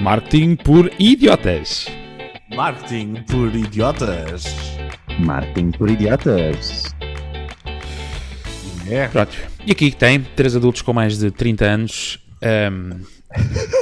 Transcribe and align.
Marketing 0.00 0.56
por 0.56 0.90
idiotas. 0.98 1.86
Marketing 2.54 3.14
por 3.28 3.54
idiotas. 3.54 4.44
Marketing 5.18 5.70
por 5.72 5.90
idiotas. 5.90 6.94
É. 8.88 9.08
Pronto. 9.08 9.36
E 9.66 9.72
aqui 9.72 9.90
tem 9.90 10.20
três 10.20 10.54
adultos 10.54 10.82
com 10.82 10.92
mais 10.92 11.18
de 11.18 11.30
30 11.30 11.64
anos. 11.64 12.18
ahm, 12.42 13.00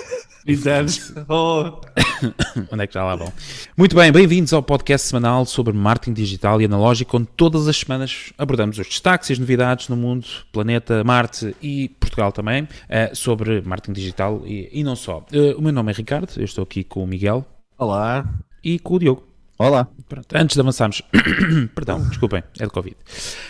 30 0.44 0.70
anos. 0.70 1.14
Oh. 1.28 1.80
onde 2.70 2.84
é 2.84 2.86
que 2.86 2.94
já 2.94 3.02
lá 3.04 3.16
vão? 3.16 3.32
Muito 3.76 3.96
bem, 3.96 4.12
bem-vindos 4.12 4.52
ao 4.52 4.62
podcast 4.62 5.08
semanal 5.08 5.46
sobre 5.46 5.72
marketing 5.72 6.12
digital 6.12 6.60
e 6.60 6.64
analógico, 6.66 7.16
onde 7.16 7.28
todas 7.36 7.66
as 7.66 7.76
semanas 7.78 8.32
abordamos 8.36 8.78
os 8.78 8.86
destaques 8.86 9.30
e 9.30 9.32
as 9.32 9.38
novidades 9.38 9.88
no 9.88 9.96
mundo, 9.96 10.26
planeta, 10.52 11.02
Marte 11.02 11.56
e 11.62 11.88
Portugal 12.00 12.30
também, 12.30 12.68
eh, 12.88 13.10
sobre 13.14 13.62
marketing 13.62 13.94
digital 13.94 14.42
e, 14.44 14.68
e 14.72 14.84
não 14.84 14.94
só. 14.94 15.24
Eh, 15.32 15.54
o 15.56 15.62
meu 15.62 15.72
nome 15.72 15.92
é 15.92 15.94
Ricardo, 15.94 16.30
eu 16.36 16.44
estou 16.44 16.62
aqui 16.62 16.84
com 16.84 17.02
o 17.02 17.06
Miguel 17.06 17.44
Olá. 17.78 18.28
e 18.62 18.78
com 18.78 18.94
o 18.94 18.98
Diogo. 18.98 19.33
Olá. 19.56 19.86
Pronto, 20.08 20.26
antes 20.34 20.54
de 20.54 20.60
avançarmos, 20.60 21.00
perdão, 21.76 22.02
desculpem, 22.08 22.42
é 22.58 22.64
de 22.64 22.70
Covid. 22.70 22.96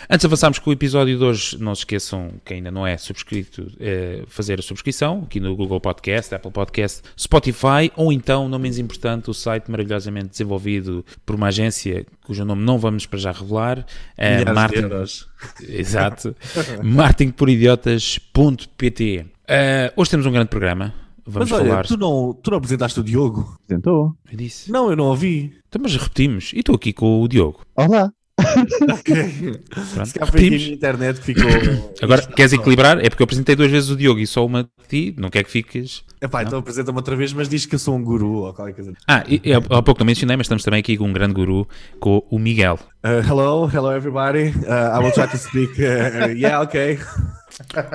Antes 0.07 0.21
de 0.21 0.27
avançarmos 0.27 0.59
com 0.59 0.69
o 0.69 0.73
episódio 0.73 1.17
de 1.17 1.23
hoje, 1.23 1.57
não 1.59 1.73
se 1.73 1.81
esqueçam 1.81 2.33
que 2.45 2.53
ainda 2.53 2.69
não 2.69 2.85
é 2.85 2.95
subscrito, 2.95 3.71
eh, 3.79 4.21
fazer 4.27 4.59
a 4.59 4.61
subscrição 4.61 5.23
aqui 5.25 5.39
no 5.39 5.55
Google 5.55 5.81
Podcast, 5.81 6.35
Apple 6.35 6.51
Podcast, 6.51 7.01
Spotify 7.19 7.91
ou 7.95 8.13
então, 8.13 8.47
não 8.47 8.59
menos 8.59 8.77
importante, 8.77 9.31
o 9.31 9.33
site 9.33 9.71
maravilhosamente 9.71 10.29
desenvolvido 10.29 11.03
por 11.25 11.35
uma 11.35 11.47
agência 11.47 12.05
cujo 12.23 12.45
nome 12.45 12.63
não 12.63 12.77
vamos 12.77 13.07
para 13.07 13.17
já 13.17 13.31
revelar, 13.31 13.83
é 14.15 14.37
Milhares 14.37 14.45
de 14.45 14.53
Martin, 14.53 14.81
euros. 14.81 15.27
exato, 15.67 16.35
marketingporidiotas.pt. 16.83 19.25
Eh, 19.47 19.91
hoje 19.95 20.11
temos 20.11 20.27
um 20.27 20.31
grande 20.31 20.49
programa. 20.49 21.04
Vamos 21.27 21.49
Mas 21.49 21.59
olha, 21.59 21.69
falar. 21.71 21.85
tu 21.85 21.97
não, 21.97 22.33
tu 22.41 22.51
não 22.51 22.57
apresentaste 22.59 22.99
o 22.99 23.03
Diogo? 23.03 23.57
Apresentou. 23.63 24.13
Eu 24.31 24.37
disse. 24.37 24.71
Não, 24.71 24.89
eu 24.91 24.95
não 24.95 25.05
ouvi. 25.05 25.53
Então, 25.67 25.81
mas 25.81 25.95
repetimos. 25.95 26.51
E 26.53 26.59
estou 26.59 26.75
aqui 26.75 26.93
com 26.93 27.21
o 27.21 27.27
Diogo. 27.27 27.61
Olá. 27.75 28.11
Ok. 28.37 29.61
Pronto, 29.69 30.05
Se 30.05 30.13
calhar 30.13 30.13
foi 30.13 30.13
aqui 30.13 30.19
a 30.21 30.25
repetimos. 30.25 30.61
minha 30.63 30.73
internet 30.75 31.19
que 31.19 31.25
ficou. 31.33 31.93
Agora, 32.01 32.21
queres 32.27 32.53
equilibrar? 32.53 32.99
É 33.03 33.09
porque 33.09 33.23
eu 33.23 33.25
apresentei 33.25 33.55
duas 33.55 33.71
vezes 33.71 33.89
o 33.89 33.95
Diogo 33.95 34.19
e 34.19 34.27
só 34.27 34.45
uma 34.45 34.63
de 34.63 34.69
ti, 34.87 35.15
não 35.17 35.29
quer 35.29 35.43
que 35.43 35.49
fiques. 35.49 36.03
Epá, 36.21 36.43
então 36.43 36.59
apresenta-me 36.59 36.97
outra 36.97 37.15
vez, 37.15 37.33
mas 37.33 37.49
diz 37.49 37.65
que 37.65 37.75
eu 37.75 37.79
sou 37.79 37.95
um 37.95 38.03
guru 38.03 38.43
ou 38.43 38.53
qualquer 38.53 38.73
coisa. 38.73 38.93
Ah, 39.07 39.23
e, 39.27 39.41
e 39.43 39.53
há 39.53 39.57
há 39.57 39.81
pouco 39.81 39.99
não 39.99 40.05
mencionei, 40.05 40.35
mas 40.37 40.45
estamos 40.45 40.63
também 40.63 40.79
aqui 40.79 40.95
com 40.97 41.05
um 41.07 41.13
grande 41.13 41.33
guru, 41.33 41.67
com 41.99 42.23
o 42.29 42.37
Miguel. 42.37 42.77
Uh, 43.03 43.25
hello, 43.27 43.69
hello 43.73 43.91
everybody. 43.91 44.49
Uh, 44.65 44.99
I 44.99 45.03
will 45.03 45.11
try 45.11 45.27
to 45.27 45.37
speak. 45.37 45.73
uh, 45.81 46.27
yeah, 46.35 46.61
okay. 46.61 46.99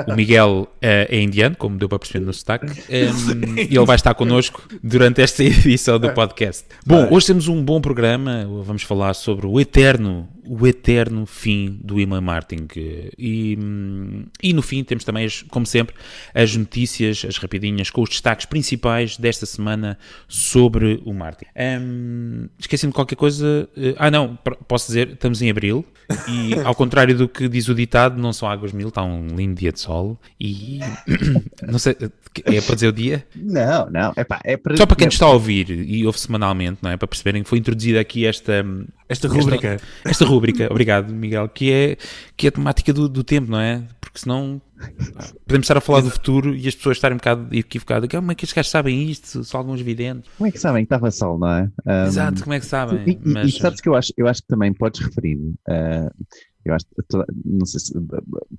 O 0.08 0.14
Miguel 0.14 0.69
eh, 0.80 1.06
é 1.11 1.20
indiano, 1.20 1.56
como 1.56 1.77
deu 1.77 1.89
para 1.89 1.98
perceber 1.98 2.25
no 2.25 2.33
sotaque, 2.33 2.66
um, 2.66 3.56
e 3.56 3.77
ele 3.77 3.84
vai 3.84 3.97
estar 3.97 4.14
connosco 4.14 4.62
durante 4.83 5.20
esta 5.20 5.42
edição 5.44 5.98
do 5.98 6.11
podcast. 6.12 6.64
Bom, 6.86 7.08
hoje 7.11 7.27
temos 7.27 7.48
um 7.48 7.62
bom 7.62 7.80
programa, 7.80 8.47
vamos 8.64 8.83
falar 8.83 9.12
sobre 9.14 9.47
o 9.47 9.61
eterno, 9.61 10.28
o 10.46 10.66
eterno 10.66 11.27
fim 11.27 11.78
do 11.83 12.00
email 12.00 12.22
marketing. 12.22 12.66
E, 13.19 13.58
e 14.42 14.52
no 14.52 14.62
fim 14.62 14.83
temos 14.84 15.05
também, 15.05 15.27
como 15.48 15.66
sempre, 15.66 15.94
as 16.34 16.55
notícias, 16.56 17.24
as 17.27 17.36
rapidinhas, 17.38 17.91
com 17.91 18.02
os 18.02 18.08
destaques 18.10 18.46
principais 18.46 19.16
desta 19.16 19.46
semana 19.46 19.98
sobre 20.28 21.00
o 21.05 21.12
marketing. 21.12 21.50
Hum, 21.56 22.48
Esqueci-me 22.58 22.91
de 22.92 22.94
qualquer 22.94 23.16
coisa. 23.16 23.68
eh, 23.77 23.94
Ah, 23.98 24.11
não, 24.11 24.36
posso 24.68 24.86
dizer, 24.86 25.11
estamos 25.11 25.42
em 25.42 25.50
abril 25.50 25.84
e, 26.28 26.55
ao 26.64 26.74
contrário 26.74 27.16
do 27.16 27.28
que 27.28 27.48
diz 27.48 27.68
o 27.68 27.74
ditado, 27.74 28.20
não 28.20 28.33
são 28.33 28.48
águas 28.48 28.72
mil, 28.72 28.88
está 28.88 29.02
um 29.02 29.28
lindo 29.28 29.55
dia 29.55 29.72
de 29.72 29.80
sol 29.80 30.18
e 30.41 30.80
não 31.66 31.78
sei, 31.78 31.96
é 32.44 32.61
para 32.61 32.74
dizer 32.74 32.88
o 32.88 32.92
dia? 32.92 33.27
Não, 33.34 33.91
não. 33.91 34.12
Epá, 34.16 34.41
é 34.44 34.56
para... 34.56 34.77
Só 34.77 34.86
para 34.86 34.96
quem 34.96 35.06
nos 35.06 35.14
está 35.14 35.27
a 35.27 35.30
ouvir 35.30 35.70
e 35.70 36.06
ouve 36.06 36.18
semanalmente, 36.18 36.78
não 36.83 36.91
é? 36.91 36.96
Para 36.96 37.08
perceberem 37.08 37.42
que 37.42 37.48
foi 37.48 37.58
introduzida 37.58 38.00
aqui 38.00 38.24
esta, 38.27 38.64
Esta 39.11 39.27
rúbrica. 39.28 39.80
esta 40.05 40.25
rúbrica, 40.25 40.69
obrigado 40.70 41.12
Miguel, 41.12 41.48
que 41.48 41.70
é, 41.73 41.96
que 42.36 42.46
é 42.46 42.48
a 42.48 42.52
temática 42.52 42.92
do, 42.92 43.08
do 43.08 43.24
tempo, 43.24 43.51
não 43.51 43.58
é? 43.61 43.83
Porque 44.01 44.20
senão 44.20 44.61
podemos 45.46 45.64
estar 45.64 45.77
a 45.77 45.80
falar 45.80 46.01
do 46.01 46.11
futuro 46.11 46.55
e 46.55 46.67
as 46.67 46.74
pessoas 46.74 46.96
estarem 46.96 47.14
um 47.17 47.18
bocado 47.18 47.48
equivocadas. 47.55 48.08
"Ah, 48.12 48.17
Como 48.18 48.33
é 48.33 48.35
que 48.35 48.45
estes 48.45 48.55
gajos 48.55 48.70
sabem 48.70 49.11
isto? 49.11 49.45
São 49.45 49.58
alguns 49.61 49.80
videntes. 49.80 50.30
Como 50.39 50.48
é 50.48 50.51
que 50.52 50.58
sabem 50.58 50.85
que 50.85 50.86
estava 50.86 51.11
sol, 51.11 51.39
não 51.39 51.48
é? 51.48 51.70
Um, 51.86 52.07
Exato, 52.07 52.42
como 52.42 52.55
é 52.55 52.61
que 52.61 52.67
sabem? 52.67 53.02
E, 53.07 53.11
e- 53.12 53.20
Mas, 53.24 53.48
e 53.48 53.58
sabes 53.58 53.80
que 53.80 53.89
eu 53.89 53.95
acho, 53.95 54.12
eu 54.17 54.27
acho 54.27 54.40
que 54.42 54.48
também 54.48 54.73
podes 54.73 55.01
referir, 55.01 55.36
uh, 55.36 56.11
eu 56.65 56.75
acho 56.75 56.87
que 56.87 57.03
toda, 57.09 57.25
não 57.45 57.65
sei 57.65 57.81
se 57.81 57.93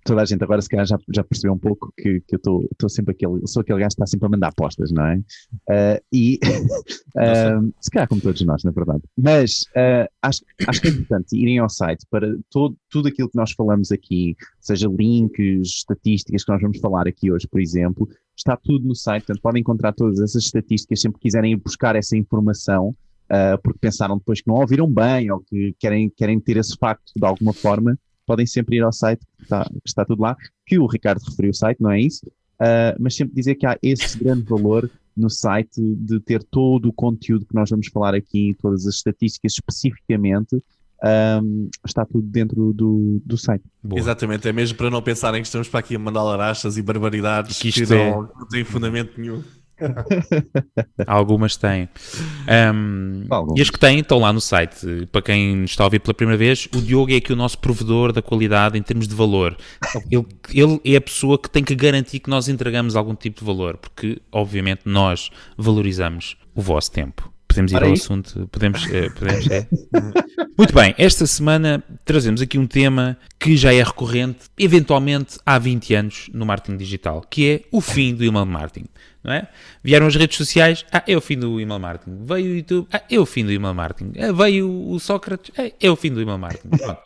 toda 0.04 0.22
a 0.22 0.26
gente 0.26 0.44
agora 0.44 0.62
se 0.62 0.70
calhar 0.70 0.86
já, 0.86 0.98
já 1.14 1.24
percebeu 1.24 1.54
um 1.54 1.58
pouco 1.58 1.94
que, 1.96 2.20
que 2.22 2.36
eu 2.36 2.68
estou 2.72 2.90
sempre 2.90 3.14
aquele, 3.14 3.46
sou 3.46 3.62
aquele 3.62 3.80
gajo 3.80 3.90
que 3.90 3.94
está 3.94 4.08
sempre 4.08 4.26
a 4.26 4.30
mandar 4.30 4.48
apostas, 4.48 4.92
não 4.92 5.06
é? 5.06 5.18
Uh, 5.18 6.04
e 6.12 6.40
uh, 7.16 7.74
se 7.80 7.92
calhar 7.92 8.08
como 8.08 8.22
todos 8.22 8.42
nós, 8.42 8.64
na 8.64 8.72
verdade. 8.72 9.04
Mas 9.16 9.62
uh, 9.76 10.10
acho, 10.22 10.42
acho 10.68 10.82
que 10.82 10.88
é 10.88 10.92
importante 10.92 11.38
irem 11.38 11.60
ao 11.60 11.70
site 11.70 12.06
para 12.10 12.36
todo, 12.50 12.76
tudo 12.90 13.08
aquilo 13.08 13.30
que 13.30 13.38
nós 13.38 13.52
falamos 13.52 13.92
aqui, 13.92 14.36
seja 14.60 14.88
links, 14.88 15.68
estatísticas 15.68 16.44
que 16.44 16.52
nós 16.52 16.62
vamos 16.62 16.80
falar 16.80 17.08
aqui 17.08 17.32
hoje, 17.32 17.48
por 17.48 17.62
exemplo, 17.62 18.10
está 18.36 18.58
tudo 18.58 18.88
no 18.88 18.96
site, 18.96 19.26
portanto 19.26 19.44
podem 19.44 19.62
encontrar 19.62 19.94
todas 19.94 20.20
essas 20.20 20.44
estatísticas 20.44 21.02
sempre 21.02 21.20
que 21.20 21.24
quiserem 21.24 21.54
ir 21.54 21.58
buscar 21.58 21.96
essa 21.96 22.18
informação 22.18 22.96
uh, 23.32 23.62
porque 23.64 23.80
pensaram 23.80 24.18
depois 24.18 24.42
que 24.42 24.48
não 24.48 24.56
ouviram 24.56 24.88
bem 24.88 25.32
ou 25.32 25.40
que 25.40 25.74
querem, 25.80 26.10
querem 26.10 26.40
ter 26.40 26.58
esse 26.58 26.76
facto 26.78 27.12
de 27.16 27.26
alguma 27.26 27.54
forma, 27.54 27.98
podem 28.26 28.46
sempre 28.46 28.78
ir 28.78 28.84
ao 28.84 28.92
site 28.92 29.26
que 29.38 29.44
está, 29.44 29.64
que 29.64 29.88
está 29.88 30.06
tudo 30.06 30.22
lá, 30.22 30.36
que 30.66 30.78
o 30.78 30.86
Ricardo 30.86 31.22
referiu 31.24 31.52
o 31.52 31.56
site, 31.56 31.82
não 31.82 31.92
é 31.92 32.00
isso? 32.02 32.26
Uh, 32.62 32.94
mas 33.00 33.16
sempre 33.16 33.34
dizer 33.34 33.56
que 33.56 33.66
há 33.66 33.78
esse 33.82 34.18
grande 34.20 34.44
valor 34.44 34.90
no 35.16 35.30
site 35.30 35.82
de 35.82 36.20
ter 36.20 36.44
todo 36.44 36.90
o 36.90 36.94
conteúdo 36.94 37.46
que 37.46 37.56
nós 37.56 37.70
vamos 37.70 37.88
falar 37.88 38.14
aqui, 38.14 38.56
todas 38.62 38.86
as 38.86 38.96
estatísticas 38.96 39.54
especificamente, 39.54 40.62
um, 41.42 41.70
está 41.86 42.06
tudo 42.06 42.28
dentro 42.28 42.72
do, 42.74 43.22
do 43.26 43.38
site. 43.38 43.64
boa. 43.84 44.00
Exatamente, 44.00 44.48
é 44.48 44.54
mesmo 44.54 44.78
para 44.78 44.90
não 44.90 45.02
pensarem 45.02 45.42
que 45.42 45.48
estamos 45.48 45.68
para 45.68 45.80
aqui 45.80 45.96
a 45.96 46.00
mandar 46.00 46.24
larachas 46.24 46.78
e 46.78 46.82
barbaridades 46.82 47.58
Que 47.58 47.72
que, 47.72 47.82
isto 47.82 47.94
é- 47.94 48.12
não, 48.12 48.22
não 48.22 48.48
têm 48.48 48.64
fundamento 48.64 49.20
nenhum. 49.20 49.42
Algumas 51.08 51.56
têm. 51.56 51.90
Ahm, 52.48 53.26
Algumas. 53.30 53.60
e 53.60 53.62
as 53.62 53.70
que 53.70 53.80
têm 53.80 54.00
estão 54.00 54.20
lá 54.20 54.32
no 54.32 54.42
site. 54.42 55.08
Para 55.12 55.22
quem 55.22 55.64
está 55.64 55.84
a 55.84 55.88
ouvir 55.88 56.00
pela 56.00 56.14
primeira 56.14 56.38
vez, 56.38 56.68
o 56.76 56.82
Diogo 56.82 57.12
é 57.12 57.18
aqui 57.18 57.34
o 57.34 57.36
nosso 57.36 57.58
provedor 57.58 58.12
da 58.12 58.22
qualidade 58.22 58.78
em 58.78 58.82
termos 58.82 59.08
de 59.08 59.16
valor. 59.16 59.58
Ele, 60.10 60.26
ele 60.54 60.82
é 60.86 60.96
a 60.96 61.02
pessoa 61.02 61.38
que 61.38 61.50
tem 61.50 61.64
que 61.64 61.76
garantir 61.76 62.20
que 62.20 62.30
nós 62.30 62.48
entregamos 62.48 62.96
algum 62.96 63.16
tipo 63.16 63.40
de 63.40 63.46
valor, 63.46 63.78
porque, 63.78 64.22
obviamente, 64.32 64.82
nós 64.86 65.30
valorizamos 65.58 66.38
o 66.56 66.62
vosso 66.62 66.92
tempo. 66.92 67.32
Podemos 67.52 67.72
ir 67.74 67.78
ao 67.78 67.84
aí. 67.84 67.94
assunto? 67.94 68.48
Podemos, 68.50 68.88
eh, 68.92 69.10
podemos 69.10 69.52
é? 69.52 69.68
Muito 70.58 70.74
bem, 70.74 70.96
esta 70.98 71.28
semana 71.28 71.84
trazemos 72.06 72.42
aqui 72.42 72.58
um 72.58 72.66
tema 72.66 73.18
que 73.38 73.58
já 73.58 73.74
é 73.74 73.84
recorrente, 73.84 74.46
eventualmente 74.58 75.38
há 75.46 75.60
20 75.60 75.94
anos 75.96 76.30
no 76.34 76.46
marketing 76.46 76.78
digital, 76.78 77.22
que 77.30 77.50
é 77.50 77.62
o 77.72 77.82
fim 77.82 78.16
do 78.16 78.24
email 78.24 78.46
marketing. 78.46 78.88
Não 79.24 79.34
é? 79.34 79.48
Vieram 79.84 80.08
as 80.08 80.16
redes 80.16 80.38
sociais, 80.38 80.86
ah, 80.92 81.04
é 81.08 81.16
o 81.16 81.22
fim 81.22 81.38
do 81.38 81.60
email 81.60 81.80
marketing. 81.80 82.26
Veio 82.26 82.52
o 82.52 82.56
YouTube, 82.56 82.88
ah, 82.92 83.04
é 83.10 83.20
o 83.20 83.26
fim 83.26 83.46
do 83.46 83.52
email 83.52 83.74
marketing. 83.74 84.20
Ah, 84.20 84.32
veio 84.32 84.90
o 84.90 85.00
Sócrates, 85.00 85.52
ah, 85.58 85.72
é 85.80 85.92
o 85.92 85.96
fim 85.96 86.12
do 86.12 86.22
email 86.22 86.38
marketing. 86.38 86.70
Pronto. 86.78 87.02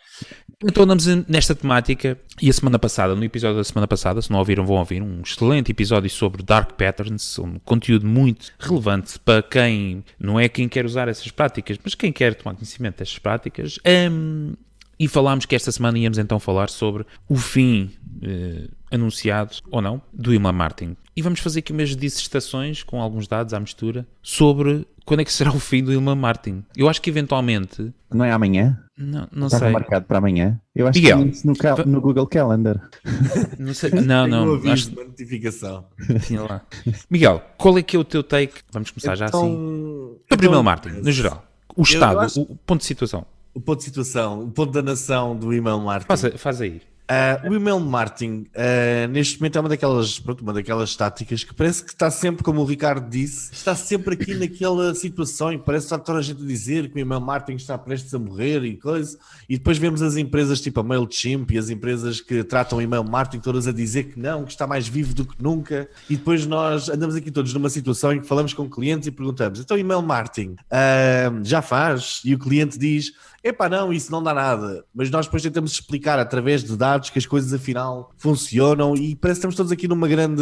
Então 0.64 0.84
andamos 0.84 1.06
nesta 1.28 1.53
temática 1.53 2.18
e 2.42 2.50
a 2.50 2.53
semana 2.53 2.80
passada, 2.80 3.14
no 3.14 3.24
episódio 3.24 3.58
da 3.58 3.64
semana 3.64 3.88
passada, 3.88 4.22
se 4.22 4.31
não 4.31 4.40
ouviram, 4.40 4.66
vão 4.66 4.78
ouvir 4.78 5.02
um 5.02 5.22
excelente 5.22 5.72
episódio 5.72 6.09
sobre 6.09 6.42
Dark 6.42 6.72
Patterns, 6.74 7.38
um 7.40 7.59
conteúdo 7.59 8.08
muito 8.08 8.53
relevante 8.58 9.20
para 9.20 9.44
quem 9.44 10.03
não 10.18 10.40
é 10.40 10.47
quem 10.47 10.70
quer 10.70 10.86
usar 10.86 11.09
essas 11.09 11.30
práticas, 11.30 11.78
mas 11.84 11.94
quem 11.94 12.12
quer 12.12 12.34
tomar 12.36 12.56
conhecimento 12.56 13.00
destas 13.00 13.20
práticas. 13.20 13.78
Hum, 14.12 14.53
e 14.97 15.08
falámos 15.09 15.46
que 15.46 15.56
esta 15.56 15.72
semana 15.72 16.00
íamos 16.00 16.18
então 16.18 16.40
falar 16.40 16.70
sobre 16.70 17.06
o 17.28 17.36
fim 17.36 17.92
eh, 18.24 18.70
anunciado 18.91 19.56
ou 19.72 19.81
não 19.81 20.01
do 20.13 20.34
email 20.34 20.53
marketing. 20.53 20.96
E 21.16 21.22
vamos 21.22 21.40
fazer 21.40 21.59
aqui 21.59 21.72
umas 21.72 21.96
dissertações 21.96 22.84
com 22.84 23.01
alguns 23.01 23.28
dados 23.28 23.53
à 23.53 23.59
mistura 23.59 24.05
sobre 24.22 24.85
quando 25.05 25.22
é 25.22 25.23
que 25.26 25.32
será 25.32 25.52
o 25.52 25.59
fim 25.59 25.82
do 25.84 25.93
email 25.93 26.16
marketing. 26.16 26.64
Eu 26.76 26.90
acho 26.90 27.02
que 27.02 27.09
eventualmente, 27.09 27.93
Não 28.14 28.26
é 28.26 28.32
amanhã? 28.32 28.78
não, 28.97 29.28
não 29.32 29.47
Estava 29.47 29.66
sei. 29.66 29.72
marcado 29.73 30.05
para 30.05 30.17
amanhã. 30.17 30.59
Eu 30.76 30.87
acho 30.87 30.99
Miguel. 30.99 31.17
que 31.20 31.23
é 31.23 31.28
isso 31.28 31.47
no, 31.47 31.55
cal- 31.55 31.85
no 31.85 32.02
Google 32.02 32.28
Calendar. 32.28 32.82
Não, 33.59 33.73
sei, 33.73 33.91
não, 33.91 34.26
um 34.26 34.28
não. 34.28 34.53
aviso 34.55 34.72
Acho 34.73 34.90
de 34.90 34.96
uma 34.97 35.03
notificação. 35.05 35.85
tinha 36.26 36.41
lá. 36.41 36.61
Miguel, 37.09 37.41
qual 37.58 37.78
é 37.78 37.84
que 37.84 37.96
é 37.96 37.99
o 37.99 38.03
teu 38.03 38.22
take? 38.23 38.55
Vamos 38.72 38.91
começar 38.91 39.16
já 39.16 39.26
assim. 39.26 39.38
Então, 39.38 40.17
Sobre 40.29 40.47
o 40.47 40.49
então, 40.49 40.49
email 40.49 40.64
marketing, 40.64 41.02
no 41.02 41.11
geral. 41.11 41.46
O 41.78 41.84
estado, 41.84 42.20
acho- 42.20 42.41
o 42.41 42.55
ponto 42.66 42.79
de 42.81 42.85
situação. 42.85 43.26
O 43.53 43.61
ponto 43.61 43.78
de 43.79 43.85
situação, 43.85 44.43
o 44.43 44.52
ponto 44.52 44.72
da 44.73 44.81
nação 44.81 45.34
do 45.35 45.53
email 45.53 45.79
marketing. 45.79 46.08
Faz, 46.22 46.41
faz 46.41 46.61
aí. 46.61 46.81
Uh, 47.05 47.52
o 47.52 47.55
email 47.55 47.79
marketing, 47.79 48.47
uh, 48.55 49.07
neste 49.09 49.40
momento, 49.40 49.57
é 49.57 49.61
uma 49.61 49.69
daquelas, 49.69 50.17
pronto, 50.17 50.41
uma 50.41 50.52
daquelas 50.52 50.96
táticas 50.96 51.43
que 51.43 51.53
parece 51.53 51.84
que 51.84 51.91
está 51.91 52.09
sempre, 52.09 52.43
como 52.43 52.61
o 52.61 52.66
Ricardo 52.66 53.07
disse, 53.07 53.53
está 53.53 53.75
sempre 53.75 54.16
aqui 54.16 54.34
naquela 54.35 54.96
situação 54.96 55.53
e 55.53 55.57
parece 55.59 55.87
que 55.87 55.93
está 55.93 56.03
toda 56.03 56.17
a 56.17 56.22
gente 56.23 56.41
a 56.41 56.46
dizer 56.47 56.90
que 56.90 56.96
o 56.96 56.99
email 56.99 57.22
marketing 57.22 57.57
está 57.57 57.78
prestes 57.78 58.11
a 58.16 58.17
morrer 58.17 58.63
e 58.63 58.75
coisa. 58.75 59.19
E 59.47 59.55
depois 59.55 59.78
vemos 59.78 60.02
as 60.02 60.17
empresas 60.17 60.59
tipo 60.59 60.79
a 60.79 60.84
MailChimp 60.84 61.52
e 61.52 61.59
as 61.59 61.69
empresas 61.69 62.19
que 62.19 62.43
tratam 62.43 62.79
o 62.79 62.81
email 62.81 63.03
marketing 63.03 63.41
todas 63.41 63.67
a 63.67 63.72
dizer 63.72 64.05
que 64.05 64.19
não, 64.19 64.43
que 64.43 64.52
está 64.52 64.66
mais 64.66 64.87
vivo 64.87 65.13
do 65.13 65.25
que 65.25 65.35
nunca. 65.41 65.87
E 66.09 66.16
depois 66.16 66.47
nós 66.47 66.90
andamos 66.90 67.13
aqui 67.13 67.29
todos 67.29 67.53
numa 67.53 67.69
situação 67.69 68.13
em 68.13 68.22
que 68.22 68.28
falamos 68.28 68.52
com 68.52 68.67
clientes 68.67 69.07
e 69.07 69.11
perguntamos: 69.11 69.59
então, 69.59 69.78
email 69.78 70.02
marketing 70.02 70.53
uh, 70.53 71.43
já 71.43 71.61
faz? 71.61 72.22
E 72.25 72.34
o 72.34 72.40
cliente 72.40 72.79
diz 72.79 73.11
Epá, 73.46 73.70
não, 73.70 73.94
isso 73.94 74.12
não 74.12 74.24
dá 74.24 74.34
nada. 74.34 74.84
Mas 74.92 75.12
nós 75.12 75.28
depois 75.28 75.44
tentamos 75.44 75.72
explicar 75.74 76.18
através 76.18 76.64
de 76.64 76.76
dados 76.76 77.12
que 77.12 77.20
as 77.20 77.28
coisas 77.28 77.53
afinal 77.53 78.12
funcionam 78.18 78.96
e 78.96 79.16
parece 79.16 79.38
que 79.38 79.42
estamos 79.42 79.56
todos 79.56 79.72
aqui 79.72 79.88
numa 79.88 80.08
grande, 80.08 80.42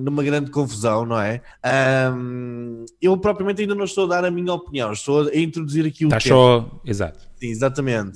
numa 0.00 0.22
grande 0.22 0.48
confusão, 0.52 1.04
não 1.04 1.20
é? 1.20 1.42
Um, 2.14 2.84
eu 3.02 3.18
propriamente 3.18 3.62
ainda 3.62 3.74
não 3.74 3.84
estou 3.84 4.04
a 4.04 4.08
dar 4.08 4.24
a 4.24 4.30
minha 4.30 4.52
opinião, 4.52 4.92
estou 4.92 5.26
a 5.26 5.36
introduzir 5.36 5.84
aqui 5.86 6.04
o 6.04 6.08
Está 6.08 6.20
só, 6.20 6.80
exato. 6.84 7.18
Sim, 7.34 7.48
exatamente. 7.48 8.12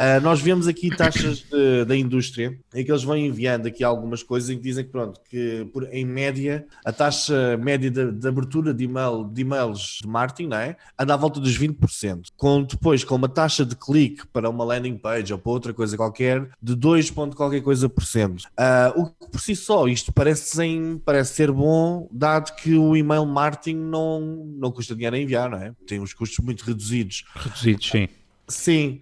Uh, 0.00 0.18
nós 0.22 0.40
vemos 0.40 0.66
aqui 0.66 0.88
taxas 0.88 1.40
de, 1.40 1.84
da 1.84 1.94
indústria 1.94 2.58
em 2.74 2.82
que 2.82 2.90
eles 2.90 3.04
vão 3.04 3.14
enviando 3.14 3.66
aqui 3.66 3.84
algumas 3.84 4.22
coisas 4.22 4.48
em 4.48 4.56
que 4.56 4.62
dizem 4.62 4.82
que, 4.82 4.90
pronto, 4.90 5.20
que 5.28 5.68
por, 5.74 5.86
em 5.92 6.06
média, 6.06 6.64
a 6.82 6.90
taxa 6.90 7.58
média 7.58 7.90
de, 7.90 8.10
de, 8.10 8.26
abertura 8.26 8.72
de, 8.72 8.84
email, 8.84 9.24
de 9.24 9.42
e-mails 9.42 9.98
de 10.00 10.08
marketing 10.08 10.48
não 10.48 10.56
é? 10.56 10.74
anda 10.98 11.12
à 11.12 11.16
volta 11.18 11.38
dos 11.38 11.58
20%, 11.58 12.28
com 12.34 12.62
depois 12.62 13.04
com 13.04 13.14
uma 13.14 13.28
taxa 13.28 13.62
de 13.62 13.76
clique 13.76 14.26
para 14.28 14.48
uma 14.48 14.64
landing 14.64 14.96
page 14.96 15.34
ou 15.34 15.38
para 15.38 15.52
outra 15.52 15.74
coisa 15.74 15.98
qualquer 15.98 16.48
de 16.62 16.74
2 16.74 17.10
ponto 17.10 17.36
qualquer 17.36 17.60
coisa 17.60 17.86
por 17.86 18.02
cento. 18.02 18.44
Uh, 18.58 19.02
o 19.02 19.06
que 19.06 19.30
por 19.30 19.40
si 19.42 19.54
só 19.54 19.86
isto 19.86 20.10
parece, 20.14 20.56
sem, 20.56 20.98
parece 21.04 21.34
ser 21.34 21.52
bom, 21.52 22.08
dado 22.10 22.54
que 22.56 22.74
o 22.74 22.96
email 22.96 23.26
marketing 23.26 23.76
não, 23.76 24.20
não 24.56 24.72
custa 24.72 24.94
dinheiro 24.94 25.16
a 25.16 25.18
enviar, 25.18 25.50
não 25.50 25.58
é? 25.58 25.74
Tem 25.86 26.00
uns 26.00 26.14
custos 26.14 26.42
muito 26.42 26.62
reduzidos. 26.62 27.24
Reduzidos, 27.34 27.86
sim. 27.86 28.08
Sim, 28.50 29.00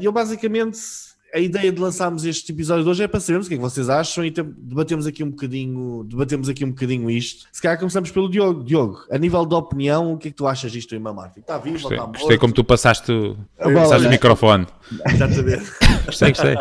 eu 0.00 0.10
basicamente 0.10 0.78
a 1.34 1.38
ideia 1.38 1.72
de 1.72 1.80
lançarmos 1.80 2.26
este 2.26 2.52
episódio 2.52 2.84
de 2.84 2.90
hoje 2.90 3.02
é 3.04 3.08
para 3.08 3.18
sabermos 3.18 3.46
o 3.46 3.48
que 3.48 3.54
é 3.54 3.56
que 3.56 3.62
vocês 3.62 3.88
acham 3.88 4.24
e 4.24 4.30
debatemos 4.30 5.06
aqui 5.06 5.24
um 5.24 5.30
bocadinho, 5.30 6.04
debatemos 6.04 6.48
aqui 6.48 6.62
um 6.62 6.68
bocadinho 6.68 7.10
isto. 7.10 7.46
Se 7.50 7.62
calhar 7.62 7.78
começamos 7.78 8.10
pelo 8.10 8.28
Diogo. 8.28 8.62
Diogo, 8.62 8.98
a 9.10 9.16
nível 9.16 9.46
de 9.46 9.54
opinião, 9.54 10.12
o 10.12 10.18
que 10.18 10.28
é 10.28 10.30
que 10.30 10.36
tu 10.36 10.46
achas 10.46 10.70
disto 10.70 10.90
do 10.90 10.96
Imam 10.96 11.14
Martin? 11.14 11.40
Está 11.40 11.56
vivo 11.56 11.74
gostei, 11.74 11.88
ou 11.88 11.94
está 11.94 12.06
morto? 12.06 12.18
Gostei 12.18 12.38
como 12.38 12.52
tu 12.52 12.62
passaste, 12.62 13.36
passaste 13.56 14.06
o 14.06 14.10
microfone. 14.10 14.66
Exatamente. 15.06 15.72
gostei, 16.04 16.28
gostei. 16.28 16.56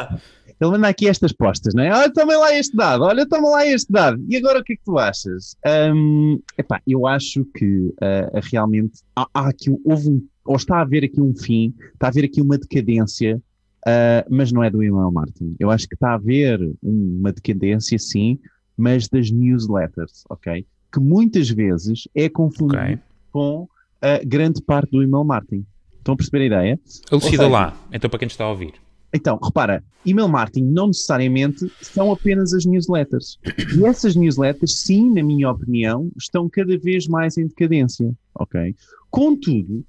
Ele 0.61 0.71
manda 0.71 0.87
aqui 0.87 1.07
estas 1.07 1.33
postas, 1.33 1.73
não 1.73 1.83
é? 1.83 1.91
Olha, 1.91 2.13
toma 2.13 2.37
lá 2.37 2.55
este 2.55 2.77
dado, 2.77 3.03
olha, 3.03 3.27
toma 3.27 3.49
lá 3.49 3.65
este 3.65 3.91
dado. 3.91 4.23
E 4.29 4.37
agora 4.37 4.59
o 4.59 4.63
que 4.63 4.73
é 4.73 4.75
que 4.75 4.83
tu 4.85 4.97
achas? 4.97 5.57
Um, 5.65 6.39
epá, 6.55 6.79
eu 6.87 7.07
acho 7.07 7.43
que 7.57 7.87
uh, 7.87 8.39
realmente 8.43 9.01
há, 9.15 9.27
há, 9.33 9.49
aqui, 9.49 9.75
houve 9.83 10.09
um, 10.09 10.27
ou 10.45 10.55
está 10.55 10.77
a 10.77 10.81
haver 10.81 11.03
aqui 11.03 11.21
um 11.21 11.35
fim, 11.35 11.73
está 11.93 12.07
a 12.07 12.09
haver 12.09 12.25
aqui 12.25 12.41
uma 12.41 12.57
decadência, 12.57 13.41
uh, 13.87 14.27
mas 14.29 14.51
não 14.51 14.63
é 14.63 14.69
do 14.69 14.83
email 14.83 15.11
marketing. 15.11 15.55
Eu 15.59 15.69
acho 15.69 15.87
que 15.87 15.95
está 15.95 16.11
a 16.11 16.15
haver 16.15 16.59
uma 16.81 17.31
decadência, 17.31 17.97
sim, 17.99 18.39
mas 18.77 19.07
das 19.07 19.31
newsletters, 19.31 20.23
ok? 20.29 20.65
Que 20.91 20.99
muitas 20.99 21.49
vezes 21.49 22.07
é 22.15 22.27
confundido 22.27 22.83
okay. 22.83 22.99
com 23.31 23.67
a 24.01 24.19
grande 24.25 24.61
parte 24.61 24.91
do 24.91 25.03
email 25.03 25.23
marketing. 25.23 25.65
Estão 25.97 26.15
a 26.15 26.17
perceber 26.17 26.43
a 26.43 26.45
ideia? 26.45 26.79
Elucida 27.11 27.47
lá, 27.47 27.77
então 27.93 28.09
para 28.09 28.19
quem 28.19 28.27
está 28.27 28.45
a 28.45 28.49
ouvir. 28.49 28.73
Então, 29.13 29.37
repara, 29.43 29.83
email 30.05 30.27
marketing 30.27 30.65
não 30.65 30.87
necessariamente 30.87 31.71
são 31.81 32.11
apenas 32.11 32.53
as 32.53 32.65
newsletters. 32.65 33.37
E 33.77 33.85
essas 33.85 34.15
newsletters, 34.15 34.79
sim, 34.81 35.11
na 35.11 35.23
minha 35.23 35.49
opinião, 35.49 36.09
estão 36.17 36.49
cada 36.49 36.77
vez 36.77 37.07
mais 37.07 37.37
em 37.37 37.47
decadência, 37.47 38.13
ok? 38.35 38.75
Contudo, 39.09 39.83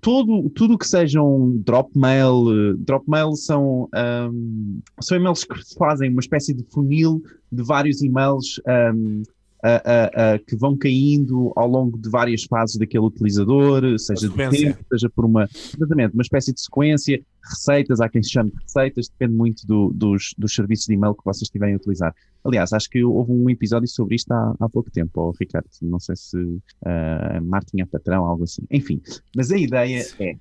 todo, 0.00 0.50
tudo 0.50 0.76
que 0.76 0.86
sejam 0.86 1.56
drop 1.64 1.96
mail, 1.96 2.76
drop 2.78 3.08
mail 3.08 3.36
são, 3.36 3.88
um, 4.32 4.80
são 5.00 5.16
e-mails 5.16 5.44
que 5.44 5.54
fazem 5.78 6.10
uma 6.10 6.20
espécie 6.20 6.52
de 6.52 6.64
funil 6.64 7.22
de 7.52 7.62
vários 7.62 8.02
e-mails 8.02 8.60
um, 8.92 9.22
uh, 9.64 10.36
uh, 10.36 10.44
que 10.44 10.56
vão 10.56 10.76
caindo 10.76 11.52
ao 11.56 11.68
longo 11.68 11.98
de 11.98 12.10
várias 12.10 12.44
fases 12.44 12.76
daquele 12.76 13.04
utilizador, 13.04 13.98
seja 13.98 14.28
de 14.28 14.34
tempo, 14.34 14.84
seja 14.90 15.08
por 15.08 15.24
uma, 15.24 15.48
exatamente, 15.74 16.14
uma 16.14 16.22
espécie 16.22 16.52
de 16.52 16.60
sequência, 16.60 17.22
receitas, 17.48 18.00
há 18.00 18.08
quem 18.08 18.22
se 18.22 18.30
chame 18.30 18.50
de 18.50 18.62
receitas, 18.62 19.08
depende 19.08 19.34
muito 19.34 19.66
do, 19.66 19.90
dos, 19.94 20.34
dos 20.38 20.54
serviços 20.54 20.86
de 20.86 20.94
e-mail 20.94 21.14
que 21.14 21.24
vocês 21.24 21.42
estiverem 21.42 21.74
a 21.74 21.76
utilizar. 21.78 22.14
Aliás, 22.44 22.72
acho 22.72 22.90
que 22.90 23.02
houve 23.02 23.32
um 23.32 23.48
episódio 23.48 23.88
sobre 23.88 24.16
isto 24.16 24.30
há, 24.32 24.54
há 24.60 24.68
pouco 24.68 24.90
tempo, 24.90 25.10
oh, 25.20 25.32
Ricardo, 25.38 25.68
não 25.82 25.98
sei 25.98 26.14
se 26.16 26.36
uh, 26.36 27.42
Martin 27.42 27.80
é 27.80 27.86
patrão, 27.86 28.24
algo 28.26 28.44
assim. 28.44 28.62
Enfim, 28.70 29.00
mas 29.34 29.50
a 29.50 29.56
ideia 29.56 30.04
é... 30.18 30.36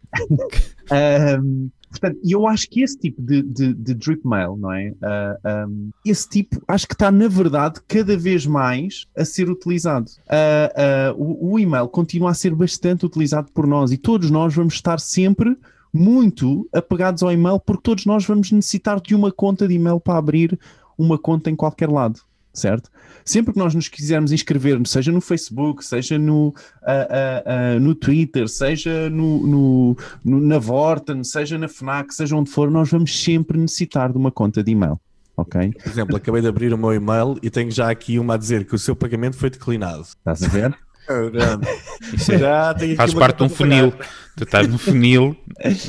um, 1.39 1.69
Portanto, 1.93 2.19
eu 2.27 2.47
acho 2.47 2.67
que 2.69 2.81
esse 2.81 2.97
tipo 2.97 3.21
de, 3.21 3.43
de, 3.43 3.71
de 3.71 3.93
drip 3.93 4.27
mail, 4.27 4.57
não 4.57 4.71
é? 4.73 4.89
Uh, 4.89 4.95
ah, 5.43 5.65
um, 5.69 5.91
esse 6.03 6.27
tipo, 6.27 6.59
acho 6.67 6.87
que 6.87 6.95
está, 6.95 7.11
na 7.11 7.27
verdade, 7.27 7.79
cada 7.87 8.17
vez 8.17 8.47
mais 8.47 9.05
a 9.15 9.23
ser 9.23 9.47
utilizado. 9.47 10.09
Uh, 10.25 11.13
uh, 11.15 11.23
o, 11.23 11.53
o 11.53 11.59
e-mail 11.59 11.87
continua 11.87 12.31
a 12.31 12.33
ser 12.33 12.55
bastante 12.55 13.05
utilizado 13.05 13.51
por 13.51 13.67
nós 13.67 13.91
e 13.91 13.97
todos 13.97 14.31
nós 14.31 14.55
vamos 14.55 14.73
estar 14.73 14.99
sempre 14.99 15.55
muito 15.93 16.67
apegados 16.73 17.21
ao 17.21 17.31
e-mail 17.31 17.59
porque 17.59 17.83
todos 17.83 18.05
nós 18.05 18.25
vamos 18.25 18.51
necessitar 18.51 18.99
de 18.99 19.13
uma 19.13 19.31
conta 19.31 19.67
de 19.67 19.75
e-mail 19.75 19.99
para 19.99 20.17
abrir 20.17 20.59
uma 20.97 21.17
conta 21.17 21.49
em 21.49 21.55
qualquer 21.55 21.89
lado 21.89 22.19
certo? 22.53 22.89
Sempre 23.25 23.53
que 23.53 23.59
nós 23.59 23.73
nos 23.73 23.87
quisermos 23.87 24.31
inscrever, 24.31 24.79
seja 24.85 25.11
no 25.11 25.19
Facebook, 25.19 25.83
seja 25.83 26.19
no, 26.19 26.49
uh, 26.49 26.51
uh, 26.51 27.77
uh, 27.77 27.79
no 27.79 27.95
Twitter, 27.95 28.47
seja 28.47 29.09
no, 29.09 29.47
no, 29.47 29.97
no, 30.23 30.39
na 30.39 30.59
Vorten, 30.59 31.23
seja 31.23 31.57
na 31.57 31.67
FNAC, 31.67 32.13
seja 32.13 32.35
onde 32.35 32.49
for, 32.49 32.69
nós 32.69 32.91
vamos 32.91 33.23
sempre 33.23 33.57
necessitar 33.57 34.11
de 34.11 34.17
uma 34.17 34.31
conta 34.31 34.63
de 34.63 34.71
e-mail. 34.71 34.99
Ok? 35.35 35.71
Por 35.71 35.89
exemplo, 35.89 36.15
acabei 36.15 36.41
de 36.41 36.47
abrir 36.47 36.73
o 36.73 36.77
meu 36.77 36.93
e-mail 36.93 37.37
e 37.41 37.49
tenho 37.49 37.71
já 37.71 37.89
aqui 37.89 38.19
uma 38.19 38.35
a 38.35 38.37
dizer 38.37 38.65
que 38.65 38.75
o 38.75 38.79
seu 38.79 38.95
pagamento 38.95 39.35
foi 39.35 39.49
declinado. 39.49 40.01
Estás 40.01 40.43
a 40.43 40.47
ver? 40.47 40.77
É, 41.09 42.37
já 42.37 42.75
faz 42.95 43.13
parte 43.13 43.37
de 43.37 43.43
um 43.43 43.49
funil. 43.49 43.93
Tu 44.35 44.45
estás 44.45 44.67
no 44.67 44.79
funil, 44.79 45.35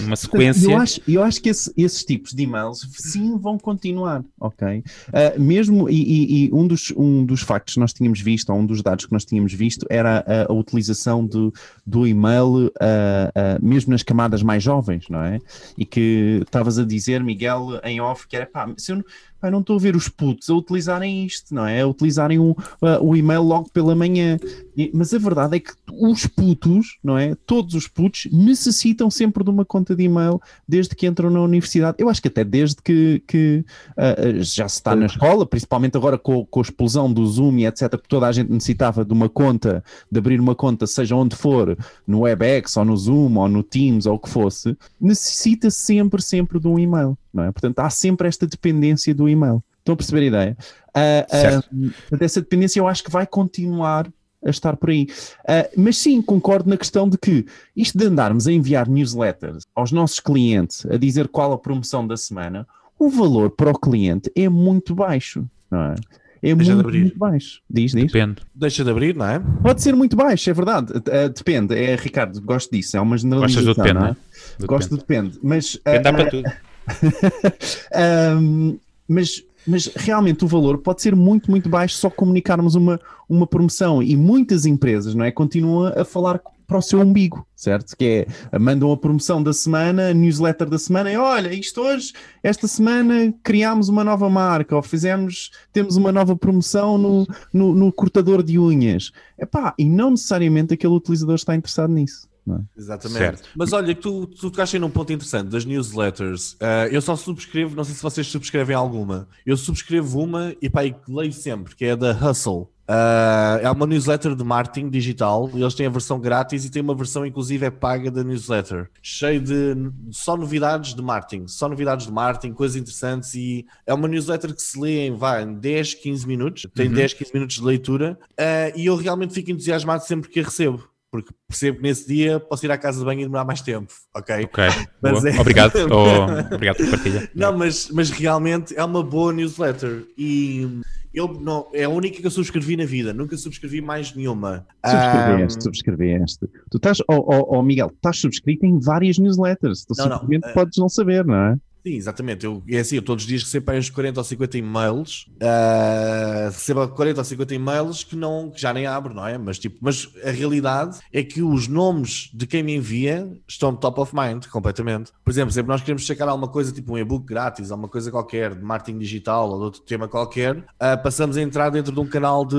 uma 0.04 0.16
sequência. 0.16 0.70
Eu 0.70 0.76
acho, 0.76 1.00
eu 1.08 1.22
acho 1.22 1.40
que 1.40 1.48
esse, 1.48 1.72
esses 1.76 2.04
tipos 2.04 2.32
de 2.32 2.42
e-mails 2.42 2.86
sim 2.92 3.38
vão 3.38 3.58
continuar, 3.58 4.22
ok? 4.38 4.84
Uh, 5.08 5.40
mesmo, 5.40 5.88
e, 5.88 5.94
e, 5.94 6.46
e, 6.46 6.50
um, 6.52 6.66
dos, 6.66 6.92
um 6.94 7.24
dos 7.24 7.40
factos 7.40 7.74
que 7.74 7.80
nós 7.80 7.94
tínhamos 7.94 8.20
visto, 8.20 8.50
ou 8.50 8.58
um 8.58 8.66
dos 8.66 8.82
dados 8.82 9.06
que 9.06 9.12
nós 9.12 9.24
tínhamos 9.24 9.54
visto, 9.54 9.86
era 9.88 10.24
a, 10.26 10.52
a 10.52 10.54
utilização 10.54 11.24
do, 11.24 11.52
do 11.86 12.06
e-mail, 12.06 12.66
uh, 12.66 12.68
uh, 12.68 13.64
mesmo 13.64 13.92
nas 13.92 14.02
camadas 14.02 14.42
mais 14.42 14.62
jovens, 14.62 15.06
não 15.08 15.22
é? 15.22 15.38
E 15.78 15.86
que 15.86 16.40
estavas 16.42 16.78
a 16.78 16.84
dizer, 16.84 17.24
Miguel, 17.24 17.80
em 17.82 18.00
off, 18.00 18.28
que 18.28 18.36
era 18.36 18.44
pá, 18.44 18.70
se 18.76 18.92
eu, 18.92 19.02
pá, 19.40 19.50
não 19.50 19.60
estou 19.60 19.76
a 19.76 19.80
ver 19.80 19.96
os 19.96 20.08
putos 20.08 20.50
a 20.50 20.54
utilizarem 20.54 21.24
isto, 21.24 21.54
não 21.54 21.66
é? 21.66 21.80
A 21.80 21.86
utilizarem 21.86 22.38
o, 22.38 22.54
o 23.00 23.16
e-mail 23.16 23.42
logo 23.42 23.70
pela 23.70 23.94
manhã. 23.94 24.38
E, 24.76 24.90
mas 24.94 25.14
a 25.14 25.18
verdade 25.18 25.56
é 25.56 25.60
que 25.60 25.72
os 25.90 26.26
putos, 26.26 26.98
não 27.02 27.16
é? 27.16 27.34
Todos 27.46 27.74
os 27.74 27.88
putos 27.88 28.26
necessitam 28.34 29.10
sempre 29.10 29.44
de 29.44 29.50
uma 29.50 29.64
conta 29.64 29.94
de 29.94 30.02
e-mail 30.04 30.40
desde 30.66 30.94
que 30.94 31.06
entram 31.06 31.30
na 31.30 31.40
universidade. 31.40 31.96
Eu 31.98 32.08
acho 32.08 32.20
que 32.20 32.28
até 32.28 32.42
desde 32.44 32.82
que, 32.82 33.22
que 33.26 33.64
uh, 33.92 34.42
já 34.42 34.68
se 34.68 34.76
está 34.76 34.94
na 34.96 35.06
escola, 35.06 35.46
principalmente 35.46 35.96
agora 35.96 36.18
com, 36.18 36.44
com, 36.44 36.60
a 36.60 36.62
explosão 36.62 37.12
do 37.12 37.24
Zoom 37.26 37.58
e 37.58 37.66
etc., 37.66 37.90
que 37.90 38.08
toda 38.08 38.26
a 38.26 38.32
gente 38.32 38.50
necessitava 38.50 39.04
de 39.04 39.12
uma 39.12 39.28
conta, 39.28 39.84
de 40.10 40.18
abrir 40.18 40.40
uma 40.40 40.54
conta, 40.54 40.86
seja 40.86 41.14
onde 41.14 41.36
for, 41.36 41.76
no 42.06 42.20
WebEx 42.20 42.76
ou 42.76 42.84
no 42.84 42.96
Zoom 42.96 43.36
ou 43.38 43.48
no 43.48 43.62
Teams 43.62 44.06
ou 44.06 44.16
o 44.16 44.18
que 44.18 44.28
fosse, 44.28 44.76
necessita 45.00 45.70
sempre, 45.70 46.20
sempre 46.20 46.58
de 46.58 46.66
um 46.66 46.78
e-mail. 46.78 47.16
Não 47.32 47.44
é? 47.44 47.52
Portanto, 47.52 47.78
há 47.78 47.90
sempre 47.90 48.28
esta 48.28 48.46
dependência 48.46 49.14
do 49.14 49.28
e-mail. 49.28 49.62
Estão 49.78 49.92
a 49.92 49.96
perceber 49.96 50.20
a 50.20 50.24
ideia? 50.24 50.56
Uh, 50.96 51.88
uh, 51.90 52.20
essa 52.20 52.40
dependência 52.40 52.80
eu 52.80 52.88
acho 52.88 53.04
que 53.04 53.10
vai 53.10 53.26
continuar 53.26 54.10
a 54.44 54.50
estar 54.50 54.76
por 54.76 54.90
aí. 54.90 55.06
Uh, 55.40 55.80
mas 55.80 55.96
sim, 55.96 56.20
concordo 56.20 56.68
na 56.68 56.76
questão 56.76 57.08
de 57.08 57.16
que 57.18 57.46
isto 57.76 57.96
de 57.96 58.06
andarmos 58.06 58.46
a 58.46 58.52
enviar 58.52 58.88
newsletters 58.88 59.64
aos 59.74 59.90
nossos 59.92 60.20
clientes 60.20 60.86
a 60.86 60.96
dizer 60.96 61.28
qual 61.28 61.52
a 61.52 61.58
promoção 61.58 62.06
da 62.06 62.16
semana, 62.16 62.66
o 62.98 63.08
valor 63.08 63.50
para 63.50 63.70
o 63.70 63.78
cliente 63.78 64.30
é 64.36 64.48
muito 64.48 64.94
baixo, 64.94 65.44
não 65.70 65.80
é? 65.80 65.94
É 66.42 66.54
Deixa 66.54 66.74
muito, 66.74 66.82
de 66.82 66.88
abrir. 66.88 67.00
muito 67.00 67.18
baixo. 67.18 67.62
Diz, 67.70 67.92
diz. 67.92 68.12
Depende. 68.12 68.42
Deixa 68.54 68.84
de 68.84 68.90
abrir, 68.90 69.16
não 69.16 69.26
é? 69.26 69.40
Pode 69.62 69.82
ser 69.82 69.96
muito 69.96 70.14
baixo, 70.14 70.50
é 70.50 70.52
verdade. 70.52 70.92
Uh, 70.92 71.28
depende. 71.34 71.74
É, 71.74 71.96
Ricardo, 71.96 72.38
gosto 72.42 72.70
disso. 72.70 72.98
É 72.98 73.00
uma 73.00 73.16
generalização. 73.16 73.64
Gostas 73.64 73.76
do 73.76 73.82
depende, 73.82 74.00
não 74.00 74.06
é? 74.08 74.10
é? 74.10 74.16
Do 74.58 74.66
gosto 74.66 74.94
depende. 74.94 75.30
do 75.30 75.32
depende. 75.32 75.40
Mas, 75.42 75.74
uh, 75.76 75.80
depende 75.84 76.16
para 76.16 76.30
tudo. 76.30 76.52
um, 78.42 78.78
mas 79.08 79.42
mas 79.66 79.86
realmente 79.94 80.44
o 80.44 80.48
valor 80.48 80.78
pode 80.78 81.02
ser 81.02 81.14
muito, 81.14 81.50
muito 81.50 81.68
baixo 81.68 81.96
só 81.96 82.10
comunicarmos 82.10 82.74
uma, 82.74 83.00
uma 83.28 83.46
promoção 83.46 84.02
e 84.02 84.16
muitas 84.16 84.66
empresas, 84.66 85.14
não 85.14 85.24
é? 85.24 85.30
Continuam 85.30 85.92
a 85.96 86.04
falar 86.04 86.40
para 86.66 86.78
o 86.78 86.82
seu 86.82 87.00
umbigo, 87.00 87.46
certo? 87.54 87.96
Que 87.96 88.26
é, 88.52 88.58
mandam 88.58 88.90
a 88.90 88.96
promoção 88.96 89.42
da 89.42 89.52
semana, 89.52 90.14
newsletter 90.14 90.68
da 90.68 90.78
semana, 90.78 91.12
e 91.12 91.16
olha, 91.16 91.52
isto 91.52 91.80
hoje, 91.80 92.12
esta 92.42 92.66
semana 92.66 93.32
criámos 93.42 93.88
uma 93.88 94.02
nova 94.02 94.28
marca, 94.30 94.74
ou 94.74 94.82
fizemos, 94.82 95.50
temos 95.72 95.96
uma 95.96 96.10
nova 96.10 96.34
promoção 96.36 96.96
no, 96.96 97.26
no, 97.52 97.74
no 97.74 97.92
cortador 97.92 98.42
de 98.42 98.58
unhas. 98.58 99.12
Epá, 99.38 99.74
e 99.78 99.84
não 99.84 100.12
necessariamente 100.12 100.74
aquele 100.74 100.94
utilizador 100.94 101.34
está 101.34 101.54
interessado 101.54 101.92
nisso. 101.92 102.28
É? 102.46 102.78
Exatamente. 102.78 103.18
Certo. 103.18 103.48
Mas 103.56 103.72
olha, 103.72 103.94
tu, 103.94 104.26
tu 104.26 104.50
tocaste 104.50 104.78
num 104.78 104.90
ponto 104.90 105.12
interessante 105.12 105.48
das 105.48 105.64
newsletters. 105.64 106.52
Uh, 106.54 106.88
eu 106.90 107.00
só 107.00 107.16
subscrevo, 107.16 107.74
não 107.74 107.84
sei 107.84 107.94
se 107.94 108.02
vocês 108.02 108.26
subscrevem 108.26 108.76
alguma. 108.76 109.26
Eu 109.46 109.56
subscrevo 109.56 110.20
uma 110.20 110.54
e 110.60 110.68
pá, 110.68 110.82
leio 111.08 111.32
sempre, 111.32 111.74
que 111.74 111.84
é 111.86 111.96
da 111.96 112.12
Hustle. 112.12 112.68
Uh, 112.86 113.56
é 113.62 113.70
uma 113.70 113.86
newsletter 113.86 114.34
de 114.34 114.44
marketing 114.44 114.90
digital. 114.90 115.50
Eles 115.54 115.74
têm 115.74 115.86
a 115.86 115.90
versão 115.90 116.20
grátis 116.20 116.66
e 116.66 116.70
tem 116.70 116.82
uma 116.82 116.94
versão, 116.94 117.24
inclusive, 117.24 117.64
é 117.64 117.70
paga 117.70 118.10
da 118.10 118.22
newsletter, 118.22 118.90
cheio 119.00 119.40
de 119.40 119.74
só 120.10 120.36
novidades 120.36 120.94
de 120.94 121.00
marketing, 121.00 121.48
só 121.48 121.66
novidades 121.66 122.06
de 122.06 122.12
marketing, 122.12 122.52
coisas 122.52 122.76
interessantes. 122.76 123.34
E 123.34 123.64
é 123.86 123.94
uma 123.94 124.06
newsletter 124.06 124.54
que 124.54 124.60
se 124.60 124.78
lê 124.78 125.06
em, 125.06 125.16
vai, 125.16 125.44
em 125.44 125.54
10, 125.54 125.94
15 125.94 126.26
minutos, 126.26 126.66
tem 126.74 126.88
uhum. 126.88 126.94
10, 126.94 127.14
15 127.14 127.30
minutos 127.32 127.56
de 127.56 127.62
leitura. 127.62 128.18
Uh, 128.32 128.78
e 128.78 128.84
eu 128.84 128.96
realmente 128.96 129.32
fico 129.32 129.50
entusiasmado 129.50 130.04
sempre 130.04 130.28
que 130.28 130.40
a 130.40 130.44
recebo 130.44 130.93
porque 131.14 131.32
percebo 131.46 131.76
que 131.76 131.84
nesse 131.84 132.08
dia 132.08 132.40
posso 132.40 132.66
ir 132.66 132.72
à 132.72 132.76
casa 132.76 132.98
de 132.98 133.04
banho 133.04 133.20
e 133.20 133.22
demorar 133.22 133.44
mais 133.44 133.60
tempo, 133.60 133.92
ok? 134.12 134.46
Ok, 134.46 134.64
é... 134.64 135.40
obrigado, 135.40 135.72
oh, 135.88 136.52
obrigado 136.52 136.78
por 136.78 136.90
partilha. 136.90 137.30
Não, 137.32 137.56
mas, 137.56 137.88
mas 137.92 138.10
realmente 138.10 138.76
é 138.76 138.82
uma 138.82 139.00
boa 139.00 139.32
newsletter 139.32 140.08
e 140.18 140.80
eu 141.14 141.28
não, 141.28 141.68
é 141.72 141.84
a 141.84 141.88
única 141.88 142.20
que 142.20 142.26
eu 142.26 142.30
subscrevi 142.32 142.76
na 142.76 142.84
vida, 142.84 143.14
nunca 143.14 143.36
subscrevi 143.36 143.80
mais 143.80 144.12
nenhuma. 144.12 144.66
Subscreveste, 144.84 145.58
um... 145.58 145.62
subscreveste. 145.62 146.48
Tu 146.68 146.78
estás, 146.78 146.98
oh, 147.08 147.14
oh, 147.14 147.58
oh 147.58 147.62
Miguel, 147.62 147.92
estás 147.94 148.18
subscrito 148.18 148.66
em 148.66 148.80
várias 148.80 149.16
newsletters, 149.16 149.84
tu 149.84 149.94
não, 149.96 150.04
simplesmente 150.04 150.42
não, 150.42 150.50
uh... 150.50 150.54
podes 150.54 150.78
não 150.78 150.88
saber, 150.88 151.24
não 151.24 151.36
é? 151.36 151.56
Sim, 151.86 151.96
exatamente. 151.96 152.46
Eu, 152.46 152.62
é 152.66 152.78
assim, 152.78 152.96
eu 152.96 153.02
todos 153.02 153.24
os 153.24 153.28
dias 153.28 153.42
recebo 153.42 153.72
uns 153.72 153.90
40 153.90 154.18
ou 154.18 154.24
50 154.24 154.56
e-mails, 154.56 155.26
uh, 155.34 156.46
recebo 156.46 156.88
40 156.88 157.20
ou 157.20 157.24
50 157.24 157.54
e-mails 157.54 158.02
que, 158.02 158.16
não, 158.16 158.50
que 158.50 158.58
já 158.58 158.72
nem 158.72 158.86
abro, 158.86 159.12
não 159.12 159.26
é? 159.26 159.36
Mas, 159.36 159.58
tipo, 159.58 159.76
mas 159.82 160.08
a 160.24 160.30
realidade 160.30 160.98
é 161.12 161.22
que 161.22 161.42
os 161.42 161.68
nomes 161.68 162.30
de 162.32 162.46
quem 162.46 162.62
me 162.62 162.74
envia 162.74 163.30
estão 163.46 163.76
top 163.76 164.00
of 164.00 164.14
mind, 164.16 164.46
completamente. 164.46 165.12
Por 165.22 165.30
exemplo, 165.30 165.52
sempre 165.52 165.68
nós 165.68 165.82
queremos 165.82 166.04
checar 166.04 166.26
alguma 166.26 166.48
coisa, 166.48 166.72
tipo 166.72 166.94
um 166.94 166.98
e-book 166.98 167.26
grátis, 167.26 167.70
alguma 167.70 167.88
coisa 167.88 168.10
qualquer, 168.10 168.54
de 168.54 168.64
marketing 168.64 168.98
digital 168.98 169.50
ou 169.50 169.58
de 169.58 169.64
outro 169.64 169.80
tema 169.82 170.08
qualquer, 170.08 170.56
uh, 170.56 171.02
passamos 171.02 171.36
a 171.36 171.42
entrar 171.42 171.68
dentro 171.68 171.92
de 171.92 172.00
um 172.00 172.06
canal 172.06 172.46
de, 172.46 172.56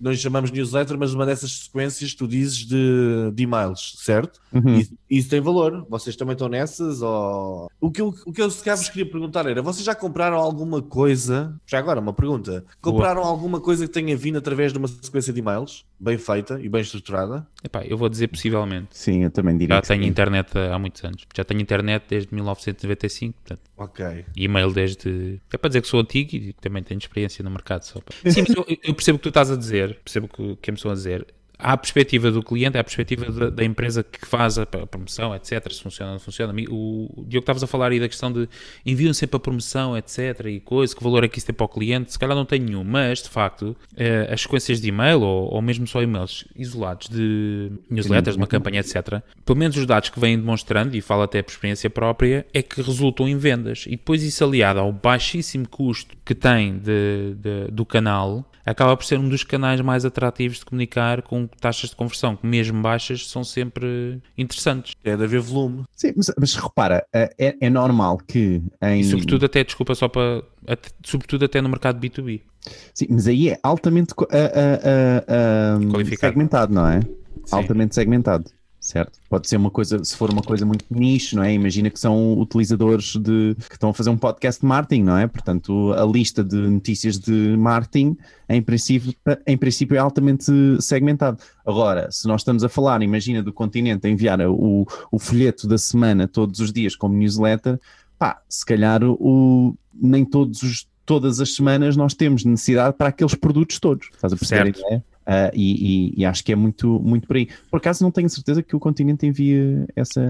nós 0.00 0.18
chamamos 0.18 0.50
newsletter, 0.50 0.96
mas 0.98 1.12
uma 1.12 1.26
dessas 1.26 1.64
sequências 1.64 2.14
tu 2.14 2.26
dizes 2.26 2.58
de, 2.64 3.30
de 3.34 3.42
e-mails, 3.42 3.94
certo? 3.98 4.40
Uhum. 4.54 4.78
E, 4.78 4.88
isso 5.18 5.28
tem 5.28 5.40
valor. 5.40 5.86
Vocês 5.88 6.16
também 6.16 6.32
estão 6.32 6.48
nessas? 6.48 7.02
Ou... 7.02 7.70
O 7.80 7.90
que 7.90 8.00
eu, 8.00 8.05
o 8.26 8.32
que 8.32 8.42
eu 8.42 8.50
se 8.50 8.62
calhar 8.62 8.76
vos 8.76 8.88
queria 8.88 9.10
perguntar 9.10 9.46
era: 9.46 9.62
vocês 9.62 9.84
já 9.84 9.94
compraram 9.94 10.36
alguma 10.36 10.82
coisa? 10.82 11.58
Já 11.66 11.78
agora, 11.78 12.00
uma 12.00 12.12
pergunta. 12.12 12.64
Compraram 12.80 13.22
Boa. 13.22 13.32
alguma 13.32 13.60
coisa 13.60 13.86
que 13.86 13.92
tenha 13.92 14.16
vindo 14.16 14.38
através 14.38 14.72
de 14.72 14.78
uma 14.78 14.88
sequência 14.88 15.32
de 15.32 15.40
e-mails 15.40 15.84
bem 15.98 16.18
feita 16.18 16.60
e 16.60 16.68
bem 16.68 16.80
estruturada? 16.80 17.46
Epá, 17.64 17.84
eu 17.84 17.96
vou 17.96 18.08
dizer 18.08 18.28
possivelmente. 18.28 18.88
Sim, 18.90 19.24
eu 19.24 19.30
também 19.30 19.56
diria. 19.56 19.76
Já 19.76 19.82
tenho 19.82 20.02
sim. 20.02 20.08
internet 20.08 20.50
há 20.56 20.78
muitos 20.78 21.02
anos. 21.04 21.26
Já 21.34 21.44
tenho 21.44 21.60
internet 21.60 22.04
desde 22.08 22.34
1995. 22.34 23.34
Portanto, 23.34 23.60
ok. 23.76 24.24
E-mail 24.36 24.72
desde. 24.72 25.40
É 25.52 25.56
para 25.56 25.68
dizer 25.68 25.82
que 25.82 25.88
sou 25.88 26.00
antigo 26.00 26.34
e 26.34 26.52
também 26.54 26.82
tenho 26.82 26.98
experiência 26.98 27.42
no 27.42 27.50
mercado. 27.50 27.82
Só 27.82 28.00
para... 28.00 28.30
Sim, 28.30 28.44
eu, 28.56 28.64
eu, 28.82 28.94
percebo 28.94 29.16
o 29.16 29.18
que 29.18 29.24
tu 29.24 29.28
estás 29.28 29.50
a 29.50 29.56
dizer. 29.56 29.98
Percebo 30.04 30.26
o 30.26 30.28
que, 30.28 30.56
que 30.56 30.70
me 30.70 30.76
estão 30.76 30.90
a 30.90 30.94
dizer 30.94 31.26
à 31.58 31.76
perspectiva 31.76 32.30
do 32.30 32.42
cliente, 32.42 32.76
à 32.76 32.84
perspectiva 32.84 33.30
da, 33.30 33.50
da, 33.50 33.64
empresa 33.64 34.02
que 34.02 34.26
faz 34.26 34.58
a 34.58 34.66
promoção, 34.66 35.34
etc. 35.34 35.72
Se 35.72 35.82
funciona 35.82 36.10
ou 36.10 36.14
não 36.14 36.20
funciona. 36.20 36.52
O, 36.68 37.20
o 37.20 37.24
Diogo 37.24 37.42
estavas 37.42 37.62
a 37.62 37.66
falar 37.66 37.92
aí 37.92 38.00
da 38.00 38.08
questão 38.08 38.32
de 38.32 38.48
enviam 38.84 39.12
sempre 39.14 39.36
a 39.36 39.40
promoção, 39.40 39.96
etc. 39.96 40.46
E 40.46 40.60
coisa, 40.60 40.94
que 40.94 41.02
valor 41.02 41.24
é 41.24 41.28
que 41.28 41.38
isso 41.38 41.46
tem 41.46 41.54
para 41.54 41.64
o 41.64 41.68
cliente? 41.68 42.12
Se 42.12 42.18
calhar 42.18 42.36
não 42.36 42.44
tem 42.44 42.60
nenhum, 42.60 42.84
mas 42.84 43.22
de 43.22 43.28
facto 43.28 43.76
eh, 43.96 44.28
as 44.30 44.42
sequências 44.42 44.80
de 44.80 44.88
e-mail 44.88 45.20
ou, 45.20 45.54
ou 45.54 45.62
mesmo 45.62 45.86
só 45.86 46.02
e-mails 46.02 46.44
isolados 46.54 47.08
de 47.08 47.70
newsletters, 47.88 48.36
de 48.36 48.40
uma 48.40 48.46
campanha, 48.46 48.80
etc. 48.80 49.22
Pelo 49.44 49.58
menos 49.58 49.76
os 49.76 49.86
dados 49.86 50.10
que 50.10 50.20
vêm 50.20 50.38
demonstrando, 50.38 50.96
e 50.96 51.00
falo 51.00 51.22
até 51.22 51.42
por 51.42 51.50
experiência 51.50 51.88
própria, 51.88 52.46
é 52.52 52.62
que 52.62 52.82
resultam 52.82 53.28
em 53.28 53.36
vendas. 53.36 53.84
E 53.86 53.90
depois 53.90 54.22
isso 54.22 54.44
aliado 54.44 54.80
ao 54.80 54.92
baixíssimo 54.92 55.68
custo 55.68 56.16
que 56.24 56.34
tem 56.34 56.78
de, 56.78 57.34
de, 57.36 57.70
do 57.70 57.84
canal, 57.84 58.50
acaba 58.64 58.96
por 58.96 59.04
ser 59.04 59.18
um 59.18 59.28
dos 59.28 59.44
canais 59.44 59.80
mais 59.80 60.04
atrativos 60.04 60.58
de 60.58 60.64
comunicar 60.64 61.22
com 61.22 61.45
taxas 61.60 61.90
de 61.90 61.96
conversão, 61.96 62.36
que 62.36 62.46
mesmo 62.46 62.80
baixas, 62.80 63.28
são 63.28 63.44
sempre 63.44 64.20
interessantes. 64.36 64.94
É 65.04 65.16
de 65.16 65.24
haver 65.24 65.40
volume. 65.40 65.84
Sim, 65.92 66.12
mas, 66.16 66.30
mas 66.38 66.54
repara, 66.54 67.06
é, 67.12 67.34
é, 67.38 67.56
é 67.60 67.70
normal 67.70 68.18
que 68.26 68.62
em... 68.82 69.00
E 69.00 69.04
sobretudo 69.04 69.46
até, 69.46 69.64
desculpa 69.64 69.94
só 69.94 70.08
para... 70.08 70.42
Até, 70.66 70.90
sobretudo 71.04 71.44
até 71.44 71.60
no 71.60 71.68
mercado 71.68 72.00
B2B. 72.00 72.42
Sim, 72.92 73.06
mas 73.10 73.28
aí 73.28 73.50
é 73.50 73.58
altamente 73.62 74.12
uh, 74.12 74.24
uh, 74.24 75.78
uh, 75.78 76.16
segmentado, 76.18 76.74
não 76.74 76.88
é? 76.88 77.00
Sim. 77.00 77.56
Altamente 77.56 77.94
segmentado 77.94 78.44
certo? 78.86 79.18
Pode 79.28 79.48
ser 79.48 79.56
uma 79.56 79.70
coisa, 79.70 80.02
se 80.04 80.16
for 80.16 80.30
uma 80.30 80.42
coisa 80.42 80.64
muito 80.64 80.84
niche, 80.88 81.34
não 81.34 81.42
é? 81.42 81.52
Imagina 81.52 81.90
que 81.90 81.98
são 81.98 82.38
utilizadores 82.38 83.16
de 83.16 83.56
que 83.68 83.74
estão 83.74 83.90
a 83.90 83.94
fazer 83.94 84.10
um 84.10 84.16
podcast 84.16 84.60
de 84.60 84.66
marketing, 84.66 85.02
não 85.02 85.18
é? 85.18 85.26
Portanto, 85.26 85.92
a 85.92 86.04
lista 86.04 86.44
de 86.44 86.56
notícias 86.56 87.18
de 87.18 87.56
marketing, 87.56 88.16
em 88.48 88.62
princípio, 88.62 89.12
em 89.44 89.56
princípio 89.56 89.96
é 89.96 89.98
altamente 89.98 90.52
segmentado. 90.80 91.38
Agora, 91.66 92.08
se 92.12 92.28
nós 92.28 92.42
estamos 92.42 92.62
a 92.62 92.68
falar, 92.68 93.02
imagina 93.02 93.42
do 93.42 93.52
continente 93.52 94.06
a 94.06 94.10
enviar 94.10 94.40
o, 94.42 94.86
o 95.10 95.18
folheto 95.18 95.66
da 95.66 95.78
semana 95.78 96.28
todos 96.28 96.60
os 96.60 96.72
dias 96.72 96.94
como 96.94 97.16
newsletter, 97.16 97.80
pá, 98.16 98.40
se 98.48 98.64
calhar 98.64 99.02
o, 99.02 99.76
nem 99.92 100.24
todos 100.24 100.62
os, 100.62 100.86
todas 101.04 101.40
as 101.40 101.56
semanas 101.56 101.96
nós 101.96 102.14
temos 102.14 102.44
necessidade 102.44 102.96
para 102.96 103.08
aqueles 103.08 103.34
produtos 103.34 103.80
todos. 103.80 104.10
Estás 104.14 104.32
a 104.32 104.36
perceber 104.36 104.74
certo. 104.74 104.84
a 104.84 104.86
ideia? 104.86 105.15
Uh, 105.26 105.50
e, 105.52 106.14
e, 106.14 106.20
e, 106.20 106.24
acho 106.24 106.44
que 106.44 106.52
é 106.52 106.56
muito, 106.56 107.00
muito 107.00 107.26
por 107.26 107.36
aí. 107.36 107.48
Por 107.68 107.78
acaso 107.78 108.04
não 108.04 108.12
tenho 108.12 108.30
certeza 108.30 108.62
que 108.62 108.76
o 108.76 108.78
continente 108.78 109.26
envie 109.26 109.84
essa. 109.96 110.20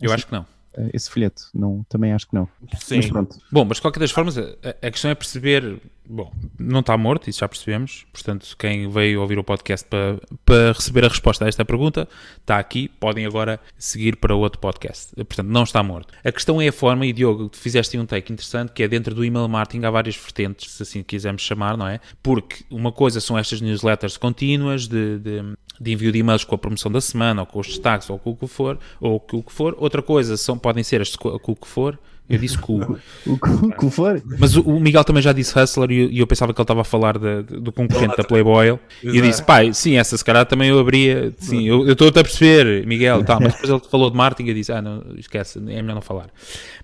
Eu 0.00 0.06
essa, 0.06 0.14
acho 0.14 0.26
que 0.26 0.32
não. 0.32 0.42
Uh, 0.76 0.90
esse 0.94 1.10
folheto. 1.10 1.42
Não, 1.54 1.84
também 1.88 2.12
acho 2.12 2.26
que 2.26 2.34
não. 2.34 2.48
Sim. 2.80 2.96
Mas 2.96 3.06
pronto. 3.06 3.36
Bom, 3.52 3.66
mas 3.66 3.76
de 3.76 3.82
qualquer 3.82 4.00
das 4.00 4.10
formas, 4.10 4.38
a, 4.38 4.42
a 4.82 4.90
questão 4.90 5.10
é 5.10 5.14
perceber 5.14 5.78
Bom, 6.12 6.32
não 6.58 6.80
está 6.80 6.98
morto, 6.98 7.30
isso 7.30 7.38
já 7.38 7.48
percebemos. 7.48 8.04
Portanto, 8.12 8.56
quem 8.58 8.90
veio 8.90 9.20
ouvir 9.20 9.38
o 9.38 9.44
podcast 9.44 9.86
para, 9.86 10.20
para 10.44 10.72
receber 10.72 11.04
a 11.04 11.08
resposta 11.08 11.44
a 11.44 11.48
esta 11.48 11.64
pergunta 11.64 12.08
está 12.40 12.58
aqui. 12.58 12.88
Podem 12.88 13.24
agora 13.24 13.60
seguir 13.78 14.16
para 14.16 14.34
outro 14.34 14.58
podcast. 14.58 15.14
Portanto, 15.14 15.46
não 15.46 15.62
está 15.62 15.80
morto. 15.84 16.12
A 16.24 16.32
questão 16.32 16.60
é 16.60 16.66
a 16.66 16.72
forma, 16.72 17.06
e 17.06 17.12
Diogo, 17.12 17.48
tu 17.48 17.58
fizeste 17.58 17.96
um 17.96 18.04
take 18.04 18.32
interessante 18.32 18.72
que 18.72 18.82
é 18.82 18.88
dentro 18.88 19.14
do 19.14 19.24
email 19.24 19.46
marketing 19.46 19.84
há 19.84 19.90
várias 19.92 20.16
vertentes, 20.16 20.72
se 20.72 20.82
assim 20.82 21.00
quisermos 21.04 21.42
chamar, 21.42 21.76
não 21.76 21.86
é? 21.86 22.00
Porque 22.20 22.64
uma 22.68 22.90
coisa 22.90 23.20
são 23.20 23.38
estas 23.38 23.60
newsletters 23.60 24.16
contínuas 24.16 24.88
de, 24.88 25.16
de, 25.20 25.42
de 25.80 25.92
envio 25.92 26.10
de 26.10 26.18
e-mails 26.18 26.42
com 26.42 26.56
a 26.56 26.58
promoção 26.58 26.90
da 26.90 27.00
semana, 27.00 27.42
ou 27.42 27.46
com 27.46 27.60
os 27.60 27.68
destaques, 27.68 28.10
ou 28.10 28.18
com 28.18 28.30
o 28.30 28.36
que 28.36 28.48
for, 28.48 28.80
ou 29.00 29.20
com 29.20 29.36
o 29.36 29.42
que 29.44 29.52
for. 29.52 29.76
Outra 29.78 30.02
coisa 30.02 30.36
são, 30.36 30.58
podem 30.58 30.82
ser 30.82 31.00
as 31.00 31.14
com 31.14 31.30
o 31.30 31.54
que 31.54 31.68
for 31.68 31.96
eu 32.30 32.38
disse 32.38 32.56
cu. 32.56 32.80
o 33.26 33.72
que 33.72 33.90
for. 33.90 34.22
Mas 34.38 34.56
o, 34.56 34.62
o, 34.62 34.80
Miguel 34.80 35.02
também 35.02 35.22
já 35.22 35.32
disse 35.32 35.58
hustler 35.58 35.90
e 35.90 35.98
eu, 35.98 36.10
eu 36.22 36.26
pensava 36.26 36.54
que 36.54 36.60
ele 36.60 36.64
estava 36.64 36.82
a 36.82 36.84
falar 36.84 37.18
de, 37.18 37.42
de, 37.42 37.60
do 37.60 37.72
concorrente 37.72 38.16
da 38.16 38.22
Playboy. 38.22 38.78
E 39.02 39.16
eu 39.16 39.22
disse, 39.22 39.42
pai, 39.42 39.74
sim, 39.74 39.96
essa 39.96 40.16
se 40.16 40.24
calhar 40.24 40.46
também 40.46 40.68
eu 40.68 40.78
abria. 40.78 41.32
Sim, 41.38 41.66
eu 41.66 41.90
estou 41.90 42.08
a 42.08 42.12
perceber, 42.12 42.86
Miguel, 42.86 43.24
tá, 43.24 43.38
mas 43.40 43.54
depois 43.54 43.70
ele 43.70 43.82
falou 43.90 44.10
de 44.10 44.16
marketing 44.16 44.46
e 44.46 44.50
eu 44.50 44.54
disse, 44.54 44.72
ah, 44.72 44.80
não, 44.80 45.02
esquece, 45.18 45.58
é 45.58 45.82
melhor 45.82 45.94
não 45.94 46.02
falar. 46.02 46.30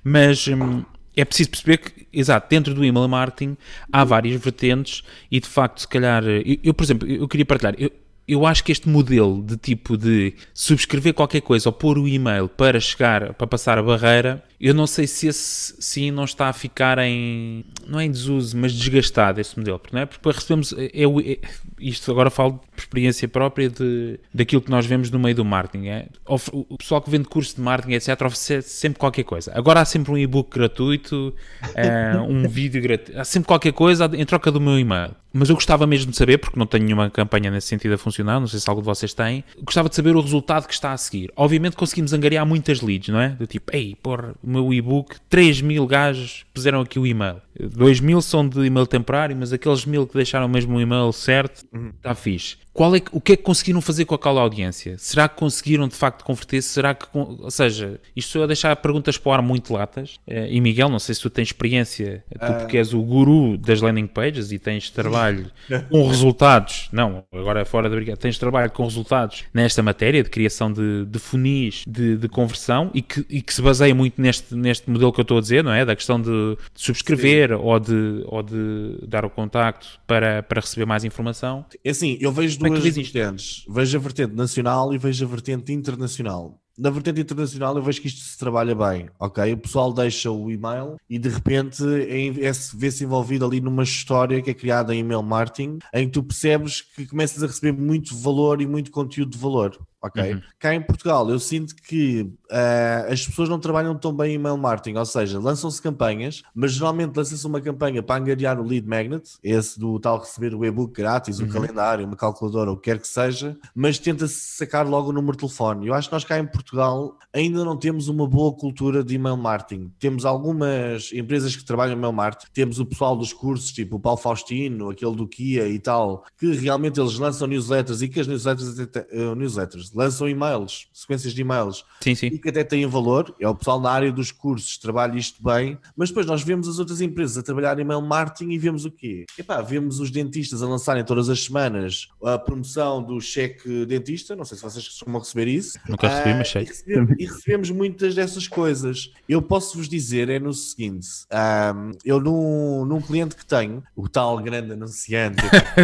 Mas. 0.03 0.49
Hum, 0.49 0.83
é 1.17 1.25
preciso 1.25 1.49
perceber 1.49 1.79
que, 1.79 2.07
exato, 2.13 2.47
dentro 2.51 2.75
do 2.75 2.85
email 2.85 3.09
marketing 3.09 3.57
há 3.91 4.05
várias 4.05 4.39
vertentes 4.39 5.03
e 5.31 5.41
de 5.41 5.49
facto, 5.49 5.81
se 5.81 5.89
calhar, 5.89 6.23
eu, 6.23 6.59
eu 6.63 6.75
por 6.75 6.85
exemplo, 6.85 7.09
eu 7.09 7.27
queria 7.27 7.47
partilhar, 7.47 7.75
eu, 7.79 7.91
eu 8.29 8.45
acho 8.45 8.65
que 8.65 8.73
este 8.73 8.89
modelo 8.89 9.43
de 9.43 9.57
tipo 9.57 9.97
de 9.97 10.35
subscrever 10.53 11.15
qualquer 11.15 11.41
coisa 11.41 11.69
ou 11.69 11.73
pôr 11.73 11.99
o 11.99 12.09
e-mail 12.09 12.49
para 12.49 12.81
chegar, 12.81 13.35
para 13.35 13.47
passar 13.47 13.79
a 13.79 13.83
barreira, 13.83 14.43
eu 14.61 14.75
não 14.75 14.87
sei 14.87 15.07
se 15.07 15.29
esse 15.29 15.75
sim 15.79 16.11
não 16.11 16.25
está 16.25 16.49
a 16.49 16.53
ficar 16.53 16.99
em, 16.99 17.65
não 17.87 18.01
é 18.01 18.05
em 18.05 18.11
desuso, 18.11 18.57
mas 18.57 18.73
desgastado 18.73 19.41
esse 19.41 19.57
modelo, 19.59 19.81
não 19.93 20.01
é? 20.01 20.07
Porque 20.07 20.29
recebemos, 20.31 20.73
é, 20.73 20.87
é, 20.87 21.39
isto 21.79 22.11
agora 22.11 22.31
falo 22.31 22.61
experiência 22.83 23.29
própria 23.29 23.69
de, 23.69 24.19
daquilo 24.33 24.63
que 24.63 24.71
nós 24.71 24.87
vemos 24.87 25.11
no 25.11 25.19
meio 25.19 25.35
do 25.35 25.45
marketing, 25.45 25.87
é? 25.89 26.07
O 26.27 26.77
pessoal 26.77 27.01
que 27.01 27.11
vende 27.11 27.29
curso 27.29 27.57
de 27.57 27.63
marketing, 27.63 27.95
etc, 27.95 28.23
oferece 28.23 28.63
sempre 28.63 28.99
qualquer 28.99 29.25
coisa. 29.25 29.53
Agora 29.55 29.81
há 29.81 29.85
sempre 29.85 30.13
um 30.13 30.19
e-book 30.19 30.51
gratuito, 30.51 31.35
é, 31.75 32.17
um 32.29 32.49
vídeo 32.49 32.83
gratuito, 32.83 33.19
há 33.19 33.25
sempre 33.25 33.47
qualquer 33.47 33.73
coisa 33.73 34.11
em 34.15 34.25
troca 34.25 34.51
do 34.51 34.61
meu 34.61 34.79
e-mail. 34.79 35.15
Mas 35.39 35.51
eu 35.51 35.55
gostava 35.55 35.87
mesmo 35.87 36.11
de 36.11 36.17
saber, 36.17 36.39
porque 36.39 36.59
não 36.59 36.65
tenho 36.65 36.85
nenhuma 36.85 37.11
campanha 37.11 37.51
nesse 37.51 37.67
sentido 37.67 37.93
a 37.93 37.99
funcionar, 37.99 38.41
não 38.41 38.47
sei 38.47 38.59
se 38.59 38.71
algo 38.71 38.81
de 38.81 38.87
vocês 38.87 39.13
tem, 39.13 39.45
gostava 39.63 39.87
de 39.87 39.95
saber 39.95 40.17
o 40.17 40.21
resultado 40.23 40.67
que 40.67 40.73
está 40.73 40.93
a 40.93 40.97
seguir. 40.97 41.31
Obviamente 41.37 41.77
conseguimos 41.77 42.15
angariar 42.15 42.47
muitas 42.47 42.81
leads, 42.81 43.11
não 43.11 43.21
é? 43.21 43.29
Do 43.29 43.47
tipo, 43.47 43.71
ei, 43.77 43.95
porra, 44.03 44.35
o 44.43 44.49
meu 44.49 44.73
e-book, 44.73 45.17
3 45.29 45.61
mil 45.61 45.87
gajos 45.87 46.47
puseram 46.55 46.81
aqui 46.81 46.99
o 46.99 47.07
e-mail. 47.07 47.37
2 47.61 48.01
mil 48.01 48.23
são 48.23 48.49
de 48.49 48.65
e-mail 48.65 48.87
temporário, 48.87 49.37
mas 49.37 49.53
aqueles 49.53 49.85
mil 49.85 50.07
que 50.07 50.15
deixaram 50.15 50.49
mesmo 50.49 50.77
o 50.77 50.81
e-mail 50.81 51.13
certo, 51.13 51.67
está 51.97 52.11
uhum. 52.11 52.15
fixe. 52.15 52.57
Qual 52.77 52.95
é 52.95 53.01
o 53.11 53.23
que 53.23 53.33
é 53.33 53.37
que 53.37 53.43
conseguiram 53.43 53.81
fazer 53.81 54.05
com 54.05 54.15
aquela 54.15 54.43
audiência? 54.43 54.97
Será 54.99 55.27
que 55.27 55.37
conseguiram 55.37 55.89
de 55.89 55.95
facto 55.95 56.23
converter? 56.23 56.61
Será 56.61 56.95
que, 56.95 57.07
ou 57.15 57.51
seja, 57.51 57.99
isto 58.15 58.43
a 58.43 58.47
deixar 58.47 58.77
perguntas 58.77 59.17
para 59.17 59.31
o 59.31 59.33
ar 59.33 59.41
muito 59.41 59.73
latas. 59.73 60.21
Eh, 60.27 60.49
e 60.51 60.61
Miguel, 60.61 60.91
não 60.91 60.99
sei 60.99 61.15
se 61.15 61.23
tu 61.23 61.31
tens 61.31 61.49
experiência, 61.49 62.23
tu 62.31 62.39
Ah. 62.39 62.53
porque 62.53 62.77
és 62.77 62.93
o 62.93 63.01
guru 63.01 63.57
das 63.57 63.81
landing 63.81 64.07
pages 64.07 64.53
e 64.53 64.59
tens 64.59 64.91
trabalho 64.91 65.51
com 65.91 66.07
resultados, 66.07 66.91
não, 66.93 67.25
agora 67.33 67.65
fora 67.65 67.89
da 67.89 67.97
briga, 67.97 68.15
tens 68.15 68.37
trabalho 68.37 68.71
com 68.71 68.85
resultados 68.85 69.45
nesta 69.55 69.83
matéria 69.83 70.23
de 70.23 70.29
criação 70.29 70.71
de, 70.71 71.07
de 71.07 71.19
funis 71.19 71.83
de, 71.89 72.19
de 72.19 72.29
conversão 72.29 72.91
e 72.93 73.01
que, 73.01 73.25
e 73.31 73.41
que 73.41 73.55
se 73.55 73.63
baseia 73.63 73.95
muito 73.95 74.21
neste, 74.21 74.55
neste 74.55 74.91
modelo 74.91 75.15
que 75.15 75.21
eu 75.21 75.23
estou 75.23 75.39
a 75.39 75.41
dizer, 75.41 75.65
não 75.65 75.73
é? 75.73 75.83
Da 75.83 75.97
questão 75.97 76.21
de, 76.21 76.29
de 76.29 76.59
subscrever 76.75 77.53
ou 77.53 77.81
de, 77.81 78.23
ou 78.27 78.43
de 78.43 78.99
dar 79.09 79.25
o 79.25 79.31
contacto 79.31 79.99
para, 80.07 80.43
para 80.43 80.61
receber 80.61 80.85
mais 80.85 81.05
informação. 81.05 81.65
É 81.83 81.89
assim, 81.91 82.19
eu 82.21 82.31
vejo 82.31 82.59
é 82.66 82.66
duas 82.71 82.83
vês 82.83 82.97
isto? 82.97 83.13
vertentes. 83.13 83.65
Vejo 83.69 83.97
a 83.97 84.01
vertente 84.01 84.35
nacional 84.35 84.95
e 84.95 84.99
vejo 84.99 85.25
a 85.25 85.29
vertente 85.29 85.73
internacional. 85.73 86.61
Na 86.79 86.91
vertente 86.91 87.23
internacional 87.23 87.75
eu 87.75 87.83
vejo 87.83 88.03
que 88.03 88.09
isto 88.09 88.21
se 88.21 88.37
trabalha 88.39 88.75
bem, 88.75 89.09
ok? 89.19 89.51
O 89.55 89.57
pessoal 89.57 89.95
deixa 89.95 90.31
o 90.31 90.51
e-mail 90.51 90.97
e 91.09 91.19
de 91.19 91.31
repente 91.31 91.83
é, 91.83 92.27
é, 92.27 92.53
vê-se 92.75 93.03
envolvido 93.03 93.47
ali 93.47 93.63
numa 93.63 93.83
história 93.83 94.43
que 94.43 94.51
é 94.51 94.55
criada 94.55 94.95
em 94.95 94.99
email 94.99 95.23
marketing 95.23 95.79
em 95.95 96.05
que 96.05 96.13
tu 96.13 96.23
percebes 96.23 96.83
que 96.83 97.07
começas 97.07 97.43
a 97.43 97.47
receber 97.47 97.73
muito 97.73 98.15
valor 98.15 98.61
e 98.61 98.67
muito 98.67 98.91
conteúdo 98.91 99.31
de 99.31 99.39
valor, 99.39 99.79
ok? 100.07 100.35
Uhum. 100.35 100.41
Cá 100.59 100.75
em 100.75 100.83
Portugal 100.83 101.29
eu 101.31 101.39
sinto 101.39 101.75
que 101.75 102.31
ah, 102.51 103.07
as 103.11 103.27
pessoas 103.27 103.49
não 103.49 103.59
trabalham 103.59 103.95
tão 103.97 104.15
bem 104.15 104.33
em 104.33 104.35
email 104.35 104.57
marketing, 104.57 104.97
ou 104.99 105.05
seja, 105.07 105.39
lançam-se 105.39 105.81
campanhas, 105.81 106.43
mas 106.55 106.73
geralmente 106.73 107.17
lança-se 107.17 107.47
uma 107.47 107.61
campanha 107.61 108.03
para 108.03 108.21
angariar 108.21 108.61
o 108.61 108.65
lead 108.65 108.87
magnet, 108.87 109.33
esse 109.43 109.79
do 109.79 109.99
tal 109.99 110.19
receber 110.19 110.55
o 110.55 110.65
e-book 110.65 110.93
grátis, 110.93 111.39
Uhum. 111.39 111.47
o 111.47 111.53
calendário, 111.53 112.07
uma 112.07 112.17
calculadora, 112.17 112.71
o 112.73 112.77
que 112.77 112.91
quer 112.91 112.99
que 112.99 113.09
seja, 113.09 113.57
mas 113.75 113.99
tenta-se 113.99 114.35
sacar 114.57 114.87
logo 114.87 115.11
o 115.11 115.13
número 115.13 115.33
de 115.33 115.39
telefone. 115.39 115.87
Eu 115.87 115.95
acho 115.95 116.09
que 116.09 116.15
nós 116.15 116.25
cá 116.25 116.39
em 116.39 116.47
Portugal 116.47 117.17
ainda 117.33 117.65
não 117.65 117.77
temos 117.77 118.09
uma 118.09 118.27
boa 118.27 118.53
cultura 118.55 119.03
de 119.05 119.15
email 119.15 119.37
marketing. 119.37 119.93
Temos 119.99 120.25
algumas 120.25 121.13
empresas 121.13 121.55
que 121.57 121.65
trabalham 121.65 121.95
em 121.95 121.99
email 121.99 122.13
marketing, 122.13 122.51
temos 122.53 122.79
o 122.79 122.87
pessoal 122.87 123.17
dos 123.17 123.33
cursos, 123.33 123.73
tipo 123.73 123.97
o 123.97 124.01
Paulo 124.01 124.19
Faustino, 124.19 124.91
aquele 124.91 125.15
do 125.15 125.27
Kia 125.27 125.67
e 125.69 125.79
tal, 125.79 126.25
que 126.39 126.53
realmente 126.53 127.01
eles 127.01 127.19
lançam 127.19 127.47
newsletters 127.47 128.03
e 128.03 128.09
que 128.09 128.21
as 128.21 128.27
newsletters, 128.27 128.79
eh, 128.79 129.35
newsletters 129.35 129.93
lançam 129.97 130.29
e-mails, 130.29 130.87
sequências 130.93 131.33
de 131.33 131.41
e-mails 131.41 131.85
Sim, 132.01 132.15
sim. 132.15 132.27
e 132.27 132.39
que 132.39 132.51
até 132.51 132.63
têm 132.63 132.87
valor, 132.87 133.35
é 133.41 133.49
o 133.49 133.55
pessoal 133.55 133.81
na 133.81 133.91
área 133.91 134.13
dos 134.13 134.31
cursos, 134.31 134.77
trabalha 134.77 135.17
isto 135.17 135.43
bem, 135.43 135.79
mas 135.97 136.11
depois 136.11 136.27
nós 136.27 136.43
vemos 136.43 136.69
as 136.69 136.79
outras 136.79 137.01
empresas 137.01 137.39
a 137.39 137.43
trabalhar 137.43 137.79
em 137.79 137.83
email 137.83 138.03
marketing 138.03 138.51
e 138.51 138.59
vemos 138.59 138.85
o 138.85 138.91
quê? 138.91 139.25
Epá, 139.39 139.61
vemos 139.63 139.99
os 139.99 140.11
dentistas 140.11 140.63
a 140.63 140.69
lançarem 140.69 141.05
todas 141.05 141.29
as 141.29 141.43
semanas 141.45 142.09
a 142.23 142.39
promoção 142.39 143.03
do 143.03 143.21
cheque 143.21 143.87
dentista, 143.87 144.37
não 144.37 144.45
sei 144.45 144.57
se 144.59 144.63
vocês 144.63 144.87
costumam 144.87 145.21
receber 145.21 145.49
isso. 145.49 145.79
Nunca 145.89 146.09
recebi, 146.09 146.31
Ah, 146.31 146.37
mas 146.37 146.49
sei. 146.51 146.63
E 146.63 146.67
recebemos, 146.67 147.15
e 147.19 147.25
recebemos 147.25 147.71
muitas 147.71 148.15
dessas 148.15 148.47
coisas. 148.49 149.11
Eu 149.29 149.41
posso 149.41 149.79
vos 149.79 149.89
dizer 149.89 150.29
é 150.29 150.39
no 150.39 150.53
seguinte, 150.53 151.07
ah, 151.31 151.75
eu 152.05 152.21
num, 152.21 152.85
num 152.85 153.01
cliente 153.01 153.35
que 153.37 153.47
tenho, 153.47 153.83
o 153.95 154.09
tal 154.09 154.39
grande 154.39 154.73
anunciante, 154.73 155.43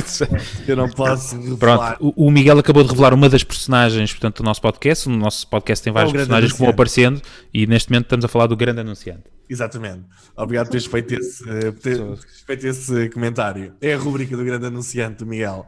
eu 0.67 0.77
não 0.77 0.89
posso 0.89 1.37
revelar, 1.37 1.97
Pronto, 1.99 2.15
o 2.17 2.31
Miguel 2.31 2.59
acabou 2.59 2.83
de 2.83 2.91
revelar 2.91 3.15
uma 3.15 3.29
das 3.29 3.43
personagens, 3.45 4.02
portanto, 4.11 4.39
do 4.39 4.45
nosso 4.45 4.61
podcast. 4.61 5.09
O 5.09 5.13
nosso 5.13 5.47
podcast 5.47 5.85
tem 5.85 5.93
vários 5.93 6.13
É 6.13 6.17
personagens 6.17 6.53
que 6.53 6.59
vão 6.59 6.69
aparecendo 6.69 7.21
e 7.53 7.67
neste 7.67 7.91
momento 7.91 8.07
estamos 8.07 8.25
a 8.25 8.29
falar 8.29 8.47
do 8.47 8.57
grande 8.57 8.81
anunciante. 8.81 9.25
Exatamente. 9.49 10.05
Obrigado 10.37 10.67
por 10.67 10.73
teres 10.73 10.87
feito 10.87 11.15
esse, 11.15 11.45
por 11.45 11.81
teres 11.81 12.25
feito 12.47 12.67
esse 12.67 13.11
comentário. 13.11 13.75
É 13.81 13.93
a 13.93 13.99
rubrica 13.99 14.37
do 14.37 14.45
grande 14.45 14.67
anunciante, 14.67 15.25
Miguel. 15.25 15.67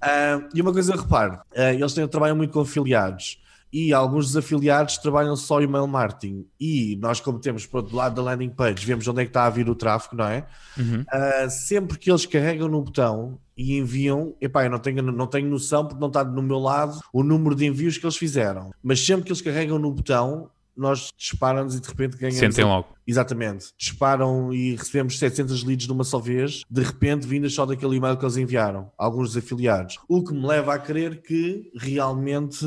Ah, 0.00 0.42
e 0.52 0.60
uma 0.60 0.72
coisa 0.72 0.92
eu 0.92 1.00
reparo, 1.00 1.38
ah, 1.56 1.72
eles 1.72 1.92
têm, 1.92 2.06
trabalham 2.08 2.36
muito 2.36 2.52
com 2.52 2.60
afiliados 2.60 3.38
e 3.72 3.92
alguns 3.92 4.26
dos 4.26 4.36
afiliados 4.36 4.98
trabalham 4.98 5.34
só 5.34 5.60
email 5.60 5.86
marketing 5.86 6.44
e 6.60 6.96
nós 7.00 7.20
como 7.20 7.38
temos 7.38 7.64
pronto, 7.64 7.90
do 7.90 7.96
lado 7.96 8.14
da 8.14 8.22
landing 8.22 8.50
page, 8.50 8.84
vemos 8.84 9.08
onde 9.08 9.22
é 9.22 9.24
que 9.24 9.30
está 9.30 9.46
a 9.46 9.50
vir 9.50 9.68
o 9.68 9.74
tráfego, 9.74 10.16
não 10.16 10.26
é? 10.26 10.46
Uhum. 10.76 11.04
Ah, 11.08 11.48
sempre 11.48 11.98
que 11.98 12.10
eles 12.10 12.26
carregam 12.26 12.68
no 12.68 12.82
botão 12.82 13.38
e 13.56 13.78
enviam, 13.78 14.34
epá, 14.40 14.64
eu 14.64 14.70
não 14.70 14.78
tenho, 14.78 15.02
não 15.02 15.26
tenho 15.26 15.48
noção 15.48 15.86
porque 15.86 16.00
não 16.00 16.08
está 16.08 16.22
no 16.22 16.42
meu 16.42 16.58
lado 16.58 17.00
o 17.12 17.22
número 17.22 17.54
de 17.54 17.64
envios 17.64 17.96
que 17.96 18.04
eles 18.04 18.16
fizeram, 18.16 18.72
mas 18.82 19.04
sempre 19.04 19.24
que 19.24 19.30
eles 19.30 19.40
carregam 19.40 19.78
no 19.78 19.90
botão 19.90 20.50
nós 20.76 21.12
disparam-nos 21.16 21.74
e 21.76 21.80
de 21.80 21.88
repente 21.88 22.16
ganhamos 22.16 22.38
Sentem 22.38 22.64
logo. 22.64 22.88
Exatamente. 23.06 23.66
Disparam 23.76 24.52
e 24.52 24.76
recebemos 24.76 25.18
700 25.18 25.64
leads 25.64 25.86
de 25.86 25.92
uma 25.92 26.04
só 26.04 26.18
vez, 26.18 26.62
de 26.70 26.82
repente 26.82 27.26
vindas 27.26 27.54
só 27.54 27.66
daquele 27.66 27.96
e-mail 27.96 28.16
que 28.16 28.24
eles 28.24 28.36
enviaram, 28.36 28.90
alguns 28.96 29.32
dos 29.32 29.36
afiliados. 29.36 29.98
O 30.08 30.22
que 30.22 30.32
me 30.32 30.46
leva 30.46 30.74
a 30.74 30.78
crer 30.78 31.22
que 31.22 31.70
realmente 31.76 32.66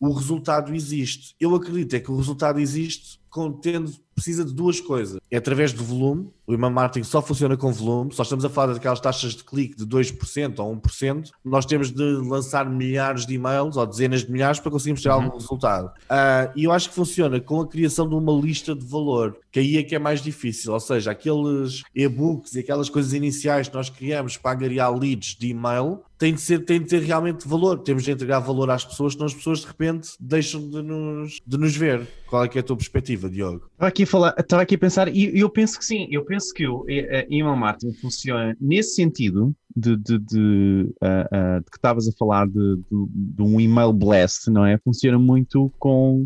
o 0.00 0.12
resultado 0.12 0.74
existe. 0.74 1.34
Eu 1.40 1.54
acredito 1.54 1.94
é 1.94 2.00
que 2.00 2.10
o 2.10 2.16
resultado 2.16 2.60
existe 2.60 3.22
contendo, 3.32 3.90
precisa 4.14 4.44
de 4.44 4.52
duas 4.52 4.78
coisas. 4.78 5.18
É 5.30 5.38
através 5.38 5.72
do 5.72 5.82
volume, 5.82 6.30
o 6.46 6.52
email 6.52 6.70
marketing 6.70 7.02
só 7.02 7.22
funciona 7.22 7.56
com 7.56 7.72
volume, 7.72 8.12
só 8.12 8.22
estamos 8.22 8.44
a 8.44 8.50
falar 8.50 8.74
daquelas 8.74 9.00
taxas 9.00 9.34
de 9.34 9.42
clique 9.42 9.74
de 9.74 9.86
2% 9.86 10.58
ou 10.58 10.76
1%, 10.76 11.30
nós 11.42 11.64
temos 11.64 11.90
de 11.90 12.02
lançar 12.02 12.68
milhares 12.68 13.24
de 13.24 13.34
e-mails 13.34 13.78
ou 13.78 13.86
dezenas 13.86 14.22
de 14.22 14.30
milhares 14.30 14.60
para 14.60 14.70
conseguirmos 14.70 15.02
ter 15.02 15.08
algum 15.08 15.34
resultado. 15.34 15.90
Ah, 16.10 16.52
e 16.54 16.64
eu 16.64 16.72
acho 16.72 16.90
que 16.90 16.94
funciona 16.94 17.40
com 17.40 17.62
a 17.62 17.66
criação 17.66 18.06
de 18.06 18.14
uma 18.14 18.32
lista 18.34 18.74
de 18.74 18.84
valor, 18.84 19.38
que 19.50 19.58
aí 19.58 19.71
é 19.78 19.82
que 19.82 19.94
é 19.94 19.98
mais 19.98 20.22
difícil, 20.22 20.72
ou 20.72 20.80
seja, 20.80 21.10
aqueles 21.10 21.82
e-books 21.94 22.54
e 22.54 22.60
aquelas 22.60 22.88
coisas 22.88 23.12
iniciais 23.12 23.68
que 23.68 23.74
nós 23.74 23.90
criamos 23.90 24.36
para 24.36 24.56
angariar 24.56 24.92
leads 24.92 25.36
de 25.36 25.48
e-mail, 25.48 26.00
tem 26.22 26.34
de, 26.34 26.40
ser, 26.40 26.60
tem 26.60 26.80
de 26.80 26.86
ter 26.86 27.02
realmente 27.02 27.48
valor. 27.48 27.80
Temos 27.80 28.04
de 28.04 28.12
entregar 28.12 28.38
valor 28.38 28.70
às 28.70 28.84
pessoas, 28.84 29.14
senão 29.14 29.26
as 29.26 29.34
pessoas 29.34 29.60
de 29.60 29.66
repente 29.66 30.10
deixam 30.20 30.70
de 30.70 30.80
nos, 30.80 31.40
de 31.44 31.58
nos 31.58 31.76
ver. 31.76 32.06
Qual 32.28 32.44
é 32.44 32.50
é 32.54 32.58
a 32.60 32.62
tua 32.62 32.76
perspectiva, 32.76 33.28
Diogo? 33.28 33.68
Estava 33.72 33.88
aqui 33.88 34.04
a 34.04 34.06
falar, 34.06 34.34
estava 34.38 34.62
aqui 34.62 34.76
a 34.76 34.78
pensar, 34.78 35.08
e 35.08 35.36
eu 35.36 35.50
penso 35.50 35.76
que 35.76 35.84
sim, 35.84 36.06
eu 36.12 36.24
penso 36.24 36.54
que 36.54 36.64
o 36.66 36.86
email 36.88 37.56
marketing 37.56 37.92
funciona 37.94 38.56
nesse 38.60 38.94
sentido 38.94 39.52
de, 39.76 39.96
de, 39.96 40.18
de, 40.18 40.94
ah, 41.00 41.28
ah, 41.32 41.58
de 41.58 41.70
que 41.70 41.76
estavas 41.76 42.06
a 42.06 42.12
falar 42.12 42.46
de, 42.46 42.76
de, 42.88 43.42
um 43.42 43.60
email 43.60 43.92
blast, 43.92 44.48
não 44.48 44.64
é? 44.64 44.78
Funciona 44.78 45.18
muito 45.18 45.72
com 45.78 46.24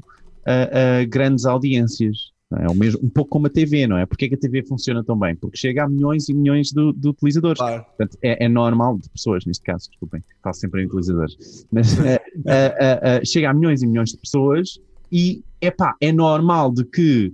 grandes 1.09 1.45
audiências. 1.45 2.36
Não 2.51 2.59
É 2.59 2.67
o 2.69 2.75
mesmo, 2.75 3.01
um 3.03 3.09
pouco 3.09 3.31
como 3.31 3.47
a 3.47 3.51
TV, 3.51 3.87
não 3.87 3.99
é? 3.99 4.07
Porque 4.07 4.27
é 4.27 4.29
que 4.29 4.35
a 4.35 4.39
TV 4.39 4.63
funciona 4.65 5.03
tão 5.03 5.19
bem? 5.19 5.35
Porque 5.35 5.57
chega 5.57 5.85
a 5.85 5.89
milhões 5.89 6.29
e 6.29 6.35
milhões 6.35 6.69
de, 6.69 6.93
de 6.93 7.09
utilizadores. 7.09 7.59
Claro. 7.59 7.85
Portanto, 7.85 8.19
é, 8.23 8.45
é 8.45 8.49
normal, 8.49 8.99
de 8.99 9.09
pessoas 9.11 9.45
neste 9.45 9.65
caso, 9.65 9.89
desculpem, 9.91 10.23
falo 10.43 10.55
sempre 10.55 10.83
em 10.83 10.87
utilizadores, 10.87 11.67
mas 11.73 11.99
eh, 12.07 12.21
eh, 12.47 13.25
chega 13.25 13.51
a 13.51 13.55
milhões 13.55 13.83
e 13.83 13.87
milhões 13.87 14.11
de 14.11 14.19
pessoas 14.19 14.79
e 15.11 15.43
epá, 15.61 15.95
é 16.01 16.13
normal 16.13 16.73
de 16.73 16.85
que, 16.85 17.33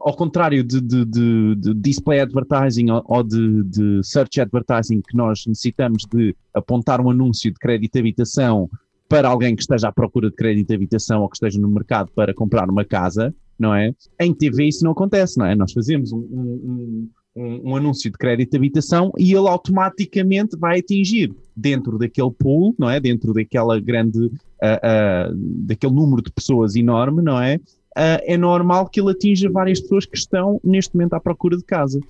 ao 0.00 0.14
contrário 0.16 0.64
de, 0.64 0.80
de- 0.80 1.04
de- 1.04 1.74
display 1.74 2.20
advertising 2.20 2.90
ou, 2.90 3.02
ou 3.06 3.22
de 3.22 4.00
search 4.02 4.40
advertising, 4.40 5.00
que 5.00 5.16
nós 5.16 5.44
necessitamos 5.46 6.04
de 6.10 6.34
apontar 6.52 7.00
um 7.00 7.10
anúncio 7.10 7.50
de 7.52 7.58
crédito 7.58 7.92
de 7.92 8.00
habitação 8.00 8.68
para 9.08 9.28
alguém 9.28 9.54
que 9.54 9.62
esteja 9.62 9.88
à 9.88 9.92
procura 9.92 10.28
de 10.28 10.36
crédito 10.36 10.68
de 10.68 10.74
habitação 10.74 11.22
ou 11.22 11.28
que 11.28 11.36
esteja 11.36 11.58
no 11.58 11.68
mercado 11.68 12.10
para 12.14 12.34
comprar 12.34 12.68
uma 12.68 12.84
casa, 12.84 13.34
não 13.58 13.74
é? 13.74 13.92
Em 14.20 14.32
TV 14.34 14.66
isso 14.68 14.84
não 14.84 14.92
acontece, 14.92 15.38
não 15.38 15.46
é? 15.46 15.54
Nós 15.54 15.72
fazemos 15.72 16.12
um, 16.12 16.18
um- 16.18 17.08
um- 17.36 17.70
um 17.70 17.76
anúncio 17.76 18.10
de 18.10 18.18
crédito 18.18 18.50
de 18.52 18.56
habitação 18.56 19.12
e 19.18 19.32
ele 19.32 19.48
automaticamente 19.48 20.56
vai 20.56 20.80
atingir 20.80 21.32
dentro 21.56 21.96
daquele 21.98 22.30
pool, 22.32 22.74
não 22.78 22.90
é? 22.90 22.98
Dentro 22.98 23.32
daquela 23.32 23.78
grande, 23.80 24.30
ah, 24.62 24.80
ah, 24.82 25.30
daquele 25.34 25.92
número 25.94 26.22
de 26.22 26.32
pessoas 26.32 26.74
enorme, 26.76 27.22
não 27.22 27.40
é? 27.40 27.58
Ah, 27.96 28.20
é 28.24 28.36
normal 28.36 28.88
que 28.88 29.00
ele 29.00 29.10
atinja 29.12 29.50
várias 29.50 29.80
pessoas 29.80 30.04
que 30.06 30.16
estão 30.16 30.60
neste 30.64 30.94
momento 30.94 31.14
à 31.14 31.20
procura 31.20 31.56
de 31.56 31.64
casa. 31.64 32.00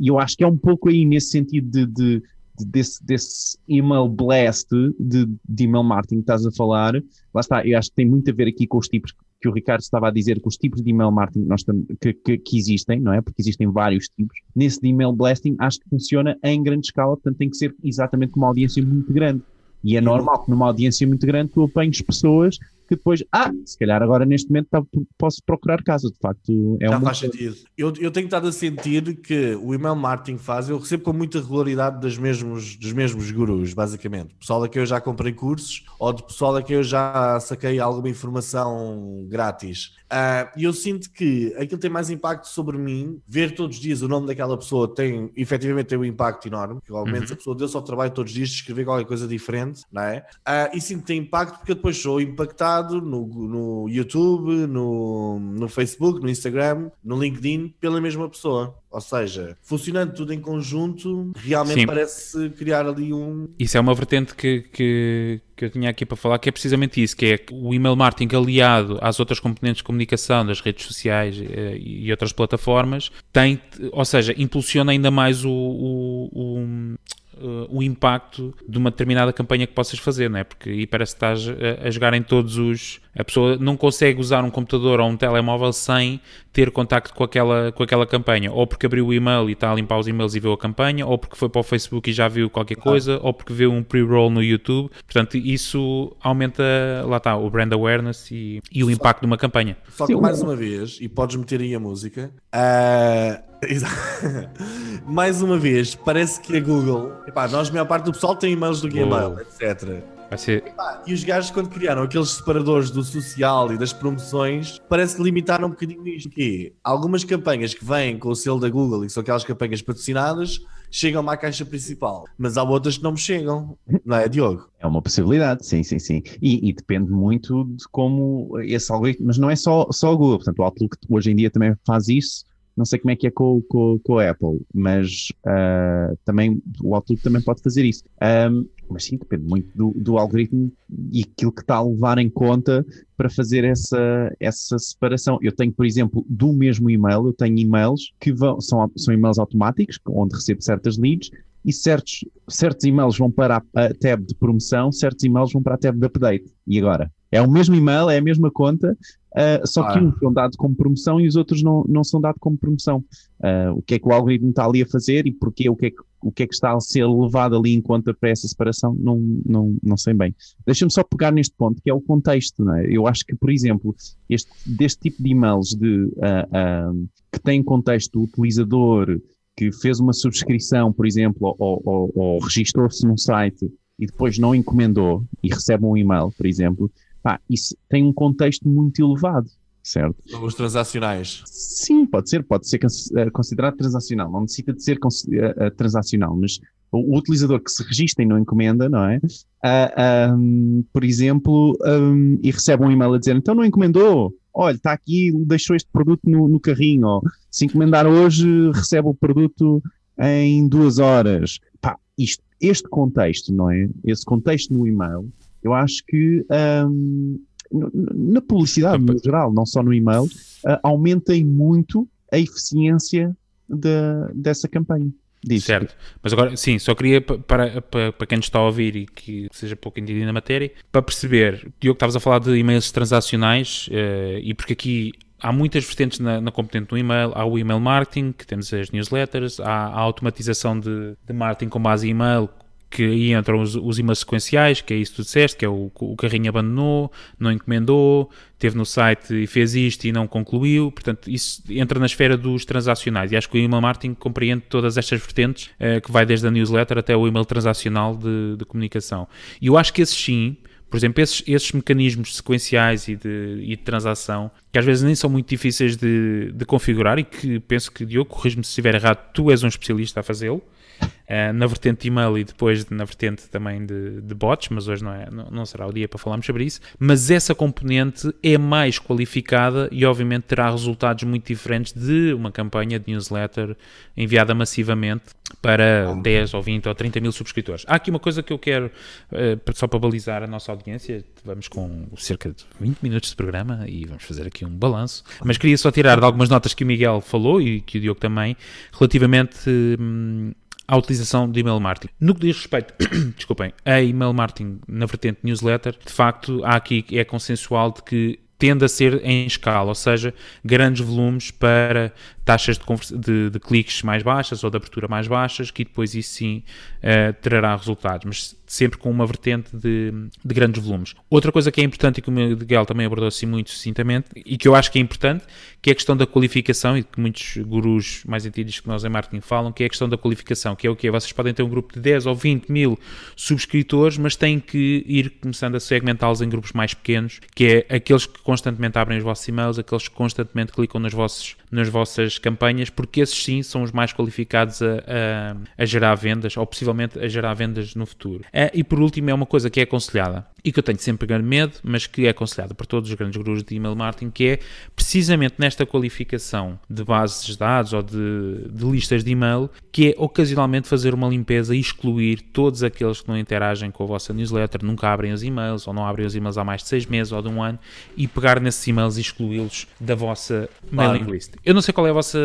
E 0.00 0.08
eu 0.08 0.18
acho 0.18 0.36
que 0.36 0.42
é 0.44 0.46
um 0.46 0.56
pouco 0.56 0.88
aí 0.88 1.04
nesse 1.04 1.30
sentido 1.30 1.68
de- 1.70 1.86
de- 1.86 2.22
desse, 2.66 3.04
desse 3.04 3.56
email 3.68 4.08
blast 4.08 4.68
de, 4.98 5.26
de 5.48 5.64
email 5.64 5.82
marketing 5.84 6.16
que 6.16 6.20
estás 6.22 6.44
a 6.46 6.50
falar. 6.52 6.94
Lá 7.34 7.40
está, 7.40 7.66
eu 7.66 7.78
acho 7.78 7.88
que 7.90 7.94
tem 7.96 8.06
muito 8.06 8.28
a 8.30 8.34
ver 8.34 8.48
aqui 8.48 8.66
com 8.66 8.78
os 8.78 8.88
tipos 8.88 9.12
que 9.12 9.18
o 9.48 9.52
Ricardo 9.52 9.80
estava 9.80 10.08
a 10.08 10.10
dizer, 10.10 10.40
com 10.40 10.48
os 10.48 10.56
tipos 10.56 10.82
de 10.82 10.90
email 10.90 11.10
marketing 11.10 11.46
que, 11.48 11.96
que, 12.00 12.12
que- 12.12 12.38
que 12.38 12.58
existem, 12.58 13.00
não 13.00 13.12
é? 13.12 13.20
Porque 13.20 13.40
existem 13.42 13.66
vários 13.70 14.08
tipos. 14.08 14.38
Nesse 14.54 14.80
de 14.80 14.88
email 14.88 15.12
blasting, 15.12 15.56
acho 15.58 15.80
que 15.80 15.88
funciona 15.88 16.36
em 16.44 16.62
grande 16.62 16.86
escala, 16.86 17.14
portanto 17.16 17.36
tem 17.36 17.50
que 17.50 17.56
ser 17.56 17.74
exatamente 17.82 18.30
com 18.32 18.40
uma 18.40 18.48
audiência 18.48 18.84
muito 18.84 19.12
grande. 19.12 19.42
E 19.84 19.96
é 19.96 20.00
normal 20.00 20.44
que 20.44 20.50
numa 20.50 20.66
audiência 20.66 21.06
muito 21.06 21.26
grande 21.26 21.50
tu 21.52 21.64
apanhes 21.64 22.00
pessoas 22.00 22.56
que 22.92 22.96
depois, 22.96 23.24
ah, 23.32 23.50
se 23.64 23.78
calhar 23.78 24.02
agora 24.02 24.24
neste 24.26 24.48
momento 24.48 24.68
tá, 24.70 24.82
posso 25.16 25.42
procurar 25.44 25.82
casa. 25.82 26.10
De 26.10 26.18
facto, 26.18 26.76
é 26.80 26.88
Já 26.88 26.98
um. 26.98 27.00
faz 27.00 27.18
sentido. 27.18 27.56
Eu, 27.76 27.92
eu 27.98 28.10
tenho 28.10 28.26
estado 28.26 28.48
a 28.48 28.52
sentir 28.52 29.16
que 29.16 29.54
o 29.56 29.74
email 29.74 29.96
marketing 29.96 30.38
faz, 30.38 30.68
eu 30.68 30.78
recebo 30.78 31.04
com 31.04 31.12
muita 31.12 31.40
regularidade 31.40 32.00
dos 32.00 32.18
mesmos, 32.18 32.76
dos 32.76 32.92
mesmos 32.92 33.30
gurus, 33.30 33.72
basicamente. 33.72 34.34
Pessoal 34.34 34.62
a 34.64 34.68
quem 34.68 34.80
eu 34.80 34.86
já 34.86 35.00
comprei 35.00 35.32
cursos 35.32 35.84
ou 35.98 36.12
de 36.12 36.22
pessoal 36.22 36.56
a 36.56 36.62
quem 36.62 36.76
eu 36.76 36.82
já 36.82 37.38
saquei 37.40 37.80
alguma 37.80 38.08
informação 38.08 39.26
grátis. 39.28 39.94
Uh, 40.12 40.52
e 40.58 40.64
eu 40.64 40.74
sinto 40.74 41.10
que 41.10 41.54
aquilo 41.56 41.80
tem 41.80 41.90
mais 41.90 42.10
impacto 42.10 42.46
sobre 42.46 42.76
mim. 42.76 43.20
Ver 43.26 43.54
todos 43.54 43.76
os 43.76 43.82
dias 43.82 44.02
o 44.02 44.08
nome 44.08 44.26
daquela 44.26 44.58
pessoa 44.58 44.92
tem, 44.92 45.32
efetivamente, 45.34 45.86
tem 45.86 45.98
um 45.98 46.04
impacto 46.04 46.46
enorme. 46.46 46.80
Que, 46.84 46.92
ao 46.92 47.06
menos, 47.06 47.30
uhum. 47.30 47.34
a 47.34 47.36
pessoa 47.36 47.56
deu-se 47.56 47.74
ao 47.74 47.82
trabalho 47.82 48.10
todos 48.10 48.30
os 48.30 48.34
dias 48.34 48.50
de 48.50 48.56
escrever 48.56 48.84
qualquer 48.84 49.06
coisa 49.06 49.26
diferente, 49.26 49.84
não 49.90 50.02
é? 50.02 50.26
Uh, 50.46 50.76
e 50.76 50.80
sinto 50.80 51.00
que 51.00 51.06
tem 51.06 51.18
impacto 51.18 51.58
porque 51.58 51.72
eu 51.72 51.76
depois 51.76 51.96
sou 51.96 52.20
impactado 52.20 52.81
no, 52.90 53.26
no 53.26 53.88
YouTube, 53.88 54.66
no, 54.66 55.38
no 55.38 55.68
Facebook, 55.68 56.20
no 56.20 56.28
Instagram, 56.28 56.90
no 57.04 57.20
LinkedIn, 57.20 57.74
pela 57.80 58.00
mesma 58.00 58.28
pessoa. 58.28 58.76
Ou 58.90 59.00
seja, 59.00 59.56
funcionando 59.62 60.12
tudo 60.12 60.34
em 60.34 60.40
conjunto, 60.40 61.32
realmente 61.34 61.80
Sim. 61.80 61.86
parece 61.86 62.50
criar 62.50 62.86
ali 62.86 63.12
um. 63.12 63.48
Isso 63.58 63.78
é 63.78 63.80
uma 63.80 63.94
vertente 63.94 64.34
que, 64.34 64.60
que, 64.70 65.40
que, 65.56 65.64
eu 65.64 65.70
tinha 65.70 65.88
aqui 65.88 66.04
para 66.04 66.16
falar, 66.16 66.38
que 66.38 66.50
é 66.50 66.52
precisamente 66.52 67.02
isso: 67.02 67.16
que 67.16 67.26
é 67.26 67.38
o 67.50 67.72
email 67.72 67.96
marketing 67.96 68.36
aliado 68.36 68.98
às 69.00 69.18
outras 69.18 69.40
componentes 69.40 69.78
de 69.78 69.84
comunicação 69.84 70.44
das 70.44 70.60
redes 70.60 70.84
sociais 70.84 71.40
eh, 71.40 71.78
e 71.78 72.10
outras 72.10 72.34
plataformas, 72.34 73.10
tem, 73.32 73.58
ou 73.92 74.04
seja, 74.04 74.34
impulsiona 74.36 74.92
ainda 74.92 75.10
mais 75.10 75.42
o, 75.42 75.50
o, 75.50 76.28
o 76.34 76.96
uh, 77.42 77.66
o 77.68 77.82
impacto 77.82 78.54
de 78.68 78.78
uma 78.78 78.90
determinada 78.90 79.32
campanha 79.32 79.66
que 79.66 79.72
possas 79.72 79.98
fazer, 79.98 80.30
não 80.30 80.38
é? 80.38 80.44
Porque 80.44 80.70
aí 80.70 80.86
parece 80.86 81.12
que 81.12 81.16
estás 81.16 81.48
a, 81.48 81.86
a, 81.86 81.90
jogar 81.90 82.14
em 82.14 82.22
todos 82.22 82.56
os. 82.56 83.00
A 83.16 83.24
pessoa 83.24 83.56
não 83.56 83.76
consegue 83.76 84.20
usar 84.20 84.42
um 84.44 84.50
computador 84.50 85.00
ou 85.00 85.08
um 85.08 85.16
telemóvel 85.16 85.72
sem 85.72 86.20
ter 86.52 86.70
contacto 86.70 87.14
com 87.14 87.24
aquela, 87.24 87.72
com 87.72 87.82
aquela 87.82 88.06
campanha. 88.06 88.50
Ou 88.50 88.66
porque 88.66 88.86
abriu 88.86 89.06
o 89.06 89.12
e-mail 89.12 89.48
e 89.48 89.52
está 89.52 89.70
a 89.70 89.74
limpar 89.74 89.98
os 89.98 90.08
e-mails 90.08 90.34
e 90.34 90.40
viu 90.40 90.52
a 90.52 90.58
campanha, 90.58 91.06
ou 91.06 91.18
porque 91.18 91.36
foi 91.36 91.48
para 91.48 91.60
o 91.60 91.62
Facebook 91.62 92.10
e 92.10 92.12
já 92.12 92.28
viu 92.28 92.48
qualquer 92.48 92.76
coisa, 92.76 93.18
ou 93.22 93.32
porque 93.32 93.52
viu 93.52 93.72
um 93.72 93.82
pre-roll 93.82 94.30
no 94.30 94.42
YouTube. 94.42 94.90
Portanto, 95.04 95.36
isso 95.36 96.14
aumenta, 96.20 96.62
lá 97.06 97.18
está, 97.18 97.36
o 97.36 97.48
brand 97.50 97.72
awareness 97.72 98.30
e, 98.30 98.60
e 98.70 98.82
o 98.82 98.86
só, 98.86 98.92
impacto 98.92 99.20
de 99.20 99.26
uma 99.26 99.36
campanha. 99.36 99.76
Só 99.90 100.06
que 100.06 100.14
mais 100.16 100.40
uma 100.40 100.56
vez, 100.56 100.98
e 101.00 101.08
podes 101.08 101.36
meter 101.36 101.60
aí 101.60 101.74
a 101.74 101.80
música. 101.80 102.30
Uh 102.54 103.52
Mais 105.06 105.40
uma 105.42 105.58
vez, 105.58 105.94
parece 105.94 106.40
que 106.40 106.56
a 106.56 106.60
Google, 106.60 107.12
epá, 107.26 107.46
nós, 107.48 107.68
a 107.68 107.72
maior 107.72 107.86
parte 107.86 108.04
do 108.04 108.12
pessoal 108.12 108.34
tem 108.34 108.52
e-mails 108.52 108.80
do 108.80 108.88
Gmail, 108.88 109.38
etc. 109.40 110.02
Ser... 110.36 110.64
e 111.06 111.12
os 111.12 111.24
gajos, 111.24 111.50
quando 111.50 111.68
criaram 111.68 112.02
aqueles 112.02 112.30
separadores 112.30 112.90
do 112.90 113.02
social 113.02 113.72
e 113.72 113.78
das 113.78 113.92
promoções, 113.92 114.80
parece 114.88 115.16
que 115.16 115.22
limitaram 115.22 115.68
um 115.68 115.70
bocadinho 115.70 116.06
isto. 116.08 116.30
Que 116.30 116.72
algumas 116.82 117.24
campanhas 117.24 117.74
que 117.74 117.84
vêm 117.84 118.18
com 118.18 118.30
o 118.30 118.34
selo 118.34 118.60
da 118.60 118.68
Google 118.68 119.04
e 119.04 119.10
são 119.10 119.20
aquelas 119.20 119.44
campanhas 119.44 119.82
patrocinadas 119.82 120.60
chegam 120.90 121.28
à 121.28 121.36
caixa 121.38 121.64
principal, 121.64 122.24
mas 122.36 122.58
há 122.58 122.62
outras 122.62 122.98
que 122.98 123.02
não 123.02 123.12
me 123.12 123.18
chegam, 123.18 123.78
não 124.04 124.16
é, 124.16 124.28
Diogo? 124.28 124.68
É 124.78 124.86
uma 124.86 125.00
possibilidade, 125.00 125.64
sim, 125.66 125.82
sim, 125.82 125.98
sim. 125.98 126.22
E, 126.40 126.68
e 126.68 126.72
depende 126.72 127.10
muito 127.10 127.64
de 127.64 127.88
como 127.90 128.58
esse 128.60 128.92
algoritmo, 128.92 129.26
mas 129.26 129.38
não 129.38 129.48
é 129.48 129.56
só, 129.56 129.86
só 129.90 130.12
o 130.12 130.18
Google, 130.18 130.36
portanto, 130.36 130.58
o 130.58 130.62
Outlook 130.62 130.98
hoje 131.08 131.30
em 131.30 131.36
dia 131.36 131.50
também 131.50 131.74
faz 131.86 132.08
isso 132.08 132.44
não 132.76 132.84
sei 132.84 132.98
como 132.98 133.10
é 133.10 133.16
que 133.16 133.26
é 133.26 133.30
com, 133.30 133.60
com, 133.68 133.98
com 134.02 134.18
a 134.18 134.30
Apple, 134.30 134.60
mas 134.74 135.28
uh, 135.46 136.16
também 136.24 136.62
o 136.82 136.94
Outlook 136.94 137.22
também 137.22 137.42
pode 137.42 137.62
fazer 137.62 137.84
isso. 137.84 138.04
Um, 138.50 138.66
mas 138.88 139.04
sim, 139.04 139.16
depende 139.16 139.44
muito 139.48 139.76
do, 139.76 139.90
do 139.96 140.18
algoritmo 140.18 140.70
e 141.10 141.22
aquilo 141.22 141.52
que 141.52 141.62
está 141.62 141.76
a 141.76 141.82
levar 141.82 142.18
em 142.18 142.28
conta 142.28 142.84
para 143.16 143.30
fazer 143.30 143.64
essa, 143.64 144.34
essa 144.38 144.78
separação. 144.78 145.38
Eu 145.40 145.52
tenho, 145.52 145.72
por 145.72 145.86
exemplo, 145.86 146.24
do 146.28 146.52
mesmo 146.52 146.90
e-mail, 146.90 147.26
eu 147.26 147.32
tenho 147.32 147.58
e-mails 147.58 148.12
que 148.20 148.32
vão, 148.32 148.60
são, 148.60 148.90
são 148.96 149.14
e-mails 149.14 149.38
automáticos, 149.38 149.98
onde 150.06 150.34
recebo 150.34 150.62
certas 150.62 150.98
leads, 150.98 151.30
e 151.64 151.72
certos, 151.72 152.24
certos 152.48 152.84
e-mails 152.84 153.16
vão 153.16 153.30
para 153.30 153.62
a, 153.74 153.84
a 153.84 153.94
tab 153.94 154.24
de 154.24 154.34
promoção, 154.34 154.90
certos 154.90 155.24
e-mails 155.24 155.52
vão 155.52 155.62
para 155.62 155.74
a 155.74 155.78
tab 155.78 155.96
de 155.96 156.06
update. 156.06 156.52
E 156.66 156.78
agora? 156.78 157.10
É 157.30 157.40
o 157.40 157.50
mesmo 157.50 157.74
e-mail, 157.74 158.10
é 158.10 158.18
a 158.18 158.22
mesma 158.22 158.50
conta, 158.50 158.92
uh, 158.92 159.66
só 159.66 159.90
que 159.90 159.98
uns 159.98 160.18
são 160.18 160.30
dados 160.30 160.54
como 160.54 160.76
promoção 160.76 161.18
e 161.18 161.26
os 161.26 161.34
outros 161.34 161.62
não, 161.62 161.82
não 161.88 162.04
são 162.04 162.20
dados 162.20 162.38
como 162.38 162.58
promoção. 162.58 163.02
Uh, 163.40 163.72
o 163.78 163.82
que 163.82 163.94
é 163.94 163.98
que 163.98 164.06
o 164.06 164.12
algoritmo 164.12 164.50
está 164.50 164.66
ali 164.66 164.82
a 164.82 164.86
fazer 164.86 165.26
e 165.26 165.32
porquê, 165.32 165.70
o 165.70 165.74
que 165.74 165.86
é 165.86 165.90
que, 165.90 165.96
o 166.22 166.30
que, 166.30 166.42
é 166.42 166.46
que 166.46 166.54
está 166.54 166.74
a 166.74 166.80
ser 166.80 167.06
levado 167.06 167.56
ali 167.56 167.72
em 167.72 167.80
conta 167.80 168.12
para 168.12 168.28
essa 168.28 168.46
separação, 168.46 168.94
não, 169.00 169.18
não, 169.46 169.76
não 169.82 169.96
sei 169.96 170.12
bem. 170.12 170.34
Deixa-me 170.66 170.92
só 170.92 171.02
pegar 171.02 171.32
neste 171.32 171.54
ponto, 171.56 171.80
que 171.82 171.88
é 171.88 171.94
o 171.94 172.02
contexto. 172.02 172.62
Não 172.62 172.76
é? 172.76 172.86
Eu 172.86 173.06
acho 173.06 173.24
que, 173.24 173.34
por 173.34 173.50
exemplo, 173.50 173.96
este, 174.28 174.50
deste 174.66 175.00
tipo 175.00 175.22
de 175.22 175.30
e-mails 175.30 175.70
de, 175.70 176.04
uh, 176.04 177.08
que 177.32 177.40
tem 177.40 177.62
contexto 177.62 178.12
do 178.12 178.24
utilizador 178.24 179.18
que 179.56 179.70
fez 179.72 180.00
uma 180.00 180.12
subscrição, 180.12 180.92
por 180.92 181.06
exemplo, 181.06 181.54
ou, 181.58 181.82
ou, 181.84 182.12
ou 182.14 182.38
registrou-se 182.40 183.06
num 183.06 183.16
site 183.16 183.70
e 183.98 184.06
depois 184.06 184.38
não 184.38 184.54
encomendou 184.54 185.24
e 185.42 185.48
recebe 185.48 185.84
um 185.84 185.96
e-mail, 185.96 186.32
por 186.36 186.46
exemplo, 186.46 186.90
pá, 187.22 187.38
isso 187.48 187.76
tem 187.88 188.04
um 188.04 188.12
contexto 188.12 188.68
muito 188.68 189.00
elevado, 189.02 189.48
certo? 189.82 190.16
São 190.26 190.44
os 190.44 190.54
transacionais. 190.54 191.42
Sim, 191.46 192.06
pode 192.06 192.30
ser, 192.30 192.42
pode 192.42 192.68
ser 192.68 192.80
eh, 193.16 193.30
considerado 193.30 193.76
transacional, 193.76 194.30
não 194.30 194.42
necessita 194.42 194.72
de 194.72 194.82
ser 194.82 194.98
uh, 194.98 195.70
transacional, 195.76 196.36
mas 196.36 196.58
o, 196.90 197.16
utilizador 197.16 197.60
que 197.60 197.70
se 197.70 197.82
registra 197.84 198.24
e 198.24 198.26
não 198.26 198.38
encomenda, 198.38 198.88
não 198.88 199.04
é? 199.04 199.16
Uh, 199.18 199.20
ah, 199.62 200.34
um, 200.36 200.84
por 200.92 201.04
exemplo, 201.04 201.76
um, 201.84 202.38
e 202.42 202.50
recebe 202.50 202.84
um 202.84 202.90
e-mail 202.90 203.14
a 203.14 203.18
dizer, 203.18 203.36
então 203.36 203.54
não 203.54 203.64
encomendou, 203.64 204.34
olha, 204.52 204.74
está 204.74 204.92
aqui, 204.92 205.32
deixou 205.46 205.76
este 205.76 205.88
produto 205.92 206.22
no, 206.24 206.48
no 206.48 206.60
carrinho, 206.60 207.06
ou 207.06 207.22
se 207.52 207.66
encomendar 207.66 208.06
hoje, 208.06 208.70
recebe 208.72 209.06
o 209.06 209.14
produto 209.14 209.80
em 210.18 210.66
duas 210.66 210.98
horas. 210.98 211.60
Pá, 211.80 211.96
isto, 212.18 212.42
este 212.60 212.88
contexto, 212.88 213.54
não 213.54 213.70
é? 213.70 213.88
Esse 214.04 214.24
contexto 214.24 214.74
no 214.74 214.86
e-mail 214.86 215.30
eu 215.62 215.72
acho 215.72 216.04
que 216.06 216.44
um, 216.84 217.40
na 217.72 218.40
publicidade 218.40 219.02
no 219.02 219.16
geral, 219.18 219.52
não 219.52 219.64
só 219.64 219.82
no 219.82 219.94
e-mail, 219.94 220.24
uh, 220.24 220.78
aumentem 220.82 221.44
muito 221.44 222.08
a 222.32 222.38
eficiência 222.38 223.34
de, 223.68 223.88
dessa 224.34 224.68
campanha. 224.68 225.10
Disso. 225.44 225.66
Certo, 225.66 225.96
mas 226.22 226.32
agora 226.32 226.56
sim, 226.56 226.78
só 226.78 226.94
queria 226.94 227.20
para, 227.20 227.82
para, 227.82 228.12
para 228.12 228.26
quem 228.28 228.38
nos 228.38 228.46
está 228.46 228.60
a 228.60 228.66
ouvir 228.66 228.94
e 228.94 229.06
que 229.06 229.48
seja 229.50 229.74
pouco 229.74 229.98
entendido 229.98 230.24
na 230.24 230.32
matéria, 230.32 230.70
para 230.92 231.02
perceber, 231.02 231.68
Diogo, 231.80 231.96
estavas 231.96 232.14
a 232.14 232.20
falar 232.20 232.38
de 232.38 232.54
e-mails 232.54 232.92
transacionais 232.92 233.88
uh, 233.88 234.38
e 234.40 234.54
porque 234.54 234.72
aqui 234.72 235.12
há 235.42 235.52
muitas 235.52 235.84
vertentes 235.84 236.20
na, 236.20 236.40
na 236.40 236.50
do 236.50 236.96
e-mail. 236.96 237.32
Há 237.34 237.44
o 237.44 237.58
e-mail 237.58 237.80
marketing, 237.80 238.32
que 238.32 238.46
temos 238.46 238.72
as 238.72 238.90
newsletters, 238.90 239.58
há 239.58 239.86
a 239.88 239.98
automatização 239.98 240.78
de, 240.78 241.14
de 241.26 241.32
marketing 241.32 241.68
com 241.68 241.80
base 241.80 242.06
em 242.06 242.10
e-mail, 242.10 242.48
que 242.88 243.02
aí 243.02 243.32
entram 243.32 243.60
os, 243.60 243.74
os 243.74 243.98
e-mails 243.98 244.20
sequenciais, 244.20 244.80
que 244.80 244.92
é 244.92 244.96
isso 244.96 245.12
que 245.12 245.16
tu 245.16 245.22
disseste, 245.22 245.56
que 245.56 245.64
é 245.64 245.68
o, 245.68 245.90
o 245.98 246.14
carrinho 246.14 246.48
abandonou, 246.50 247.10
não 247.40 247.50
encomendou, 247.50 248.30
teve 248.58 248.76
no 248.76 248.84
site 248.84 249.42
e 249.42 249.46
fez 249.46 249.74
isto 249.74 250.04
e 250.04 250.12
não 250.12 250.28
concluiu, 250.28 250.92
portanto 250.92 251.28
isso 251.28 251.62
entra 251.70 251.98
na 251.98 252.06
esfera 252.06 252.36
dos 252.36 252.64
transacionais 252.64 253.32
e 253.32 253.36
acho 253.36 253.48
que 253.48 253.56
o 253.56 253.60
email 253.60 253.80
marketing 253.80 254.14
compreende 254.14 254.64
todas 254.68 254.98
estas 254.98 255.20
vertentes, 255.20 255.70
eh, 255.80 256.00
que 256.00 256.12
vai 256.12 256.26
desde 256.26 256.46
a 256.46 256.50
newsletter 256.50 256.98
até 256.98 257.16
o 257.16 257.26
e-mail 257.26 257.46
transacional 257.46 258.14
de, 258.14 258.56
de 258.58 258.64
comunicação. 258.66 259.26
E 259.60 259.66
eu 259.68 259.78
acho 259.78 259.92
que 259.92 260.02
esses 260.02 260.16
sim, 260.16 260.56
por 260.92 260.98
exemplo, 260.98 261.22
esses, 261.22 261.42
esses 261.46 261.72
mecanismos 261.72 262.36
sequenciais 262.36 263.08
e 263.08 263.16
de, 263.16 263.62
e 263.62 263.68
de, 263.68 263.78
transação, 263.78 264.50
que 264.70 264.78
às 264.78 264.84
vezes 264.84 265.02
nem 265.02 265.14
são 265.14 265.30
muito 265.30 265.48
difíceis 265.48 265.96
de, 265.96 266.52
de 266.52 266.66
configurar 266.66 267.18
e 267.18 267.24
que 267.24 267.58
penso 267.60 267.90
que, 267.90 268.04
Diogo, 268.04 268.28
corrijo-me 268.28 268.62
se 268.62 268.68
estiver 268.72 268.94
errado, 268.94 269.32
tu 269.32 269.50
és 269.50 269.64
um 269.64 269.68
especialista 269.68 270.20
a 270.20 270.22
fazê-lo, 270.22 270.62
uh, 271.02 271.52
na 271.52 271.66
vertente 271.66 272.02
de 272.02 272.08
e-mail 272.08 272.38
e 272.38 272.44
depois 272.44 272.88
na 272.90 273.04
vertente 273.04 273.48
também 273.48 273.84
de, 273.84 274.20
de 274.20 274.34
bots, 274.34 274.68
mas 274.70 274.88
hoje 274.88 275.02
não, 275.02 275.12
é, 275.12 275.28
não, 275.30 275.50
não, 275.50 275.66
será 275.66 275.86
o 275.86 275.92
dia 275.92 276.08
para 276.08 276.18
falarmos 276.18 276.46
sobre 276.46 276.64
isso. 276.64 276.80
Mas 276.98 277.30
essa 277.30 277.54
componente 277.54 278.32
é 278.42 278.58
mais 278.58 278.98
qualificada 278.98 279.88
e, 279.90 280.04
obviamente, 280.04 280.44
terá 280.44 280.70
resultados 280.70 281.24
muito 281.24 281.46
diferentes 281.46 281.92
de 281.92 282.32
uma 282.32 282.52
campanha 282.52 282.98
de 282.98 283.10
newsletter 283.10 283.76
enviada 284.16 284.54
massivamente 284.54 285.24
para 285.60 286.14
10 286.22 286.54
ou 286.54 286.62
20 286.62 286.88
ou 286.88 286.94
30 286.94 287.20
mil 287.20 287.32
subscritores. 287.32 287.84
Há 287.86 287.96
aqui 287.96 288.10
uma 288.10 288.18
coisa 288.18 288.42
que 288.42 288.52
eu 288.52 288.58
quero, 288.58 288.90
uh, 289.32 289.74
só 289.74 289.86
para 289.86 289.98
balizar 289.98 290.42
a 290.42 290.46
nossa 290.46 290.72
audiência, 290.72 291.24
vamos 291.44 291.68
com 291.68 292.06
cerca 292.16 292.50
de 292.50 292.64
20 292.80 292.98
minutos 293.02 293.30
de 293.30 293.36
programa 293.36 293.84
e 293.86 294.04
vamos 294.04 294.24
fazer 294.24 294.46
aqui 294.46 294.64
um 294.64 294.70
balanço, 294.70 295.24
mas 295.44 295.58
queria 295.58 295.76
só 295.76 295.90
tirar 295.90 296.18
de 296.18 296.24
algumas 296.24 296.48
notas 296.48 296.74
que 296.74 296.84
o 296.84 296.86
Miguel 296.86 297.20
falou 297.20 297.60
e 297.60 297.80
que 297.80 297.98
o 297.98 298.00
Diogo 298.00 298.20
também, 298.20 298.56
relativamente 298.92 299.68
hum, 299.98 300.52
à 300.92 300.96
utilização 300.98 301.50
de 301.50 301.58
email 301.58 301.80
marketing. 301.80 302.12
No 302.20 302.34
que 302.34 302.42
diz 302.42 302.58
respeito, 302.58 302.92
desculpem, 303.34 303.72
a 303.82 304.02
email 304.02 304.34
marketing 304.34 304.78
na 304.86 305.06
vertente 305.06 305.38
newsletter, 305.42 305.96
de 306.04 306.12
facto, 306.12 306.62
há 306.66 306.76
aqui 306.76 307.02
é 307.12 307.24
consensual 307.24 307.92
de 307.92 308.02
que 308.02 308.38
tende 308.58 308.84
a 308.84 308.88
ser 308.88 309.24
em 309.24 309.46
escala, 309.46 309.88
ou 309.88 309.94
seja, 309.94 310.34
grandes 310.62 311.04
volumes 311.04 311.50
para 311.50 312.12
taxas 312.44 312.78
de, 312.78 313.18
de, 313.18 313.50
de, 313.50 313.60
cliques 313.60 314.02
mais 314.02 314.22
baixas 314.22 314.64
ou 314.64 314.70
de 314.70 314.76
abertura 314.76 315.06
mais 315.08 315.28
baixas, 315.28 315.70
que 315.70 315.84
depois 315.84 316.14
isso 316.14 316.34
sim 316.34 316.62
uh, 316.98 317.32
trará 317.40 317.76
resultados, 317.76 318.24
mas 318.24 318.56
sempre 318.66 318.98
com 318.98 319.10
uma 319.10 319.26
vertente 319.26 319.76
de, 319.76 320.10
de, 320.44 320.54
grandes 320.54 320.82
volumes. 320.82 321.14
Outra 321.28 321.52
coisa 321.52 321.70
que 321.70 321.80
é 321.80 321.84
importante 321.84 322.18
e 322.18 322.22
que 322.22 322.30
o 322.30 322.32
Miguel 322.32 322.86
também 322.86 323.04
abordou 323.04 323.28
assim 323.28 323.44
muito 323.44 323.70
sucintamente 323.70 324.30
e 324.34 324.56
que 324.56 324.66
eu 324.66 324.74
acho 324.74 324.90
que 324.90 324.98
é 324.98 325.02
importante, 325.02 325.44
que 325.80 325.90
é 325.90 325.92
a 325.92 325.94
questão 325.94 326.16
da 326.16 326.26
qualificação 326.26 326.96
e 326.96 327.02
que 327.02 327.20
muitos 327.20 327.58
gurus 327.58 328.22
mais 328.24 328.46
entendidos 328.46 328.80
que 328.80 328.88
nós 328.88 329.04
em 329.04 329.10
marketing 329.10 329.42
falam, 329.42 329.70
que 329.70 329.82
é 329.82 329.86
a 329.86 329.88
questão 329.90 330.08
da 330.08 330.16
qualificação, 330.16 330.74
que 330.74 330.86
é 330.86 330.90
o 330.90 330.96
que 330.96 331.10
Vocês 331.10 331.32
podem 331.32 331.52
ter 331.52 331.62
um 331.62 331.68
grupo 331.68 331.92
de 331.92 332.00
10 332.00 332.26
ou 332.26 332.34
20 332.34 332.72
mil 332.72 332.98
subscritores, 333.36 334.16
mas 334.16 334.36
têm 334.36 334.58
que 334.58 335.04
ir 335.06 335.30
começando 335.40 335.74
a 335.74 335.80
segmentá-los 335.80 336.40
em 336.40 336.48
grupos 336.48 336.72
mais 336.72 336.94
pequenos, 336.94 337.40
que 337.54 337.86
é 337.90 337.96
aqueles 337.96 338.24
que 338.24 338.40
constantemente 338.40 338.98
abrem 338.98 339.18
os 339.18 339.24
vossos 339.24 339.46
e-mails, 339.46 339.78
aqueles 339.78 340.08
que 340.08 340.14
constantemente 340.14 340.72
clicam 340.72 340.98
nos 340.98 341.12
vossos, 341.12 341.56
nas 341.72 341.88
vossas 341.88 342.38
campanhas, 342.38 342.90
porque 342.90 343.22
esses 343.22 343.42
sim 343.42 343.62
são 343.62 343.82
os 343.82 343.90
mais 343.90 344.12
qualificados 344.12 344.82
a, 344.82 344.86
a, 344.86 345.82
a 345.82 345.84
gerar 345.86 346.14
vendas, 346.14 346.56
ou 346.56 346.66
possivelmente 346.66 347.18
a 347.18 347.26
gerar 347.26 347.54
vendas 347.54 347.94
no 347.94 348.04
futuro. 348.04 348.44
É, 348.52 348.70
e 348.74 348.84
por 348.84 349.00
último, 349.00 349.30
é 349.30 349.34
uma 349.34 349.46
coisa 349.46 349.70
que 349.70 349.80
é 349.80 349.84
aconselhada 349.84 350.46
e 350.64 350.70
que 350.70 350.78
eu 350.78 350.82
tenho 350.82 350.98
sempre 350.98 351.26
grande 351.26 351.44
medo, 351.44 351.72
mas 351.82 352.06
que 352.06 352.26
é 352.26 352.30
aconselhada 352.30 352.74
por 352.74 352.86
todos 352.86 353.08
os 353.08 353.14
grandes 353.16 353.36
gurus 353.36 353.64
de 353.64 353.74
email 353.74 353.96
marketing, 353.96 354.30
que 354.30 354.46
é 354.46 354.58
precisamente 354.94 355.54
nesta 355.58 355.84
qualificação 355.84 356.78
de 356.88 357.02
bases 357.02 357.46
de 357.46 357.58
dados 357.58 357.92
ou 357.92 358.02
de, 358.02 358.68
de 358.70 358.84
listas 358.84 359.24
de 359.24 359.30
e-mail, 359.32 359.68
que 359.90 360.10
é 360.10 360.14
ocasionalmente 360.16 360.86
fazer 360.86 361.14
uma 361.14 361.28
limpeza 361.28 361.74
e 361.74 361.80
excluir 361.80 362.40
todos 362.52 362.82
aqueles 362.82 363.20
que 363.20 363.28
não 363.28 363.36
interagem 363.36 363.90
com 363.90 364.04
a 364.04 364.06
vossa 364.06 364.32
newsletter, 364.32 364.84
nunca 364.84 365.12
abrem 365.12 365.32
os 365.32 365.42
e-mails 365.42 365.86
ou 365.86 365.94
não 365.94 366.06
abrem 366.06 366.26
os 366.26 366.36
e-mails 366.36 366.58
há 366.58 366.64
mais 366.64 366.82
de 366.82 366.88
seis 366.88 367.06
meses 367.06 367.32
ou 367.32 367.42
de 367.42 367.48
um 367.48 367.62
ano 367.62 367.78
e 368.16 368.28
pegar 368.28 368.60
nesses 368.60 368.86
e-mails 368.86 369.16
e 369.16 369.20
excluí-los 369.20 369.86
da 369.98 370.14
vossa 370.14 370.68
claro. 370.90 371.12
mailing 371.12 371.30
list. 371.30 371.54
Eu 371.64 371.74
não 371.74 371.82
sei 371.82 371.94
qual 371.94 372.06
é 372.06 372.10
a 372.10 372.14
vossa 372.14 372.38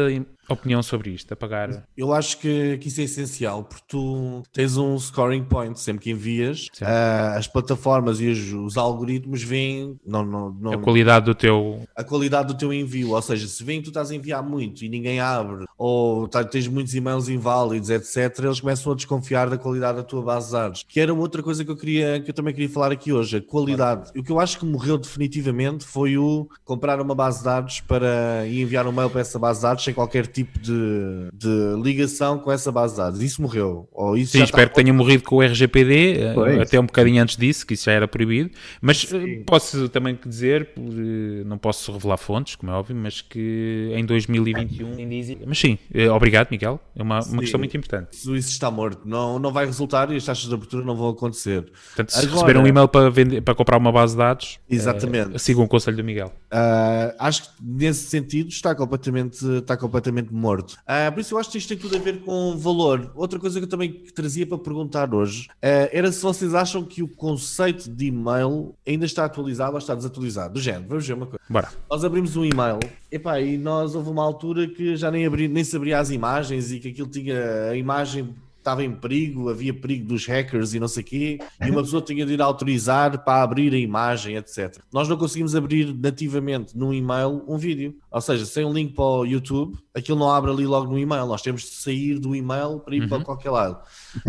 opinião 0.50 0.82
sobre 0.82 1.12
isto, 1.12 1.32
apagar? 1.32 1.88
Eu 1.96 2.14
acho 2.14 2.40
que, 2.40 2.78
que 2.78 2.88
isso 2.88 3.02
é 3.02 3.04
essencial, 3.04 3.64
porque 3.64 3.84
tu 3.88 4.44
tens 4.52 4.78
um 4.78 4.98
scoring 4.98 5.44
point, 5.44 5.80
sempre 5.80 6.04
que 6.04 6.12
envias, 6.12 6.68
uh, 6.82 7.38
as 7.38 7.48
plataformas 7.48 8.20
e 8.20 8.28
os, 8.28 8.54
os 8.54 8.78
algoritmos 8.78 9.44
veem 9.44 10.00
não, 10.06 10.26
não, 10.26 10.50
não, 10.52 10.74
a 10.74 10.78
qualidade 10.78 11.26
do 11.26 11.36
teu 11.36 11.82
a 11.96 12.04
qualidade 12.04 12.50
do 12.50 12.58
teu 12.58 12.74
envio, 12.74 13.12
ou 13.12 13.22
seja, 13.22 13.48
se 13.48 13.64
veem 13.64 13.80
que 13.80 13.86
tu 13.86 13.90
estás 13.90 14.12
a 14.12 14.16
enviar 14.16 14.44
muito 14.44 14.84
e 14.84 14.90
ninguém 14.90 15.20
abre, 15.20 15.66
ou 15.78 16.28
tá, 16.28 16.44
tens 16.44 16.68
muitos 16.68 16.94
e-mails 16.96 17.30
inválidos, 17.30 17.90
etc., 17.90 18.40
eles 18.44 18.60
começam 18.60 18.92
a 18.92 18.96
desconfiar 18.96 19.50
da 19.50 19.58
qualidade 19.58 19.98
da 19.98 20.04
tua 20.04 20.22
base 20.22 20.48
de 20.48 20.54
dados. 20.54 20.86
Que 20.88 21.00
era 21.00 21.14
outra 21.14 21.44
coisa 21.44 21.64
que 21.64 21.72
eu 21.72 21.76
queria, 21.76 22.20
que 22.22 22.30
eu 22.30 22.34
também 22.34 22.54
queria 22.54 22.70
falar 22.70 22.92
aqui 22.92 23.12
hoje, 23.12 23.38
a 23.38 23.42
qualidade. 23.42 24.12
O 24.18 24.24
que 24.24 24.32
eu 24.32 24.40
acho 24.40 24.60
que 24.60 24.66
morreu 24.66 24.98
definitivamente 24.98 25.86
foi 25.86 26.18
o 26.18 26.48
comprar 26.64 27.02
uma 27.02 27.16
base 27.16 27.40
de 27.40 27.46
dados 27.46 27.80
para 27.82 28.48
enviar 28.48 28.88
um 28.88 28.92
mail 28.92 29.10
para 29.10 29.22
essa 29.22 29.38
base 29.38 29.60
de 29.60 29.64
dados 29.64 29.84
sem 29.84 29.94
qualquer 29.94 30.28
tipo 30.28 30.37
de, 30.43 31.30
de 31.34 31.82
ligação 31.82 32.39
com 32.39 32.52
essa 32.52 32.71
base 32.71 32.93
de 32.93 32.97
dados. 33.00 33.21
Isso 33.21 33.41
morreu. 33.41 33.88
Ou 33.91 34.17
isso 34.17 34.34
Sim, 34.34 34.43
espero 34.43 34.63
está... 34.63 34.69
que 34.69 34.84
tenha 34.84 34.93
morrido 34.93 35.23
com 35.23 35.38
o 35.38 35.41
RGPD, 35.41 36.19
eh, 36.19 36.34
pois. 36.34 36.60
até 36.60 36.80
um 36.80 36.86
bocadinho 36.86 37.21
antes 37.21 37.38
disso, 37.38 37.65
que 37.65 37.73
isso 37.73 37.86
já 37.86 37.91
era 37.91 38.08
proibido. 38.08 38.52
Mas 38.82 39.04
eh, 39.12 39.19
Sim. 39.19 39.43
posso 39.45 39.89
também 39.89 40.17
dizer, 40.26 40.69
eh, 40.78 41.43
não 41.45 41.58
posso 41.58 41.91
revelar 41.91 42.17
fontes, 42.17 42.56
como 42.56 42.71
é 42.71 42.76
óbvio, 42.76 42.95
mas 42.95 43.21
que 43.21 43.91
em 43.95 44.06
2021 44.06 44.95
ainda 44.97 45.15
existe. 45.15 45.43
Mas 45.45 45.58
sim, 45.58 45.78
obrigado, 46.13 46.50
Miguel. 46.52 46.80
É 46.95 47.02
uma, 47.02 47.19
uma 47.19 47.41
questão 47.41 47.60
muito 47.60 47.76
importante. 47.76 48.10
Isso 48.13 48.38
está 48.38 48.69
morto. 48.69 49.02
Não, 49.06 49.39
não 49.39 49.52
vai 49.52 49.65
resultar 49.65 50.12
e 50.12 50.15
as 50.15 50.26
taxas 50.26 50.47
de 50.47 50.54
abertura 50.54 50.86
não 50.86 50.95
vão 50.95 51.10
acontecer. 51.10 51.65
Portanto, 51.88 52.12
se 52.12 52.26
Agora... 52.26 52.34
receber 52.34 52.60
um 52.60 52.67
e-mail 52.67 52.88
para, 52.88 53.10
vender, 53.10 53.41
para 53.41 53.56
comprar 53.56 53.78
uma 53.78 53.91
base 53.91 54.13
de 54.13 54.17
dados, 54.17 54.60
Exatamente. 54.69 55.36
Uh, 55.36 55.39
sigam 55.39 55.63
o 55.63 55.67
conselho 55.67 55.97
do 55.97 56.04
Miguel. 56.04 56.32
Uh, 56.52 57.15
acho 57.19 57.43
que 57.43 57.50
nesse 57.62 58.08
sentido 58.08 58.50
está 58.50 58.76
completamente, 58.76 59.45
está 59.58 59.78
completamente 59.78 60.27
morto. 60.34 60.78
Uh, 60.84 61.12
por 61.13 61.20
isso 61.20 61.34
eu 61.34 61.40
acho 61.40 61.52
que 61.52 61.58
isto 61.58 61.70
tem 61.70 61.78
tudo 61.78 61.96
a 61.96 62.00
ver 62.00 62.22
com 62.22 62.58
valor. 62.58 63.12
Outra 63.16 63.40
coisa 63.40 63.60
que 63.60 63.66
eu 63.66 63.70
também 63.70 63.92
trazia 64.16 64.46
para 64.46 64.58
perguntar 64.58 65.13
hoje 65.13 65.48
uh, 65.48 65.90
era 65.92 66.12
se 66.12 66.22
vocês 66.22 66.54
acham 66.54 66.84
que 66.84 67.04
o 67.04 67.08
conceito 67.08 67.90
de 67.90 68.08
e-mail 68.08 68.76
ainda 68.86 69.06
está 69.06 69.26
atualizado 69.26 69.74
ou 69.74 69.78
está 69.78 69.96
desatualizado. 69.96 70.54
Do 70.54 70.60
género, 70.60 70.86
vamos 70.88 71.08
ver 71.08 71.13
uma 71.13 71.26
coisa. 71.26 71.44
Bora. 71.50 71.70
Nós 71.90 72.04
abrimos 72.04 72.36
um 72.36 72.46
e-mail 72.46 72.80
epá, 73.12 73.40
e 73.40 73.58
nós 73.58 73.96
houve 73.96 74.10
uma 74.10 74.24
altura 74.24 74.68
que 74.68 74.96
já 74.96 75.12
nem, 75.12 75.26
abri, 75.26 75.48
nem 75.48 75.63
se 75.63 75.76
abria 75.76 76.00
as 76.00 76.10
imagens 76.10 76.72
e 76.72 76.80
que 76.80 76.90
aquilo 76.90 77.08
tinha 77.08 77.70
a 77.70 77.76
imagem 77.76 78.36
estava 78.67 78.84
em 78.84 78.91
perigo, 78.91 79.49
havia 79.49 79.73
perigo 79.73 80.10
dos 80.10 80.25
hackers 80.25 80.73
e 80.73 80.80
não 80.80 80.89
sei 80.89 81.01
o 81.01 81.06
quê, 81.06 81.39
e 81.65 81.71
uma 81.71 81.82
pessoa 81.82 82.01
tinha 82.01 82.25
de 82.25 82.34
ir 82.34 82.41
autorizar 82.41 83.23
para 83.23 83.41
abrir 83.41 83.73
a 83.73 83.77
imagem, 83.77 84.36
etc. 84.36 84.77
Nós 84.91 85.08
não 85.08 85.15
conseguimos 85.15 85.56
abrir 85.56 85.95
nativamente 85.95 86.77
num 86.77 86.93
e-mail 86.93 87.43
um 87.47 87.58
vídeo. 87.58 87.95
Ou 88.12 88.19
seja, 88.19 88.45
sem 88.45 88.65
um 88.65 88.73
link 88.73 88.93
para 88.93 89.06
o 89.06 89.25
YouTube, 89.25 89.77
aquilo 89.95 90.19
não 90.19 90.30
abre 90.30 90.51
ali 90.51 90.65
logo 90.65 90.91
no 90.91 90.99
e-mail. 90.99 91.25
Nós 91.25 91.41
temos 91.41 91.62
de 91.62 91.69
sair 91.69 92.19
do 92.19 92.36
e-mail 92.36 92.80
para 92.80 92.95
ir 92.95 93.03
uhum. 93.03 93.10
para 93.10 93.23
qualquer 93.23 93.51
lado. 93.51 93.80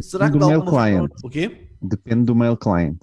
Será 0.01 0.31
que 0.31 0.39
do 0.39 0.47
mail 0.47 0.63
client. 0.63 0.99
Forma... 0.99 1.15
O 1.25 1.31
quê? 1.31 1.69
Depende 1.83 2.25
do 2.25 2.35
mail 2.35 2.57
client. 2.57 2.99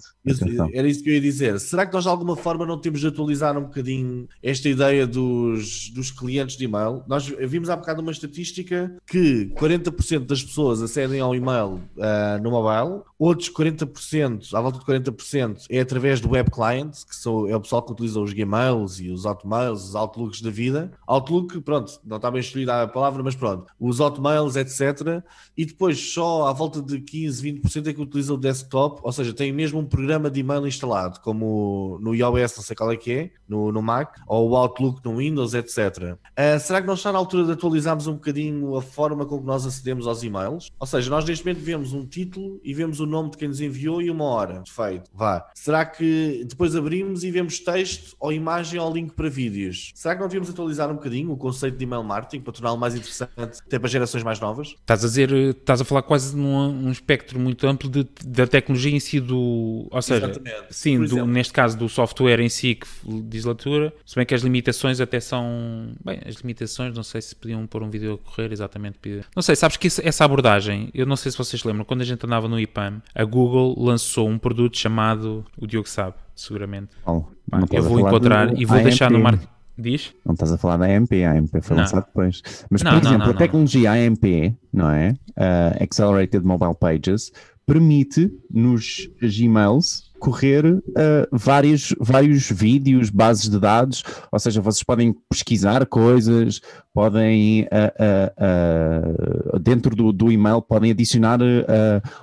Era 0.72 0.88
isso 0.88 1.02
que 1.02 1.10
eu 1.10 1.14
ia 1.14 1.20
dizer. 1.20 1.58
Será 1.60 1.86
que 1.86 1.92
nós 1.92 2.04
de 2.04 2.10
alguma 2.10 2.36
forma 2.36 2.66
não 2.66 2.78
temos 2.78 3.00
de 3.00 3.06
atualizar 3.06 3.56
um 3.56 3.62
bocadinho 3.62 4.28
esta 4.42 4.68
ideia 4.68 5.06
dos, 5.06 5.90
dos 5.90 6.10
clientes 6.10 6.56
de 6.56 6.64
e-mail? 6.64 7.02
Nós 7.06 7.26
vimos 7.26 7.70
há 7.70 7.76
bocado 7.76 8.02
uma 8.02 8.12
estatística 8.12 8.96
que 9.06 9.50
40% 9.56 10.26
das 10.26 10.42
pessoas 10.42 10.82
acedem 10.82 11.20
ao 11.20 11.34
e-mail 11.34 11.80
uh, 11.96 12.42
no 12.42 12.50
mobile, 12.50 13.02
outros 13.18 13.50
40%, 13.50 14.54
à 14.54 14.60
volta 14.60 14.78
de 14.78 14.84
40%, 14.84 15.66
é 15.70 15.80
através 15.80 16.20
do 16.20 16.30
web 16.30 16.50
client, 16.50 16.92
que 17.08 17.14
são, 17.14 17.48
é 17.48 17.56
o 17.56 17.60
pessoal 17.60 17.82
que 17.82 17.92
utiliza 17.92 18.20
os 18.20 18.32
Gmails 18.32 19.00
e 19.00 19.10
os 19.10 19.24
Hotmails, 19.24 19.88
os 19.88 19.94
Outlooks 19.94 20.40
da 20.40 20.50
vida. 20.50 20.92
Outlook, 21.06 21.60
pronto, 21.60 22.00
não 22.04 22.16
está 22.16 22.30
bem 22.30 22.40
escolhida 22.40 22.82
a 22.82 22.88
palavra, 22.88 23.22
mas 23.22 23.34
pronto, 23.34 23.66
os 23.78 24.00
Hotmails, 24.00 24.56
etc. 24.56 25.22
E 25.56 25.64
depois 25.64 25.98
só 26.12 26.46
à 26.48 26.52
volta 26.52 26.82
de 26.82 27.00
15, 27.00 27.60
20% 27.60 27.86
é 27.86 27.92
que 27.92 28.00
utiliza 28.00 28.34
o 28.34 28.36
desktop 28.36 28.66
desktop, 28.66 29.00
ou 29.02 29.12
seja, 29.12 29.32
tem 29.32 29.52
mesmo 29.52 29.78
um 29.78 29.84
programa 29.84 30.15
de 30.18 30.40
e-mail 30.40 30.66
instalado, 30.66 31.20
como 31.20 31.98
no 32.00 32.14
iOS, 32.14 32.56
não 32.56 32.64
sei 32.64 32.74
qual 32.74 32.90
é 32.90 32.96
que 32.96 33.12
é, 33.12 33.30
no, 33.48 33.70
no 33.70 33.82
Mac, 33.82 34.18
ou 34.26 34.50
o 34.50 34.56
Outlook 34.56 35.04
no 35.04 35.16
Windows, 35.16 35.54
etc. 35.54 35.78
Uh, 35.78 36.18
ah, 36.36 36.58
será 36.58 36.80
que 36.80 36.86
não 36.86 36.94
está 36.94 37.12
na 37.12 37.18
altura 37.18 37.44
de 37.44 37.52
atualizarmos 37.52 38.06
um 38.06 38.14
bocadinho 38.14 38.76
a 38.76 38.82
forma 38.82 39.26
como 39.26 39.44
nós 39.44 39.66
acedemos 39.66 40.06
aos 40.06 40.22
e-mails? 40.22 40.70
Ou 40.78 40.86
seja, 40.86 41.10
nós 41.10 41.24
neste 41.24 41.44
momento 41.44 41.62
vemos 41.62 41.92
um 41.92 42.04
título 42.06 42.60
e 42.64 42.74
vemos 42.74 43.00
o 43.00 43.06
nome 43.06 43.30
de 43.30 43.36
quem 43.36 43.48
nos 43.48 43.60
enviou 43.60 44.02
e 44.02 44.10
uma 44.10 44.24
hora. 44.24 44.62
Feito. 44.66 45.10
Vá. 45.14 45.48
Será 45.54 45.84
que 45.84 46.44
depois 46.48 46.74
abrimos 46.74 47.24
e 47.24 47.30
vemos 47.30 47.60
texto 47.60 48.16
ou 48.18 48.32
imagem 48.32 48.80
ou 48.80 48.92
link 48.92 49.12
para 49.12 49.28
vídeos? 49.28 49.92
Será 49.94 50.14
que 50.14 50.20
não 50.20 50.28
devíamos 50.28 50.50
atualizar 50.50 50.90
um 50.90 50.94
bocadinho 50.94 51.32
o 51.32 51.36
conceito 51.36 51.76
de 51.76 51.84
email 51.84 52.02
marketing 52.02 52.40
para 52.40 52.52
torná-lo 52.52 52.78
mais 52.78 52.94
interessante 52.94 53.60
até 53.66 53.78
para 53.78 53.88
gerações 53.88 54.22
mais 54.22 54.40
novas? 54.40 54.68
Estás 54.68 55.04
a 55.04 55.08
dizer, 55.08 55.32
estás 55.32 55.80
a 55.80 55.84
falar 55.84 56.02
quase 56.02 56.36
num 56.36 56.56
um 56.66 56.90
espectro 56.90 57.38
muito 57.38 57.66
amplo 57.66 57.88
de, 57.88 58.06
de 58.24 58.46
tecnologia 58.46 58.94
em 58.94 59.00
si 59.00 59.20
do. 59.20 59.88
Ou 59.90 60.02
seja, 60.06 60.26
Exatamente. 60.26 60.66
sim, 60.70 61.04
do, 61.04 61.26
neste 61.26 61.52
caso 61.52 61.76
do 61.76 61.88
software 61.88 62.40
em 62.40 62.48
si 62.48 62.74
que 62.74 62.86
diz 63.24 63.44
leitura, 63.44 63.92
se 64.04 64.14
bem 64.14 64.24
que 64.24 64.34
as 64.34 64.42
limitações 64.42 65.00
até 65.00 65.20
são. 65.20 65.92
Bem, 66.04 66.20
as 66.26 66.36
limitações, 66.36 66.94
não 66.94 67.02
sei 67.02 67.20
se 67.20 67.34
podiam 67.34 67.66
pôr 67.66 67.82
um 67.82 67.90
vídeo 67.90 68.14
a 68.14 68.18
correr 68.30 68.52
exatamente. 68.52 68.98
Não 69.34 69.42
sei, 69.42 69.56
sabes 69.56 69.76
que 69.76 69.86
essa 69.86 70.24
abordagem, 70.24 70.90
eu 70.94 71.06
não 71.06 71.16
sei 71.16 71.30
se 71.32 71.38
vocês 71.38 71.62
lembram, 71.64 71.84
quando 71.84 72.02
a 72.02 72.04
gente 72.04 72.24
andava 72.24 72.48
no 72.48 72.58
IPAM, 72.58 73.02
a 73.14 73.24
Google 73.24 73.74
lançou 73.78 74.28
um 74.28 74.38
produto 74.38 74.76
chamado. 74.76 75.44
O 75.58 75.66
Diogo 75.66 75.88
sabe, 75.88 76.14
seguramente. 76.34 76.90
Oh, 77.04 77.24
eu 77.72 77.82
vou 77.82 78.00
encontrar 78.00 78.56
e 78.58 78.64
vou 78.64 78.82
deixar 78.82 79.10
no 79.10 79.18
marketing. 79.18 79.56
Diz? 79.78 80.14
Não 80.24 80.32
estás 80.32 80.50
a 80.52 80.56
falar 80.56 80.78
da 80.78 80.86
AMP, 80.86 81.12
a 81.22 81.32
AMP 81.32 81.60
foi 81.60 81.76
lançada 81.76 82.06
depois. 82.06 82.40
Mas, 82.70 82.82
não, 82.82 82.92
por 82.92 82.98
exemplo, 82.98 83.18
não, 83.18 83.26
não, 83.26 83.34
a 83.34 83.36
tecnologia 83.36 83.92
AMP, 83.92 84.56
não 84.72 84.90
é? 84.90 85.10
Uh, 85.36 85.82
Accelerated 85.84 86.42
Mobile 86.42 86.74
Pages, 86.74 87.30
permite 87.66 88.32
nos 88.48 89.10
Gmails 89.20 90.06
correr 90.18 90.64
uh, 90.64 90.82
vários, 91.30 91.94
vários 92.00 92.50
vídeos, 92.50 93.10
bases 93.10 93.50
de 93.50 93.58
dados, 93.58 94.02
ou 94.30 94.38
seja, 94.38 94.60
vocês 94.60 94.82
podem 94.82 95.14
pesquisar 95.28 95.84
coisas, 95.86 96.60
podem 96.94 97.64
uh, 97.64 99.54
uh, 99.54 99.58
dentro 99.58 99.94
do, 99.94 100.12
do 100.12 100.32
e-mail 100.32 100.62
podem 100.62 100.90
adicionar 100.90 101.38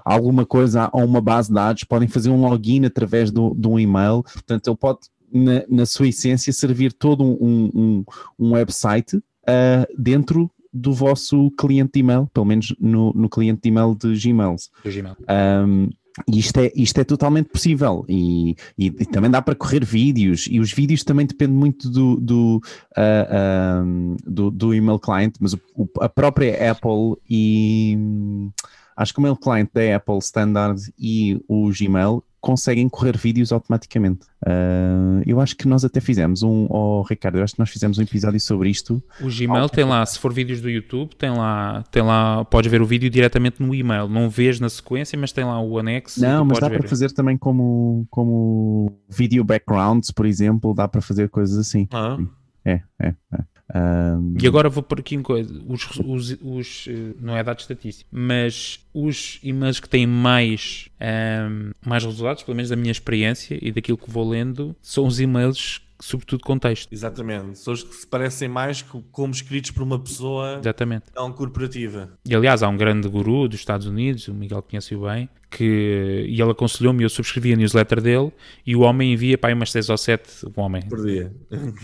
alguma 0.03 0.45
coisa 0.45 0.89
a 0.91 0.97
uma 0.97 1.21
base 1.21 1.49
de 1.49 1.55
dados, 1.55 1.83
podem 1.83 2.07
fazer 2.07 2.29
um 2.29 2.41
login 2.41 2.85
através 2.85 3.29
do, 3.29 3.53
do 3.53 3.79
e-mail, 3.79 4.23
portanto 4.23 4.67
ele 4.67 4.77
pode 4.77 4.99
na, 5.31 5.63
na 5.69 5.85
sua 5.85 6.07
essência 6.07 6.51
servir 6.53 6.93
todo 6.93 7.23
um, 7.23 7.69
um, 7.73 8.03
um 8.39 8.53
website 8.53 9.21
dentro 9.97 10.49
do 10.73 10.93
vosso 10.93 11.51
cliente 11.51 11.91
de 11.93 11.99
e-mail, 11.99 12.27
pelo 12.33 12.45
menos 12.45 12.75
no, 12.79 13.13
no 13.13 13.29
cliente 13.29 13.61
de 13.61 13.69
e-mail 13.69 13.95
de 13.95 14.15
Gmails. 14.15 14.71
Gmail. 14.83 15.15
Um, 15.67 15.89
isto 16.27 16.59
é, 16.59 16.71
isto 16.75 17.01
é 17.01 17.03
totalmente 17.03 17.49
possível 17.49 18.05
e, 18.07 18.55
e, 18.77 18.85
e, 18.85 19.05
também 19.05 19.31
dá 19.31 19.41
para 19.41 19.55
correr 19.55 19.83
vídeos 19.83 20.47
e 20.49 20.59
os 20.59 20.71
vídeos 20.71 21.03
também 21.03 21.25
dependem 21.25 21.55
muito 21.55 21.89
do, 21.89 22.17
do, 22.17 22.61
uh, 22.95 23.83
um, 23.83 24.15
do, 24.23 24.51
do, 24.51 24.73
email 24.75 24.99
client, 24.99 25.33
mas 25.39 25.53
o, 25.53 25.89
a 25.99 26.07
própria 26.07 26.71
Apple 26.71 27.17
e 27.27 27.97
acho 28.95 29.11
que 29.11 29.19
o 29.19 29.21
email 29.21 29.35
client 29.35 29.69
da 29.73 29.95
Apple 29.95 30.19
Standard 30.19 30.79
e 30.99 31.41
o 31.47 31.71
Gmail 31.71 32.23
conseguem 32.43 32.89
correr 32.89 33.15
vídeos 33.17 33.53
automaticamente. 33.53 34.27
Uh, 34.45 35.23
eu 35.25 35.39
acho 35.39 35.55
que 35.55 35.65
nós 35.65 35.85
até 35.85 36.01
fizemos 36.01 36.43
um, 36.43 36.67
oh, 36.69 37.01
Ricardo, 37.01 37.37
eu 37.37 37.43
acho 37.43 37.53
que 37.53 37.59
nós 37.59 37.69
fizemos 37.69 37.97
um 37.97 38.01
episódio 38.01 38.37
sobre 38.37 38.69
isto. 38.69 39.01
O 39.21 39.29
Gmail 39.29 39.69
tem 39.69 39.85
lá, 39.85 40.05
se 40.05 40.19
for 40.19 40.33
vídeos 40.33 40.59
do 40.59 40.69
YouTube, 40.69 41.15
tem 41.15 41.29
lá, 41.29 41.85
tem 41.89 42.03
lá, 42.03 42.43
podes 42.43 42.69
ver 42.69 42.81
o 42.81 42.85
vídeo 42.85 43.09
diretamente 43.09 43.63
no 43.63 43.73
e-mail. 43.73 44.09
Não 44.09 44.29
vês 44.29 44.59
na 44.59 44.67
sequência, 44.67 45.17
mas 45.17 45.31
tem 45.31 45.45
lá 45.45 45.61
o 45.61 45.79
anexo. 45.79 46.21
Não, 46.21 46.43
mas 46.43 46.59
dá 46.59 46.67
ver. 46.67 46.79
para 46.79 46.89
fazer 46.89 47.13
também 47.13 47.37
como, 47.37 48.05
como 48.09 48.99
video 49.09 49.45
backgrounds, 49.45 50.11
por 50.11 50.25
exemplo, 50.25 50.73
dá 50.73 50.85
para 50.85 51.01
fazer 51.01 51.29
coisas 51.29 51.57
assim. 51.57 51.87
Ah. 51.93 52.17
É, 52.65 52.81
é, 53.01 53.07
é. 53.07 53.52
Um... 53.73 54.35
E 54.39 54.47
agora 54.47 54.69
vou 54.69 54.83
por 54.83 54.99
aqui 54.99 55.15
uma 55.15 55.23
coisa: 55.23 55.51
os, 55.67 55.87
os, 55.99 56.37
os, 56.41 56.85
eh, 56.87 57.15
não 57.19 57.35
é 57.35 57.43
dado 57.43 57.59
estatístico, 57.59 58.07
mas 58.11 58.79
os 58.93 59.39
e-mails 59.41 59.79
que 59.79 59.89
têm 59.89 60.05
mais, 60.05 60.89
um, 61.01 61.71
mais 61.83 62.03
resultados, 62.03 62.43
pelo 62.43 62.55
menos 62.55 62.69
da 62.69 62.75
minha 62.75 62.91
experiência 62.91 63.57
e 63.59 63.71
daquilo 63.71 63.97
que 63.97 64.11
vou 64.11 64.29
lendo, 64.29 64.75
são 64.81 65.07
os 65.07 65.19
e-mails 65.19 65.81
sobretudo 65.99 66.43
contexto. 66.43 66.91
Exatamente. 66.91 67.59
São 67.59 67.73
os 67.73 67.83
que 67.83 67.95
se 67.95 68.07
parecem 68.07 68.47
mais 68.47 68.83
como 69.11 69.33
escritos 69.33 69.71
por 69.71 69.83
uma 69.83 69.99
pessoa 69.99 70.59
Exatamente. 70.59 71.05
não 71.15 71.31
corporativa. 71.31 72.11
E 72.25 72.35
aliás, 72.35 72.63
há 72.63 72.67
um 72.67 72.77
grande 72.77 73.07
guru 73.07 73.47
dos 73.47 73.59
Estados 73.59 73.87
Unidos, 73.87 74.27
o 74.27 74.33
Miguel 74.33 74.61
conhece-o 74.61 75.01
bem, 75.01 75.29
que, 75.49 76.25
e 76.27 76.41
ele 76.41 76.51
aconselhou-me, 76.51 77.03
eu 77.03 77.09
subscrevi 77.09 77.53
a 77.53 77.55
newsletter 77.55 78.01
dele, 78.01 78.31
e 78.65 78.75
o 78.75 78.81
homem 78.81 79.13
envia 79.13 79.37
para 79.37 79.49
aí 79.49 79.53
umas 79.53 79.71
6 79.71 79.89
ou 79.89 79.97
7, 79.97 80.45
o 80.55 80.61
homem. 80.61 80.81
Por 80.83 81.05
dia. 81.05 81.31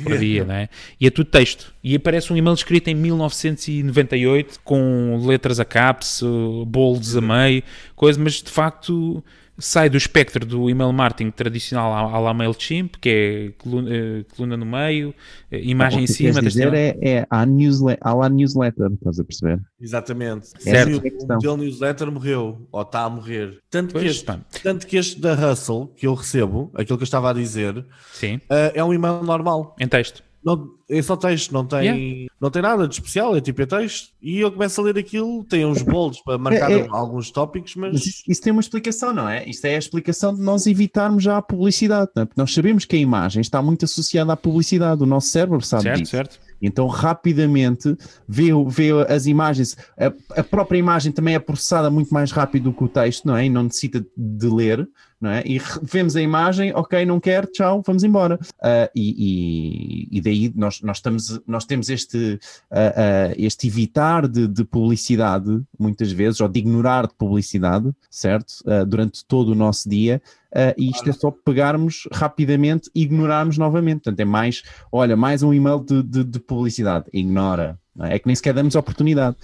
Por 0.03 0.17
dia, 0.17 0.43
né? 0.43 0.69
E 0.99 1.05
é 1.05 1.11
tudo 1.11 1.29
texto. 1.29 1.73
E 1.83 1.95
aparece 1.95 2.33
um 2.33 2.37
e-mail 2.37 2.53
escrito 2.53 2.87
em 2.87 2.95
1998, 2.95 4.59
com 4.63 5.21
letras 5.25 5.59
a 5.59 5.65
caps, 5.65 6.23
bolds 6.65 7.15
a 7.15 7.21
meio, 7.21 7.63
coisa, 7.95 8.19
mas 8.19 8.41
de 8.41 8.49
facto 8.49 9.23
sai 9.59 9.89
do 9.89 9.97
espectro 9.97 10.45
do 10.45 10.69
email 10.69 10.91
marketing 10.91 11.31
tradicional 11.31 11.93
à, 11.93 12.19
la 12.19 12.33
MailChimp, 12.33 12.97
que 12.99 13.09
é 13.09 13.61
coluna, 13.61 13.89
eh, 13.91 14.25
coluna 14.35 14.57
no 14.57 14.65
meio, 14.65 15.13
eh, 15.51 15.59
imagem 15.63 16.03
em 16.03 16.07
cima. 16.07 16.41
Dizer 16.41 16.73
é, 16.73 16.97
é 17.01 17.27
a 17.29 17.45
newsletter, 17.45 18.07
à 18.07 18.13
la 18.13 18.29
newsletter, 18.29 18.91
estás 18.93 19.19
a 19.19 19.23
perceber? 19.23 19.61
Exatamente. 19.79 20.47
Certo. 20.59 21.01
O 21.21 21.27
modelo 21.33 21.57
newsletter 21.57 22.11
morreu, 22.11 22.67
ou 22.71 22.81
está 22.81 23.01
a 23.01 23.09
morrer. 23.09 23.59
Tanto 23.69 23.95
que, 23.95 24.05
este, 24.05 24.25
tanto 24.63 24.87
que 24.87 24.97
este 24.97 25.19
da 25.19 25.33
Hustle, 25.33 25.87
que 25.95 26.07
eu 26.07 26.13
recebo, 26.13 26.71
aquilo 26.73 26.97
que 26.97 27.03
eu 27.03 27.05
estava 27.05 27.29
a 27.29 27.33
dizer, 27.33 27.85
Sim. 28.13 28.37
Uh, 28.37 28.71
é 28.73 28.83
um 28.83 28.93
e-mail 28.93 29.23
normal. 29.23 29.75
Em 29.79 29.87
texto. 29.87 30.28
Não, 30.43 30.71
é 30.89 31.01
só 31.01 31.17
texto, 31.17 31.51
não 31.51 31.65
tem, 31.65 31.81
yeah. 31.81 32.33
não 32.39 32.49
tem 32.49 32.61
nada 32.61 32.87
de 32.87 32.93
especial, 32.93 33.35
é 33.35 33.41
tipo 33.41 33.61
é 33.61 33.65
texto. 33.65 34.13
E 34.21 34.39
eu 34.39 34.51
começo 34.51 34.79
a 34.79 34.83
ler 34.85 34.97
aquilo, 34.97 35.43
tem 35.43 35.65
uns 35.65 35.81
bolos 35.81 36.21
para 36.21 36.37
marcar 36.37 36.71
é, 36.71 36.79
é, 36.79 36.87
alguns 36.89 37.29
tópicos, 37.29 37.75
mas... 37.75 37.93
mas 37.93 38.23
isso, 38.27 38.41
tem 38.41 38.51
uma 38.51 38.61
explicação, 38.61 39.13
não 39.13 39.27
é? 39.27 39.47
Isto 39.47 39.65
é 39.65 39.75
a 39.75 39.79
explicação 39.79 40.33
de 40.33 40.41
nós 40.41 40.65
evitarmos 40.65 41.23
já 41.23 41.37
a 41.37 41.41
publicidade, 41.41 42.09
não 42.15 42.23
é? 42.23 42.25
Porque 42.25 42.39
nós 42.39 42.53
sabemos 42.53 42.85
que 42.85 42.95
a 42.95 42.99
imagem 42.99 43.41
está 43.41 43.61
muito 43.61 43.83
associada 43.83 44.31
à 44.31 44.37
publicidade, 44.37 45.03
o 45.03 45.05
nosso 45.05 45.27
cérebro 45.27 45.61
sabe 45.61 45.83
certo, 45.83 45.99
disso. 45.99 46.11
Certo. 46.11 46.39
Então, 46.61 46.87
rapidamente, 46.87 47.97
vê, 48.27 48.49
vê 48.67 48.91
as 49.07 49.25
imagens. 49.25 49.77
A, 49.97 50.39
a, 50.39 50.43
própria 50.43 50.77
imagem 50.77 51.11
também 51.11 51.35
é 51.35 51.39
processada 51.39 51.89
muito 51.89 52.13
mais 52.13 52.31
rápido 52.31 52.63
do 52.63 52.73
que 52.73 52.83
o 52.83 52.87
texto, 52.87 53.25
não 53.25 53.35
é? 53.35 53.45
E 53.45 53.49
não 53.49 53.63
necessita 53.63 54.05
de 54.15 54.47
ler, 54.47 54.87
não 55.19 55.31
é? 55.31 55.43
E 55.45 55.59
vemos 55.83 56.15
a 56.15 56.21
imagem, 56.21 56.73
ok, 56.73 57.05
não 57.05 57.19
quer, 57.19 57.45
tchau, 57.47 57.83
vamos 57.85 58.03
embora. 58.03 58.39
Uh, 58.59 58.89
e, 58.95 60.07
e, 60.11 60.17
e, 60.17 60.21
daí 60.21 60.51
nós, 60.55 60.81
nós, 60.81 60.97
estamos, 60.97 61.41
nós 61.45 61.65
temos 61.65 61.89
este, 61.89 62.39
uh, 62.71 62.75
uh, 62.75 63.35
este 63.37 63.67
evitar 63.67 64.27
de, 64.27 64.47
de, 64.47 64.63
publicidade, 64.63 65.61
muitas 65.77 66.11
vezes, 66.11 66.39
ou 66.39 66.47
de 66.47 66.59
ignorar 66.59 67.07
de 67.07 67.13
publicidade, 67.15 67.91
certo? 68.09 68.53
durante 68.87 69.25
todo 69.25 69.49
o 69.49 69.55
nosso 69.55 69.89
dia, 69.89 70.21
Uh, 70.49 70.73
e 70.75 70.89
isto 70.89 71.07
é 71.07 71.13
só 71.13 71.29
pegarmos 71.29 72.07
rapidamente 72.11 72.89
e 72.95 73.03
ignorarmos 73.03 73.57
novamente. 73.57 74.01
Portanto, 74.03 74.19
é 74.19 74.25
mais, 74.25 74.63
olha, 74.91 75.15
mais 75.15 75.43
um 75.43 75.53
e-mail 75.53 75.79
de, 75.79 76.01
de, 76.01 76.23
de 76.23 76.39
publicidade, 76.39 77.05
ignora. 77.13 77.79
É? 78.01 78.15
é? 78.15 78.19
que 78.19 78.27
nem 78.27 78.35
sequer 78.35 78.53
damos 78.53 78.75
oportunidade. 78.75 79.35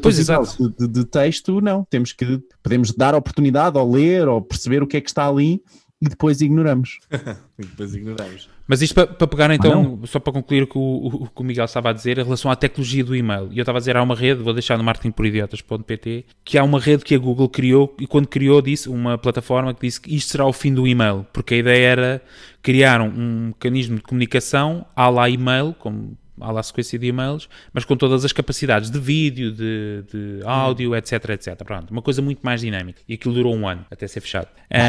Pois 0.00 0.18
os 0.18 0.28
e-mails 0.28 0.56
de, 0.78 0.88
de, 0.88 1.04
texto, 1.04 1.60
não, 1.60 1.84
temos 1.84 2.12
que, 2.12 2.40
podemos 2.62 2.92
dar 2.92 3.14
oportunidade 3.14 3.76
ou 3.76 3.90
ler 3.90 4.28
ou 4.28 4.40
perceber 4.40 4.82
o 4.82 4.86
que 4.86 4.96
é 4.96 5.00
que 5.00 5.08
está 5.08 5.28
ali 5.28 5.62
e 6.00 6.08
depois 6.08 6.40
ignoramos. 6.40 7.00
e 7.58 7.62
depois 7.62 7.94
ignoramos. 7.94 8.48
Mas 8.68 8.82
isto 8.82 8.94
para, 8.94 9.06
para 9.06 9.26
pegar 9.26 9.50
então, 9.50 9.98
ah, 10.02 10.06
só 10.06 10.20
para 10.20 10.32
concluir 10.32 10.62
o 10.62 10.66
que 10.66 10.78
o, 10.78 11.06
o, 11.06 11.28
que 11.28 11.40
o, 11.40 11.44
Miguel 11.44 11.64
estava 11.64 11.90
a 11.90 11.92
dizer 11.92 12.18
em 12.18 12.22
relação 12.22 12.50
à 12.50 12.56
tecnologia 12.56 13.02
do 13.02 13.16
e-mail. 13.16 13.48
E 13.50 13.58
eu 13.58 13.62
estava 13.62 13.78
a 13.78 13.80
dizer, 13.80 13.96
há 13.96 14.02
uma 14.02 14.14
rede, 14.14 14.42
vou 14.42 14.52
deixar 14.52 14.78
no 14.78 14.84
marketingporidiotas.pt, 14.84 16.26
que 16.44 16.56
há 16.56 16.62
uma 16.62 16.78
rede 16.78 17.04
que 17.04 17.14
a 17.14 17.18
Google 17.18 17.48
criou 17.48 17.94
e 17.98 18.06
quando 18.06 18.28
criou 18.28 18.62
disse, 18.62 18.88
uma 18.88 19.18
plataforma 19.18 19.74
que 19.74 19.80
disse 19.86 20.00
que 20.00 20.14
isto 20.14 20.30
será 20.30 20.46
o 20.46 20.52
fim 20.52 20.72
do 20.72 20.86
e-mail, 20.86 21.26
porque 21.32 21.54
a 21.54 21.56
ideia 21.56 21.86
era 21.86 22.22
criar 22.62 23.00
um, 23.00 23.08
um 23.08 23.46
mecanismo 23.48 23.96
de 23.96 24.02
comunicação 24.02 24.86
à 24.94 25.08
lá 25.08 25.28
e-mail, 25.28 25.74
como 25.78 26.16
à 26.40 26.52
la 26.52 26.62
sequência 26.62 26.98
de 26.98 27.06
e-mails, 27.06 27.48
mas 27.72 27.84
com 27.84 27.96
todas 27.96 28.24
as 28.24 28.32
capacidades 28.32 28.90
de 28.90 28.98
vídeo, 28.98 29.52
de, 29.52 30.04
de 30.12 30.40
áudio, 30.44 30.94
etc, 30.94 31.30
etc. 31.30 31.56
Pronto, 31.64 31.90
uma 31.90 32.02
coisa 32.02 32.22
muito 32.22 32.40
mais 32.42 32.60
dinâmica. 32.60 33.00
E 33.08 33.14
aquilo 33.14 33.34
durou 33.34 33.54
um 33.54 33.66
ano 33.66 33.84
até 33.90 34.06
ser 34.06 34.20
fechado. 34.20 34.48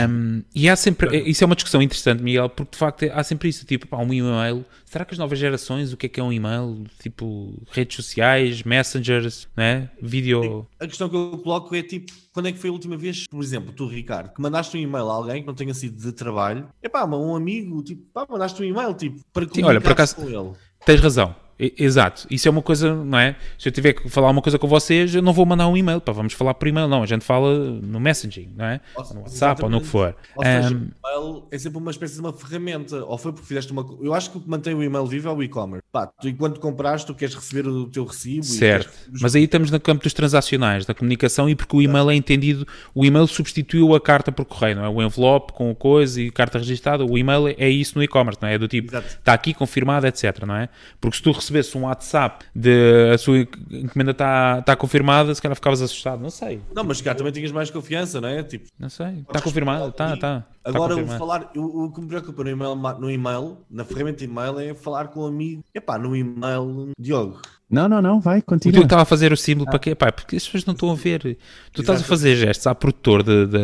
Um, 0.09 0.43
e 0.53 0.67
há 0.69 0.75
sempre, 0.75 1.17
isso 1.29 1.43
é 1.43 1.45
uma 1.45 1.55
discussão 1.55 1.81
interessante, 1.81 2.21
Miguel, 2.21 2.49
porque 2.49 2.71
de 2.71 2.77
facto 2.77 3.05
há 3.13 3.23
sempre 3.23 3.49
isso, 3.49 3.65
tipo, 3.65 3.87
pá, 3.87 3.97
um 3.97 4.13
e-mail, 4.13 4.65
será 4.85 5.05
que 5.05 5.13
as 5.13 5.17
novas 5.17 5.39
gerações, 5.39 5.93
o 5.93 5.97
que 5.97 6.05
é 6.07 6.09
que 6.09 6.19
é 6.19 6.23
um 6.23 6.33
e-mail? 6.33 6.83
Tipo, 7.01 7.61
redes 7.71 7.95
sociais, 7.95 8.63
messengers, 8.63 9.47
né? 9.55 9.89
Vídeo... 10.01 10.67
A 10.79 10.87
questão 10.87 11.09
que 11.09 11.15
eu 11.15 11.37
coloco 11.37 11.73
é 11.75 11.81
tipo, 11.81 12.11
quando 12.33 12.47
é 12.47 12.51
que 12.51 12.57
foi 12.57 12.69
a 12.69 12.73
última 12.73 12.97
vez, 12.97 13.25
por 13.27 13.41
exemplo, 13.41 13.71
tu, 13.71 13.87
Ricardo, 13.87 14.33
que 14.33 14.41
mandaste 14.41 14.75
um 14.77 14.79
e-mail 14.79 15.09
a 15.09 15.13
alguém 15.13 15.41
que 15.41 15.47
não 15.47 15.53
tenha 15.53 15.73
sido 15.73 15.99
de 15.99 16.11
trabalho, 16.11 16.67
é 16.81 16.89
pá, 16.89 17.05
um 17.05 17.35
amigo, 17.35 17.81
tipo, 17.83 18.03
pá, 18.13 18.25
mandaste 18.29 18.61
um 18.61 18.65
e-mail, 18.65 18.93
tipo, 18.93 19.21
para 19.33 19.45
comunicar 19.45 19.67
Sim, 19.67 19.69
olha, 19.69 19.81
por 19.81 19.91
acaso, 19.91 20.15
com 20.15 20.29
ele. 20.29 20.51
Tens 20.89 21.01
razão. 21.01 21.35
Exato, 21.59 22.25
isso 22.31 22.47
é 22.47 22.51
uma 22.51 22.61
coisa, 22.61 22.95
não 22.95 23.19
é? 23.19 23.35
Se 23.57 23.67
eu 23.67 23.71
tiver 23.73 23.91
que 23.91 24.07
falar 24.07 24.29
uma 24.29 24.41
coisa 24.41 24.57
com 24.57 24.65
vocês, 24.65 25.13
eu 25.13 25.21
não 25.21 25.33
vou 25.33 25.45
mandar 25.45 25.67
um 25.67 25.75
e-mail, 25.75 25.99
para 25.99 26.13
vamos 26.13 26.31
falar 26.31 26.53
por 26.53 26.69
e-mail, 26.69 26.87
não, 26.87 27.03
a 27.03 27.05
gente 27.05 27.25
fala 27.25 27.53
no 27.53 27.99
messaging, 27.99 28.53
não 28.55 28.63
é? 28.63 28.79
Ou, 28.95 29.13
no 29.13 29.21
WhatsApp 29.21 29.63
ou 29.63 29.69
no 29.69 29.81
que 29.81 29.87
for. 29.87 30.15
Ou 30.37 30.43
seja, 30.45 30.73
um, 30.73 30.77
o 30.77 31.19
e-mail 31.19 31.47
é 31.51 31.57
sempre 31.57 31.77
uma 31.77 31.91
espécie 31.91 32.13
de 32.13 32.21
uma 32.21 32.31
ferramenta, 32.31 33.03
ou 33.03 33.17
foi 33.17 33.33
porque 33.33 33.45
fizeste 33.45 33.73
uma. 33.73 33.85
Eu 34.01 34.13
acho 34.13 34.31
que 34.31 34.37
o 34.37 34.41
que 34.41 34.49
mantém 34.49 34.73
o 34.73 34.81
e-mail 34.81 35.05
vivo 35.05 35.27
é 35.27 35.33
o 35.33 35.43
e-commerce. 35.43 35.83
Pá, 35.91 36.07
tu 36.07 36.29
enquanto 36.29 36.61
compraste, 36.61 37.07
tu 37.07 37.13
queres 37.13 37.35
receber 37.35 37.67
o 37.67 37.87
teu 37.87 38.05
recibo. 38.05 38.45
Certo, 38.45 38.89
queres... 39.05 39.21
mas 39.21 39.35
aí 39.35 39.43
estamos 39.43 39.69
no 39.69 39.81
campo 39.81 40.01
dos 40.01 40.13
transacionais, 40.13 40.85
da 40.85 40.93
comunicação, 40.93 41.49
e 41.49 41.55
porque 41.55 41.75
o 41.75 41.81
e-mail 41.81 42.09
é 42.09 42.15
entendido, 42.15 42.65
o 42.95 43.03
e-mail 43.03 43.27
substituiu 43.27 43.93
a 43.93 43.99
carta 43.99 44.31
por 44.31 44.45
correio, 44.45 44.77
não 44.77 44.85
é? 44.85 44.89
O 44.89 45.03
envelope 45.03 45.51
com 45.51 45.75
coisa 45.75 46.21
e 46.21 46.31
carta 46.31 46.57
registada, 46.57 47.03
o 47.03 47.17
e-mail 47.17 47.49
é 47.57 47.69
isso 47.69 47.97
no 47.97 48.03
e-commerce, 48.03 48.39
não 48.41 48.47
é? 48.47 48.53
É 48.53 48.57
do 48.57 48.67
tipo, 48.67 48.91
Exato. 48.91 49.07
está 49.07 49.33
aqui 49.33 49.53
confirmado, 49.53 50.07
etc, 50.07 50.45
não 50.47 50.55
é? 50.55 50.69
Porque 51.01 51.17
se 51.17 51.23
tu 51.23 51.31
recebesse 51.49 51.77
um 51.77 51.81
WhatsApp 51.81 52.45
de 52.55 53.11
a 53.13 53.17
sua 53.17 53.39
encomenda 53.39 54.11
está 54.11 54.61
tá 54.61 54.75
confirmada, 54.75 55.33
se 55.33 55.41
calhar 55.41 55.55
ficavas 55.55 55.81
assustado, 55.81 56.21
não 56.21 56.29
sei. 56.29 56.61
Não, 56.73 56.83
mas 56.83 57.01
cá 57.01 57.15
também 57.15 57.33
tinhas 57.33 57.51
mais 57.51 57.69
confiança, 57.69 58.21
não 58.21 58.29
é? 58.29 58.43
Tipo, 58.43 58.67
não 58.79 58.89
sei, 58.89 59.19
está 59.27 59.41
confirmado, 59.41 59.89
está, 59.89 60.13
está. 60.13 60.45
Agora, 60.63 60.95
tá 61.03 61.17
falar, 61.17 61.51
o, 61.55 61.85
o, 61.85 61.91
que 61.91 62.01
me 62.01 62.07
preocupa 62.07 62.43
no 62.43 62.49
e-mail, 62.49 62.75
no 62.75 63.09
e-mail, 63.09 63.57
na 63.69 63.83
ferramenta 63.83 64.23
e-mail, 64.23 64.59
é 64.59 64.73
falar 64.73 65.07
com 65.07 65.21
um 65.21 65.27
amigo. 65.27 65.63
Epá, 65.73 65.97
no 65.97 66.15
e-mail, 66.15 66.91
Diogo. 66.99 67.41
Não, 67.69 67.87
não, 67.87 68.01
não, 68.01 68.19
vai, 68.19 68.41
continua. 68.41 68.79
Tu 68.79 68.83
estava 68.83 69.03
a 69.03 69.05
fazer 69.05 69.31
o 69.31 69.37
símbolo 69.37 69.67
ah. 69.67 69.71
para 69.71 69.79
quê? 69.79 69.91
Epá, 69.91 70.11
porque 70.11 70.35
as 70.35 70.45
pessoas 70.45 70.65
não 70.65 70.73
estão 70.73 70.91
a 70.91 70.95
ver. 70.95 71.21
Tu 71.21 71.27
Exato. 71.27 71.81
estás 71.81 72.01
a 72.01 72.03
fazer 72.03 72.35
gestos 72.35 72.67
à 72.67 72.75
produtor 72.75 73.23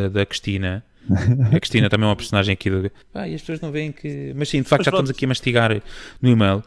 da 0.09 0.25
Cristina 0.25 0.83
a 1.53 1.59
Cristina 1.59 1.89
também 1.89 2.05
é 2.05 2.09
uma 2.09 2.15
personagem 2.15 2.53
aqui 2.53 2.69
do. 2.69 2.91
Ah, 3.13 3.27
e 3.27 3.35
as 3.35 3.41
pessoas 3.41 3.61
não 3.61 3.71
veem 3.71 3.91
que. 3.91 4.33
Mas 4.35 4.49
sim, 4.49 4.61
de 4.61 4.67
facto, 4.67 4.81
Mas 4.81 4.85
já 4.85 4.91
pronto. 4.91 5.03
estamos 5.03 5.09
aqui 5.11 5.25
a 5.25 5.27
mastigar 5.27 5.81
no 6.21 6.29
e-mail. 6.29 6.63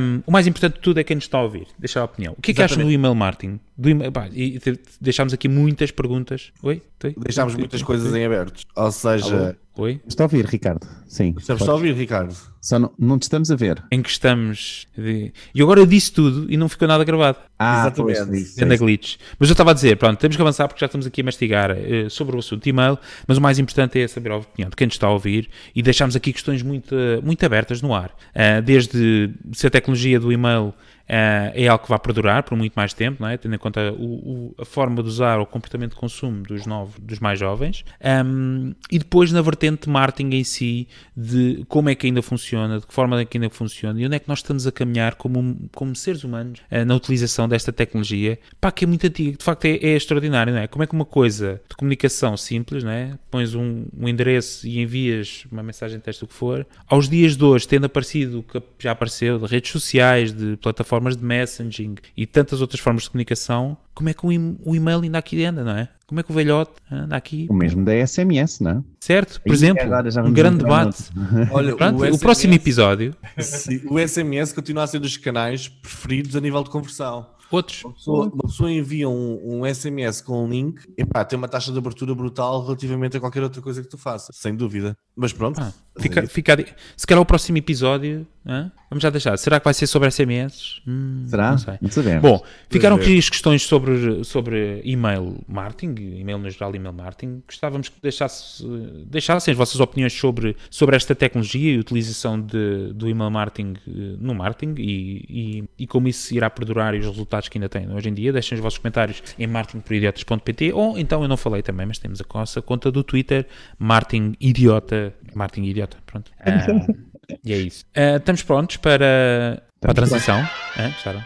Um, 0.00 0.22
o 0.26 0.32
mais 0.32 0.46
importante 0.46 0.74
de 0.74 0.80
tudo 0.80 1.00
é 1.00 1.04
quem 1.04 1.16
nos 1.16 1.24
está 1.24 1.38
a 1.38 1.42
ouvir. 1.42 1.66
Deixar 1.78 2.00
a 2.00 2.04
opinião. 2.04 2.34
O 2.36 2.42
que 2.42 2.50
é 2.50 2.54
que 2.54 2.62
acham 2.62 2.82
do 2.82 2.90
e-mail 2.90 3.14
marketing? 3.14 3.60
Do 3.76 3.88
email, 3.90 4.10
pá, 4.10 4.28
e 4.32 4.60
deixámos 5.00 5.32
aqui 5.34 5.48
muitas 5.48 5.90
perguntas. 5.90 6.52
Oi? 6.62 6.82
Deixámos 7.18 7.54
muitas 7.54 7.82
coisas 7.82 8.14
em 8.14 8.24
aberto. 8.24 8.62
Ou 8.74 8.90
seja. 8.92 9.56
Oi? 9.78 10.00
Estou 10.08 10.24
a 10.24 10.26
ouvir, 10.26 10.46
Ricardo. 10.46 10.86
Sim. 11.06 11.34
Estamos 11.36 11.68
a 11.68 11.72
ouvir, 11.74 11.94
Ricardo. 11.94 12.34
Só 12.62 12.78
não, 12.78 12.90
não 12.98 13.18
te 13.18 13.24
estamos 13.24 13.50
a 13.50 13.56
ver. 13.56 13.82
Em 13.92 14.00
que 14.00 14.08
estamos. 14.08 14.88
De... 14.96 15.32
E 15.54 15.60
agora 15.62 15.80
eu 15.80 15.86
disse 15.86 16.10
tudo 16.10 16.50
e 16.50 16.56
não 16.56 16.66
ficou 16.66 16.88
nada 16.88 17.04
gravado. 17.04 17.36
Ah, 17.58 17.92
exatamente. 17.94 18.60
Ainda 18.60 18.76
glitch. 18.76 19.16
Mas 19.38 19.50
eu 19.50 19.52
estava 19.52 19.72
a 19.72 19.74
dizer, 19.74 19.96
pronto, 19.98 20.18
temos 20.18 20.34
que 20.34 20.42
avançar 20.42 20.66
porque 20.66 20.80
já 20.80 20.86
estamos 20.86 21.06
aqui 21.06 21.20
a 21.20 21.24
mastigar 21.24 21.70
uh, 21.72 22.08
sobre 22.08 22.34
o 22.36 22.38
assunto 22.38 22.64
de 22.64 22.70
e-mail, 22.70 22.98
mas 23.28 23.36
o 23.36 23.40
mais 23.40 23.58
importante 23.58 24.00
é 24.00 24.08
saber 24.08 24.32
a 24.32 24.38
opinião 24.38 24.70
de 24.70 24.76
quem 24.76 24.86
nos 24.86 24.94
está 24.94 25.06
a 25.06 25.12
ouvir 25.12 25.48
e 25.74 25.82
deixamos 25.82 26.16
aqui 26.16 26.32
questões 26.32 26.62
muito, 26.62 26.94
muito 27.22 27.44
abertas 27.44 27.82
no 27.82 27.94
ar. 27.94 28.16
Uh, 28.34 28.62
desde 28.62 29.30
se 29.52 29.66
a 29.66 29.70
tecnologia 29.70 30.18
do 30.18 30.32
e-mail 30.32 30.72
é 31.08 31.68
algo 31.68 31.84
que 31.84 31.90
vai 31.90 31.98
perdurar 31.98 32.42
por 32.42 32.56
muito 32.56 32.74
mais 32.74 32.92
tempo, 32.92 33.22
não 33.22 33.28
é? 33.28 33.36
tendo 33.36 33.54
em 33.54 33.58
conta 33.58 33.92
o, 33.92 34.04
o, 34.04 34.54
a 34.58 34.64
forma 34.64 35.02
de 35.02 35.08
usar 35.08 35.38
o 35.38 35.46
comportamento 35.46 35.90
de 35.90 35.96
consumo 35.96 36.42
dos, 36.42 36.66
novos, 36.66 36.98
dos 36.98 37.20
mais 37.20 37.38
jovens. 37.38 37.84
Um, 38.24 38.74
e 38.90 38.98
depois 38.98 39.30
na 39.32 39.40
vertente 39.40 39.84
de 39.84 39.90
marketing 39.90 40.36
em 40.36 40.44
si, 40.44 40.88
de 41.16 41.64
como 41.68 41.88
é 41.88 41.94
que 41.94 42.06
ainda 42.06 42.22
funciona, 42.22 42.80
de 42.80 42.86
que 42.86 42.92
forma 42.92 43.20
é 43.20 43.24
que 43.24 43.38
ainda 43.38 43.50
funciona 43.50 44.00
e 44.00 44.06
onde 44.06 44.16
é 44.16 44.18
que 44.18 44.28
nós 44.28 44.40
estamos 44.40 44.66
a 44.66 44.72
caminhar 44.72 45.14
como, 45.14 45.68
como 45.74 45.94
seres 45.94 46.24
humanos 46.24 46.60
uh, 46.70 46.84
na 46.84 46.94
utilização 46.94 47.48
desta 47.48 47.72
tecnologia, 47.72 48.38
pá, 48.60 48.72
que 48.72 48.84
é 48.84 48.88
muito 48.88 49.06
antiga, 49.06 49.36
de 49.36 49.44
facto 49.44 49.64
é, 49.66 49.76
é 49.76 49.96
extraordinário, 49.96 50.52
não 50.52 50.60
é? 50.60 50.66
Como 50.66 50.82
é 50.82 50.86
que 50.86 50.92
uma 50.92 51.04
coisa 51.04 51.60
de 51.68 51.76
comunicação 51.76 52.36
simples, 52.36 52.82
não 52.82 52.90
é? 52.90 53.16
Pões 53.30 53.54
um, 53.54 53.86
um 53.96 54.08
endereço 54.08 54.66
e 54.66 54.80
envias 54.80 55.46
uma 55.50 55.62
mensagem 55.62 55.98
de 55.98 56.04
texto, 56.04 56.22
o 56.22 56.26
que 56.26 56.34
for, 56.34 56.66
aos 56.88 57.08
dias 57.08 57.36
de 57.36 57.44
hoje, 57.44 57.68
tendo 57.68 57.86
aparecido 57.86 58.40
o 58.40 58.42
que 58.42 58.60
já 58.78 58.92
apareceu, 58.92 59.38
de 59.38 59.46
redes 59.46 59.70
sociais, 59.70 60.32
de 60.32 60.56
plataformas 60.56 60.95
de 61.16 61.24
messaging 61.24 61.96
e 62.16 62.26
tantas 62.26 62.60
outras 62.60 62.80
formas 62.80 63.04
de 63.04 63.10
comunicação, 63.10 63.76
como 63.94 64.08
é 64.08 64.14
que 64.14 64.26
o, 64.26 64.32
e-mail 64.74 65.00
ainda 65.00 65.18
aqui 65.18 65.44
anda, 65.44 65.64
não 65.64 65.72
é? 65.72 65.88
Como 66.06 66.20
é 66.20 66.22
que 66.22 66.30
o 66.30 66.34
velhote 66.34 66.72
anda 66.90 67.16
aqui? 67.16 67.46
O 67.50 67.54
mesmo 67.54 67.84
da 67.84 68.06
SMS, 68.06 68.60
não 68.60 68.70
é? 68.70 68.82
Certo, 69.00 69.40
por 69.40 69.52
exemplo, 69.52 69.82
um 70.24 70.32
grande 70.32 70.58
debate. 70.58 71.04
Olha, 71.50 71.74
Pronto, 71.74 71.96
o, 71.96 71.98
SMS, 71.98 72.16
o, 72.16 72.20
próximo 72.20 72.54
episódio. 72.54 73.14
Sim, 73.38 73.82
o 73.90 73.98
SMS 73.98 74.52
continua 74.52 74.84
a 74.84 74.86
ser 74.86 75.00
dos 75.00 75.16
canais 75.16 75.68
preferidos 75.68 76.36
a 76.36 76.40
nível 76.40 76.62
de 76.62 76.70
conversão. 76.70 77.26
Outros. 77.50 77.84
Uma 77.84 77.92
pessoa, 77.92 78.26
uma 78.32 78.42
pessoa 78.42 78.72
envia 78.72 79.08
um, 79.08 79.60
um, 79.62 79.74
SMS 79.74 80.20
com 80.20 80.44
um 80.44 80.48
link, 80.48 80.80
epá, 80.96 81.24
tem 81.24 81.38
uma 81.38 81.48
taxa 81.48 81.72
de 81.72 81.78
abertura 81.78 82.14
brutal 82.14 82.64
relativamente 82.64 83.16
a 83.16 83.20
qualquer 83.20 83.42
outra 83.42 83.62
coisa 83.62 83.82
que 83.82 83.88
tu 83.88 83.96
faças, 83.96 84.36
sem 84.36 84.54
dúvida. 84.54 84.96
Mas 85.14 85.32
pronto. 85.32 85.60
Ah, 85.60 85.72
fica, 85.98 86.26
fica, 86.26 86.66
se 86.96 87.06
calhar 87.06 87.22
o 87.22 87.26
próximo 87.26 87.56
episódio, 87.58 88.26
hein? 88.44 88.70
vamos 88.90 89.02
já 89.02 89.10
deixar. 89.10 89.36
Será 89.38 89.58
que 89.58 89.64
vai 89.64 89.72
ser 89.72 89.86
sobre 89.86 90.10
SMS? 90.10 90.80
Hum, 90.86 91.24
Será? 91.26 91.52
Não 91.52 91.58
sei. 91.58 91.74
Não 91.80 91.90
sabemos. 91.90 92.22
Bom, 92.22 92.44
ficaram 92.68 92.96
aqui 92.96 93.16
as 93.16 93.30
questões 93.30 93.62
sobre, 93.62 94.24
sobre 94.24 94.82
e-mail 94.84 95.38
marketing, 95.48 95.94
e-mail 96.18 96.38
no 96.38 96.50
geral, 96.50 96.74
e-mail 96.74 96.92
marketing. 96.92 97.42
Gostávamos 97.46 97.88
que 97.88 98.00
deixasse, 98.02 98.62
deixassem 99.06 99.52
as 99.52 99.58
vossas 99.58 99.80
opiniões 99.80 100.12
sobre, 100.12 100.56
sobre 100.68 100.96
esta 100.96 101.14
tecnologia 101.14 101.74
e 101.74 101.78
utilização 101.78 102.40
de, 102.40 102.92
do 102.92 103.08
e-mail 103.08 103.30
marketing 103.30 103.74
eh, 103.86 104.16
no 104.18 104.34
marketing 104.34 104.74
e, 104.78 105.24
e, 105.28 105.64
e 105.78 105.86
como 105.86 106.08
isso 106.08 106.34
irá 106.34 106.50
perdurar 106.50 106.94
e 106.94 106.98
os 106.98 107.06
resultados 107.06 107.35
que 107.42 107.58
ainda 107.58 107.68
têm 107.68 107.90
hoje 107.92 108.08
em 108.08 108.14
dia. 108.14 108.32
Deixem 108.32 108.56
os 108.56 108.62
vossos 108.62 108.78
comentários 108.78 109.22
em 109.38 109.46
marketingporidiotas.pt 109.46 110.72
ou 110.72 110.98
então 110.98 111.22
eu 111.22 111.28
não 111.28 111.36
falei 111.36 111.62
também, 111.62 111.86
mas 111.86 111.98
temos 111.98 112.20
a 112.20 112.38
nossa 112.38 112.60
conta 112.60 112.90
do 112.90 113.04
Twitter, 113.04 113.46
Martin 113.78 114.34
Idiota 114.40 115.14
Martin 115.36 115.62
idiota, 115.64 115.98
pronto. 116.06 116.30
Uh, 116.40 117.06
e 117.44 117.52
é 117.52 117.58
isso. 117.58 117.84
Uh, 117.96 118.16
estamos 118.16 118.42
prontos 118.42 118.78
para, 118.78 119.62
para 119.80 119.90
a 119.90 119.94
transição. 119.94 120.42
Gostaram? 120.76 121.22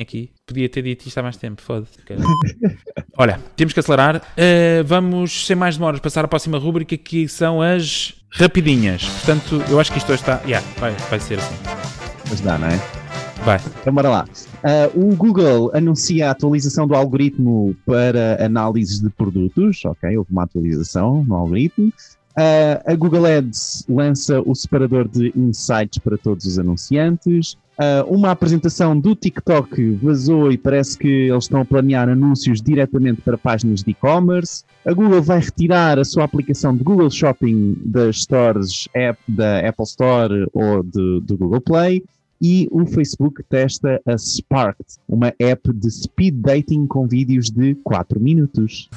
Aqui. 0.00 0.32
Podia 0.46 0.68
ter 0.68 0.82
dito 0.82 1.06
isto 1.06 1.18
há 1.18 1.22
mais 1.22 1.36
tempo, 1.36 1.62
foda-se. 1.62 1.98
Olha, 3.16 3.38
temos 3.54 3.72
que 3.72 3.80
acelerar. 3.80 4.16
Uh, 4.16 4.82
vamos, 4.84 5.46
sem 5.46 5.54
mais 5.54 5.76
demoras, 5.76 6.00
passar 6.00 6.24
à 6.24 6.28
próxima 6.28 6.58
rúbrica 6.58 6.96
que 6.96 7.28
são 7.28 7.60
as 7.60 8.14
rapidinhas. 8.30 9.04
Portanto, 9.04 9.62
eu 9.68 9.78
acho 9.78 9.92
que 9.92 9.98
isto 9.98 10.10
hoje 10.10 10.22
está. 10.22 10.40
Yeah, 10.44 10.66
vai, 10.78 10.92
vai 10.92 11.20
ser 11.20 11.38
assim. 11.38 11.54
Mas 12.28 12.40
dá, 12.40 12.58
não 12.58 12.68
é? 12.68 12.99
Vai. 13.44 13.58
Então, 13.80 13.92
bora 13.92 14.08
lá. 14.10 14.24
Uh, 14.94 15.10
o 15.10 15.16
Google 15.16 15.70
anuncia 15.74 16.28
a 16.28 16.30
atualização 16.32 16.86
do 16.86 16.94
algoritmo 16.94 17.74
para 17.86 18.44
análises 18.44 19.00
de 19.00 19.08
produtos. 19.08 19.82
Ok, 19.84 20.16
houve 20.16 20.30
uma 20.30 20.42
atualização 20.42 21.24
no 21.24 21.34
algoritmo. 21.34 21.92
Uh, 22.30 22.78
a 22.86 22.94
Google 22.94 23.26
Ads 23.26 23.84
lança 23.88 24.40
o 24.40 24.54
separador 24.54 25.08
de 25.08 25.32
insights 25.34 25.98
para 25.98 26.16
todos 26.18 26.44
os 26.44 26.58
anunciantes. 26.58 27.56
Uh, 27.80 28.14
uma 28.14 28.30
apresentação 28.30 28.98
do 28.98 29.14
TikTok 29.16 29.98
vazou 30.02 30.52
e 30.52 30.58
parece 30.58 30.98
que 30.98 31.08
eles 31.08 31.44
estão 31.44 31.62
a 31.62 31.64
planear 31.64 32.10
anúncios 32.10 32.60
diretamente 32.60 33.22
para 33.22 33.38
páginas 33.38 33.82
de 33.82 33.90
e-commerce. 33.92 34.64
A 34.86 34.92
Google 34.92 35.22
vai 35.22 35.40
retirar 35.40 35.98
a 35.98 36.04
sua 36.04 36.24
aplicação 36.24 36.76
de 36.76 36.84
Google 36.84 37.10
Shopping 37.10 37.74
das 37.84 38.20
stores 38.20 38.86
app 38.94 39.18
da 39.26 39.66
Apple 39.66 39.84
Store 39.84 40.46
ou 40.52 40.82
de, 40.82 41.20
do 41.22 41.38
Google 41.38 41.60
Play 41.62 42.04
e 42.40 42.66
o 42.70 42.86
Facebook 42.86 43.42
testa 43.42 44.00
a 44.06 44.16
Sparked, 44.16 44.86
uma 45.06 45.34
app 45.38 45.72
de 45.72 45.90
speed 45.90 46.34
dating 46.36 46.86
com 46.86 47.06
vídeos 47.06 47.50
de 47.50 47.74
4 47.84 48.18
minutos. 48.18 48.88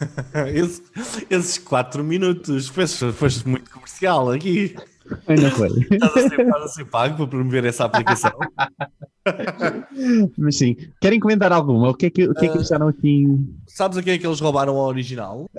Esse, 0.54 0.82
esses 1.30 1.58
4 1.58 2.02
minutos, 2.04 2.68
foste, 2.68 3.12
foste 3.12 3.48
muito 3.48 3.70
comercial 3.70 4.30
aqui. 4.30 4.74
Ainda 5.26 5.50
foi. 5.50 5.68
Estás 5.90 6.16
a, 6.16 6.28
ser, 6.28 6.40
estás 6.40 6.62
a 6.62 6.68
ser 6.68 6.84
pago 6.84 7.16
para 7.16 7.26
promover 7.26 7.64
essa 7.64 7.84
aplicação? 7.84 8.32
Mas 10.38 10.56
sim, 10.56 10.76
querem 11.00 11.18
comentar 11.18 11.52
alguma? 11.52 11.88
O 11.90 11.94
que 11.94 12.06
é 12.06 12.10
que, 12.10 12.28
o 12.28 12.34
que, 12.34 12.46
é 12.46 12.48
que 12.48 12.58
acharam 12.58 12.88
aqui? 12.88 13.26
Sabes 13.66 13.98
a 13.98 14.02
quem 14.02 14.14
é 14.14 14.18
que 14.18 14.26
eles 14.26 14.40
roubaram 14.40 14.76
a 14.78 14.86
original? 14.86 15.50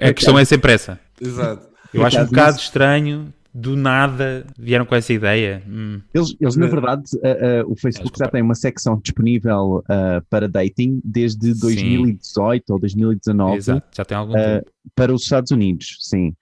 a 0.00 0.12
questão 0.12 0.38
é 0.38 0.44
sempre 0.44 0.72
essa. 0.72 0.98
Exato. 1.20 1.68
Eu 1.94 2.04
acho 2.04 2.20
um 2.20 2.26
bocado 2.26 2.58
estranho 2.58 3.32
do 3.58 3.76
nada 3.76 4.46
vieram 4.56 4.86
com 4.86 4.94
essa 4.94 5.12
ideia. 5.12 5.62
Hum. 5.66 6.00
Eles, 6.14 6.36
eles, 6.40 6.56
na 6.56 6.66
verdade, 6.66 7.02
uh, 7.16 7.66
uh, 7.66 7.72
o 7.72 7.76
Facebook 7.76 8.16
já 8.16 8.28
tem 8.28 8.40
uma 8.40 8.54
secção 8.54 8.98
disponível 9.02 9.82
uh, 9.84 10.24
para 10.30 10.48
dating 10.48 11.00
desde 11.04 11.54
2018 11.54 12.64
sim. 12.66 12.72
ou 12.72 12.78
2019. 12.78 13.56
Exato, 13.56 13.86
já 13.96 14.04
tem 14.04 14.16
algum 14.16 14.32
tempo. 14.32 14.70
Para 14.94 15.12
os 15.12 15.22
Estados 15.22 15.50
Unidos, 15.50 15.96
sim. 16.00 16.32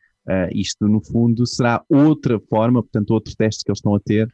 isto, 0.52 0.86
no 0.86 1.00
fundo, 1.00 1.46
será 1.46 1.82
outra 1.88 2.38
forma, 2.38 2.82
portanto, 2.82 3.10
outro 3.10 3.34
teste 3.34 3.64
que 3.64 3.70
eles 3.70 3.78
estão 3.78 3.94
a 3.94 4.00
ter. 4.00 4.28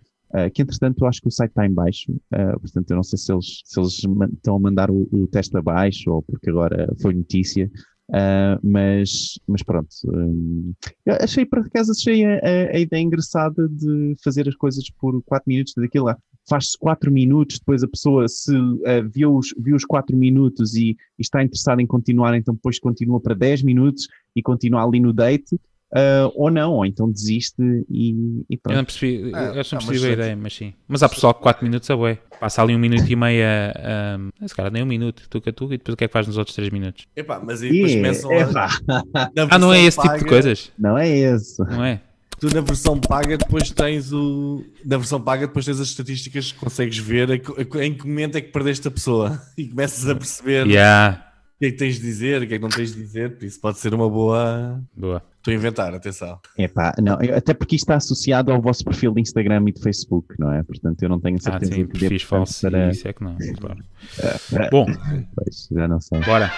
que 0.53 0.61
entretanto 0.61 1.03
eu 1.03 1.09
acho 1.09 1.21
que 1.21 1.29
o 1.29 1.31
site 1.31 1.51
está 1.51 1.65
em 1.67 1.73
baixo, 1.73 2.13
portanto 2.61 2.91
eu 2.91 2.97
não 2.97 3.03
sei 3.03 3.19
se 3.19 3.33
eles, 3.33 3.63
se 3.65 3.81
eles 3.81 4.03
estão 4.35 4.57
a 4.57 4.61
mandar 4.61 4.91
o, 4.91 5.09
o 5.11 5.27
teste 5.29 5.57
abaixo 5.57 6.11
ou 6.11 6.23
porque 6.23 6.51
agora 6.51 6.93
foi 7.01 7.15
notícia, 7.15 7.71
Uh, 8.11 8.59
mas, 8.63 9.39
mas 9.47 9.63
pronto, 9.63 9.89
um, 10.07 10.75
achei 11.21 11.47
por 11.47 11.61
acaso 11.61 11.93
achei 11.93 12.27
a, 12.27 12.41
a, 12.75 12.79
ideia 12.79 13.01
engraçada 13.01 13.67
de 13.69 14.15
fazer 14.23 14.47
as 14.47 14.55
coisas 14.55 14.85
por 14.99 15.23
4 15.23 15.49
minutos 15.49 15.73
daquilo 15.77 16.07
lá. 16.07 16.19
Faz-se 16.47 16.77
4 16.79 17.11
minutos, 17.11 17.59
depois 17.59 17.83
a 17.83 17.89
pessoa 17.89 18.29
se 18.29 18.55
uh, 18.55 19.09
viu, 19.11 19.37
os, 19.37 19.55
viu 19.57 19.77
os 19.77 19.85
4 19.85 20.15
minutos 20.17 20.75
e, 20.75 20.91
e, 20.91 20.97
está 21.21 21.43
interessada 21.43 21.81
em 21.81 21.87
continuar, 21.87 22.37
então 22.37 22.53
depois 22.55 22.79
continua 22.79 23.21
para 23.21 23.35
10 23.35 23.63
minutos 23.63 24.09
e 24.37 24.43
continua 24.43 24.85
ali 24.85 25.01
no 25.01 25.13
date 25.13 25.59
Uh, 25.93 26.33
ou 26.35 26.51
não, 26.51 26.73
ou 26.73 26.87
então 26.87 27.11
desiste 27.11 27.63
e, 27.91 28.45
e 28.49 28.57
pronto. 28.57 28.73
Eu 28.73 28.77
não 28.79 28.85
percebi, 28.85 29.31
é, 29.35 29.51
eu 29.51 29.55
não 29.55 29.87
percebi 29.87 30.07
a 30.07 30.13
ideia, 30.13 30.37
mas 30.37 30.55
sim. 30.55 30.73
Mas 30.89 31.03
há 31.03 31.09
pessoal 31.09 31.35
que 31.35 31.43
4 31.43 31.63
minutos 31.63 31.91
é 31.91 31.95
bué. 31.95 32.19
Passa 32.41 32.63
ali 32.63 32.75
um 32.75 32.79
minuto 32.79 33.07
e 33.07 33.15
meio 33.15 33.45
a. 33.45 34.19
Um, 34.19 34.31
esse 34.43 34.55
cara 34.55 34.71
nem 34.71 34.83
um 34.83 34.87
minuto, 34.87 35.29
tuca 35.29 35.53
tuca, 35.53 35.75
e 35.75 35.77
depois 35.77 35.93
o 35.93 35.97
que 35.97 36.05
é 36.05 36.09
que 36.09 36.13
faz 36.13 36.27
nos 36.27 36.39
outros 36.39 36.57
3 36.57 36.71
minutos? 36.71 37.07
Epá, 37.15 37.43
mas 37.45 37.63
aí 37.63 37.71
depois 37.71 37.95
começam. 37.95 38.31
Ah, 39.51 39.59
não 39.59 39.71
é 39.71 39.83
esse 39.83 39.99
paga, 39.99 40.15
tipo 40.15 40.25
de 40.25 40.31
coisas? 40.31 40.73
Não 40.79 40.97
é 40.97 41.09
esse. 41.09 41.63
Não 41.63 41.85
é? 41.85 42.01
Tu 42.41 42.53
na 42.55 42.63
versão 42.63 42.99
paga 42.99 43.37
depois 43.37 43.71
tens 43.71 44.15
o. 44.15 44.65
Na 44.85 44.97
versão 44.97 45.21
paga 45.21 45.47
depois 45.47 45.67
tens 45.67 45.79
as 45.79 45.89
estatísticas 45.89 46.53
que 46.53 46.59
consegues 46.59 46.97
ver 46.97 47.29
em 47.31 47.95
que 47.95 48.07
momento 48.07 48.37
é 48.37 48.41
que 48.41 48.51
perdeste 48.51 48.89
a 48.89 48.91
pessoa 48.91 49.43
e 49.59 49.69
começas 49.69 50.09
a 50.09 50.15
perceber. 50.15 50.67
Yeah 50.67 51.33
que 51.63 51.67
é 51.67 51.71
que 51.71 51.77
tens 51.77 51.95
de 51.95 52.01
dizer, 52.01 52.43
o 52.43 52.47
que 52.47 52.55
é 52.55 52.57
que 52.57 52.63
não 52.63 52.69
tens 52.69 52.93
de 52.93 53.01
dizer, 53.01 53.37
por 53.37 53.45
isso 53.45 53.61
pode 53.61 53.79
ser 53.79 53.95
uma 53.95 54.11
boa. 54.11 54.83
Boa. 54.97 55.23
Estou 55.43 55.51
a 55.51 55.55
inventar, 55.57 55.93
atenção. 55.93 56.39
Epá, 56.57 56.95
não, 57.03 57.15
até 57.15 57.53
porque 57.53 57.75
isto 57.75 57.83
está 57.83 57.97
associado 57.97 58.53
ao 58.53 58.63
vosso 58.63 58.85
perfil 58.85 59.13
de 59.13 59.23
Instagram 59.23 59.65
e 59.67 59.73
de 59.73 59.83
Facebook, 59.83 60.37
não 60.39 60.53
é? 60.53 60.63
Portanto, 60.63 61.03
eu 61.03 61.09
não 61.09 61.19
tenho 61.19 61.43
certeza 61.43 61.73
ah, 61.73 61.75
sim, 61.75 61.87
que 61.89 61.99
perfis 61.99 62.23
falsos, 62.23 62.61
para... 62.61 62.91
isso 62.91 63.09
é 63.09 63.13
que 63.13 63.25
não, 63.25 63.37
claro. 63.59 63.85
Bom, 64.71 64.87
pois, 65.35 65.69
já 65.73 65.89
não 65.89 66.01
sei. 66.01 66.21
Bora. 66.21 66.53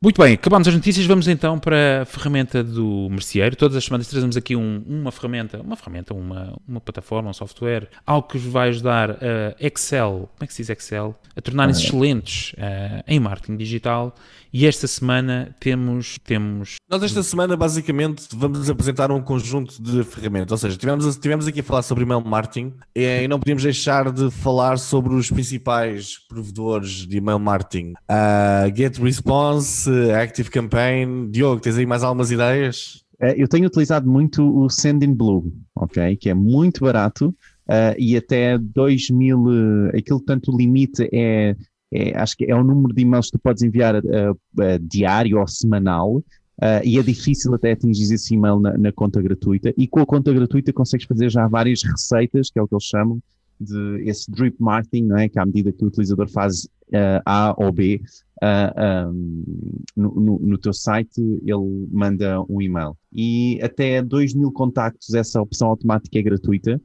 Muito 0.00 0.22
bem, 0.22 0.34
acabamos 0.34 0.68
as 0.68 0.74
notícias, 0.74 1.04
vamos 1.06 1.26
então 1.26 1.58
para 1.58 2.02
a 2.02 2.04
ferramenta 2.04 2.62
do 2.62 3.08
merceeiro. 3.10 3.56
Todas 3.56 3.76
as 3.76 3.84
semanas 3.84 4.06
trazemos 4.06 4.36
aqui 4.36 4.54
um, 4.54 4.84
uma 4.86 5.10
ferramenta, 5.10 5.60
uma 5.60 5.74
ferramenta, 5.74 6.14
uma, 6.14 6.56
uma 6.68 6.80
plataforma, 6.80 7.30
um 7.30 7.32
software, 7.32 7.88
algo 8.06 8.28
que 8.28 8.38
vos 8.38 8.52
vai 8.52 8.68
ajudar 8.68 9.10
a 9.10 9.56
Excel, 9.58 10.30
como 10.36 10.44
é 10.44 10.46
que 10.46 10.54
se 10.54 10.62
diz 10.62 10.70
Excel? 10.70 11.16
A 11.34 11.40
tornarem-se 11.40 11.82
ah, 11.82 11.84
excelentes 11.86 12.52
uh, 12.52 13.02
em 13.08 13.18
marketing 13.18 13.56
digital. 13.56 14.14
E 14.52 14.66
esta 14.66 14.86
semana 14.86 15.54
temos, 15.58 16.16
temos... 16.24 16.76
Nós 16.88 17.02
esta 17.02 17.22
semana 17.24 17.56
basicamente 17.56 18.17
vamos 18.34 18.68
apresentar 18.68 19.10
um 19.10 19.20
conjunto 19.20 19.80
de 19.82 20.02
ferramentas, 20.04 20.52
ou 20.52 20.58
seja, 20.58 20.76
tivemos, 20.76 21.16
tivemos 21.16 21.46
aqui 21.46 21.60
a 21.60 21.62
falar 21.62 21.82
sobre 21.82 22.04
email 22.04 22.20
marketing 22.20 22.74
e 22.94 23.26
não 23.28 23.38
podíamos 23.38 23.62
deixar 23.62 24.10
de 24.12 24.30
falar 24.30 24.78
sobre 24.78 25.14
os 25.14 25.30
principais 25.30 26.18
provedores 26.28 27.06
de 27.06 27.18
email 27.18 27.38
marketing. 27.38 27.92
Uh, 28.10 28.74
GetResponse, 28.74 29.90
Active 30.12 30.50
Campaign. 30.50 31.30
Diogo, 31.30 31.60
tens 31.60 31.76
aí 31.76 31.86
mais 31.86 32.02
algumas 32.02 32.30
ideias? 32.30 33.04
É, 33.20 33.40
eu 33.40 33.48
tenho 33.48 33.66
utilizado 33.66 34.08
muito 34.08 34.42
o 34.56 34.70
Sendinblue, 34.70 35.52
ok? 35.74 36.16
Que 36.16 36.30
é 36.30 36.34
muito 36.34 36.84
barato 36.84 37.28
uh, 37.28 37.94
e 37.98 38.16
até 38.16 38.56
2000, 38.56 39.38
uh, 39.38 39.88
aquilo 39.96 40.20
tanto 40.20 40.56
limite 40.56 41.08
é, 41.12 41.56
é, 41.92 42.16
acho 42.16 42.36
que 42.36 42.44
é 42.44 42.54
o 42.54 42.62
número 42.62 42.94
de 42.94 43.02
e-mails 43.02 43.26
que 43.26 43.32
tu 43.32 43.40
podes 43.40 43.62
enviar 43.62 43.96
uh, 43.96 44.38
diário 44.80 45.40
ou 45.40 45.48
semanal 45.48 46.22
Uh, 46.58 46.82
e 46.84 46.98
é 46.98 47.02
difícil 47.02 47.54
até 47.54 47.70
atingir 47.70 48.12
esse 48.12 48.34
e-mail 48.34 48.58
na, 48.58 48.76
na, 48.76 48.92
conta 48.92 49.22
gratuita. 49.22 49.72
E 49.76 49.86
com 49.86 50.00
a 50.00 50.06
conta 50.06 50.32
gratuita 50.32 50.72
consegues 50.72 51.06
fazer 51.06 51.30
já 51.30 51.46
várias 51.46 51.84
receitas, 51.84 52.50
que 52.50 52.58
é 52.58 52.62
o 52.62 52.66
que 52.66 52.74
eles 52.74 52.84
chamam 52.84 53.20
de 53.60 54.02
esse 54.04 54.30
drip 54.30 54.56
marketing, 54.58 55.04
não 55.04 55.18
é? 55.18 55.28
que 55.28 55.38
à 55.38 55.46
medida 55.46 55.72
que 55.72 55.84
o 55.84 55.86
utilizador 55.86 56.28
faz 56.28 56.64
uh, 56.64 57.22
A 57.24 57.54
ou 57.56 57.72
B 57.72 58.00
uh, 58.42 59.10
um, 59.10 59.44
no, 59.96 60.14
no, 60.14 60.38
no, 60.40 60.58
teu 60.58 60.72
site, 60.72 61.20
ele 61.20 61.88
manda 61.92 62.40
um 62.48 62.60
e-mail. 62.60 62.96
E 63.12 63.60
até 63.62 64.02
2 64.02 64.34
mil 64.34 64.50
contactos, 64.50 65.14
essa 65.14 65.40
opção 65.40 65.68
automática 65.68 66.18
é 66.18 66.22
gratuita. 66.22 66.80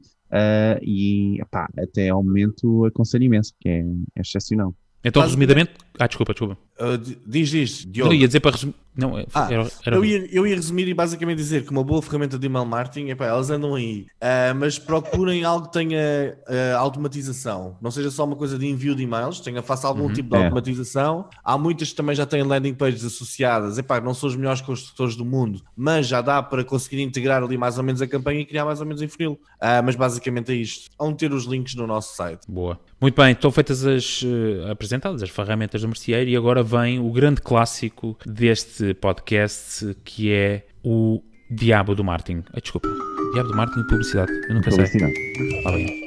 e 0.82 1.40
epá, 1.40 1.68
até 1.76 2.10
ao 2.10 2.22
momento 2.22 2.84
aconselho 2.84 3.24
imenso, 3.24 3.52
que 3.60 3.68
é, 3.68 3.80
é 3.80 4.20
excepcional. 4.20 4.72
Então, 5.04 5.20
resumidamente. 5.20 5.72
Ah, 5.98 6.06
desculpa, 6.06 6.32
desculpa. 6.32 6.58
Uh, 6.80 6.96
diz, 7.26 7.50
diz, 7.50 7.86
Diogo. 7.86 8.10
Não, 8.10 8.16
ia 8.16 8.26
dizer 8.26 8.40
para 8.40 8.52
resumir. 8.52 8.83
Não, 8.96 9.16
ah, 9.34 9.48
era, 9.50 9.66
era... 9.84 9.96
Eu, 9.96 10.04
ia, 10.04 10.26
eu 10.30 10.46
ia 10.46 10.54
resumir 10.54 10.86
e 10.86 10.94
basicamente 10.94 11.38
dizer 11.38 11.64
que 11.64 11.70
uma 11.70 11.82
boa 11.82 12.00
ferramenta 12.00 12.38
de 12.38 12.46
email 12.46 12.64
marketing, 12.64 13.08
epá, 13.08 13.26
elas 13.26 13.50
andam 13.50 13.74
aí, 13.74 14.06
uh, 14.22 14.54
mas 14.56 14.78
procurem 14.78 15.44
algo 15.44 15.66
que 15.66 15.72
tenha 15.72 16.36
uh, 16.48 16.76
automatização, 16.78 17.76
não 17.82 17.90
seja 17.90 18.10
só 18.10 18.24
uma 18.24 18.36
coisa 18.36 18.58
de 18.58 18.66
envio 18.66 18.94
de 18.94 19.02
e-mails, 19.02 19.40
tenha, 19.40 19.62
faça 19.62 19.88
algum 19.88 20.04
uhum, 20.04 20.12
tipo 20.12 20.30
de 20.30 20.36
é. 20.36 20.44
automatização. 20.44 21.28
Há 21.42 21.58
muitas 21.58 21.90
que 21.90 21.96
também 21.96 22.14
já 22.14 22.24
têm 22.24 22.42
landing 22.42 22.74
pages 22.74 23.04
associadas, 23.04 23.78
epá, 23.78 24.00
não 24.00 24.14
são 24.14 24.28
os 24.28 24.36
melhores 24.36 24.60
construtores 24.60 25.16
do 25.16 25.24
mundo, 25.24 25.62
mas 25.76 26.06
já 26.06 26.20
dá 26.20 26.42
para 26.42 26.62
conseguir 26.64 27.02
integrar 27.02 27.42
ali 27.42 27.58
mais 27.58 27.78
ou 27.78 27.84
menos 27.84 28.00
a 28.00 28.06
campanha 28.06 28.40
e 28.40 28.44
criar 28.44 28.64
mais 28.64 28.80
ou 28.80 28.86
menos 28.86 29.02
em 29.02 29.08
funil. 29.08 29.38
mas 29.84 29.96
basicamente 29.96 30.52
é 30.52 30.54
isto. 30.54 30.90
Vão 30.98 31.12
ter 31.12 31.32
os 31.32 31.44
links 31.44 31.74
no 31.74 31.86
nosso 31.86 32.14
site. 32.14 32.42
Boa. 32.48 32.78
Muito 33.00 33.20
bem, 33.20 33.32
estão 33.32 33.50
feitas 33.50 33.84
as 33.84 34.24
apresentadas 34.70 35.22
as 35.22 35.30
ferramentas 35.30 35.82
do 35.82 35.88
merceeiro 35.88 36.30
e 36.30 36.36
agora 36.36 36.62
vem 36.62 36.98
o 36.98 37.10
grande 37.10 37.40
clássico 37.40 38.16
deste 38.24 38.83
podcast 38.92 39.96
que 40.04 40.32
é 40.32 40.66
o 40.84 41.22
Diabo 41.50 41.94
do 41.94 42.02
Martin. 42.02 42.42
Ah, 42.52 42.60
desculpa, 42.60 42.88
Diabo 43.32 43.50
do 43.50 43.56
Martin 43.56 43.80
e 43.80 43.86
Publicidade. 43.86 44.32
Eu 44.48 44.54
nunca 44.54 44.70
publicidade. 44.70 45.14
sei. 45.14 45.62
Ah, 45.66 45.70
bem. 45.70 46.04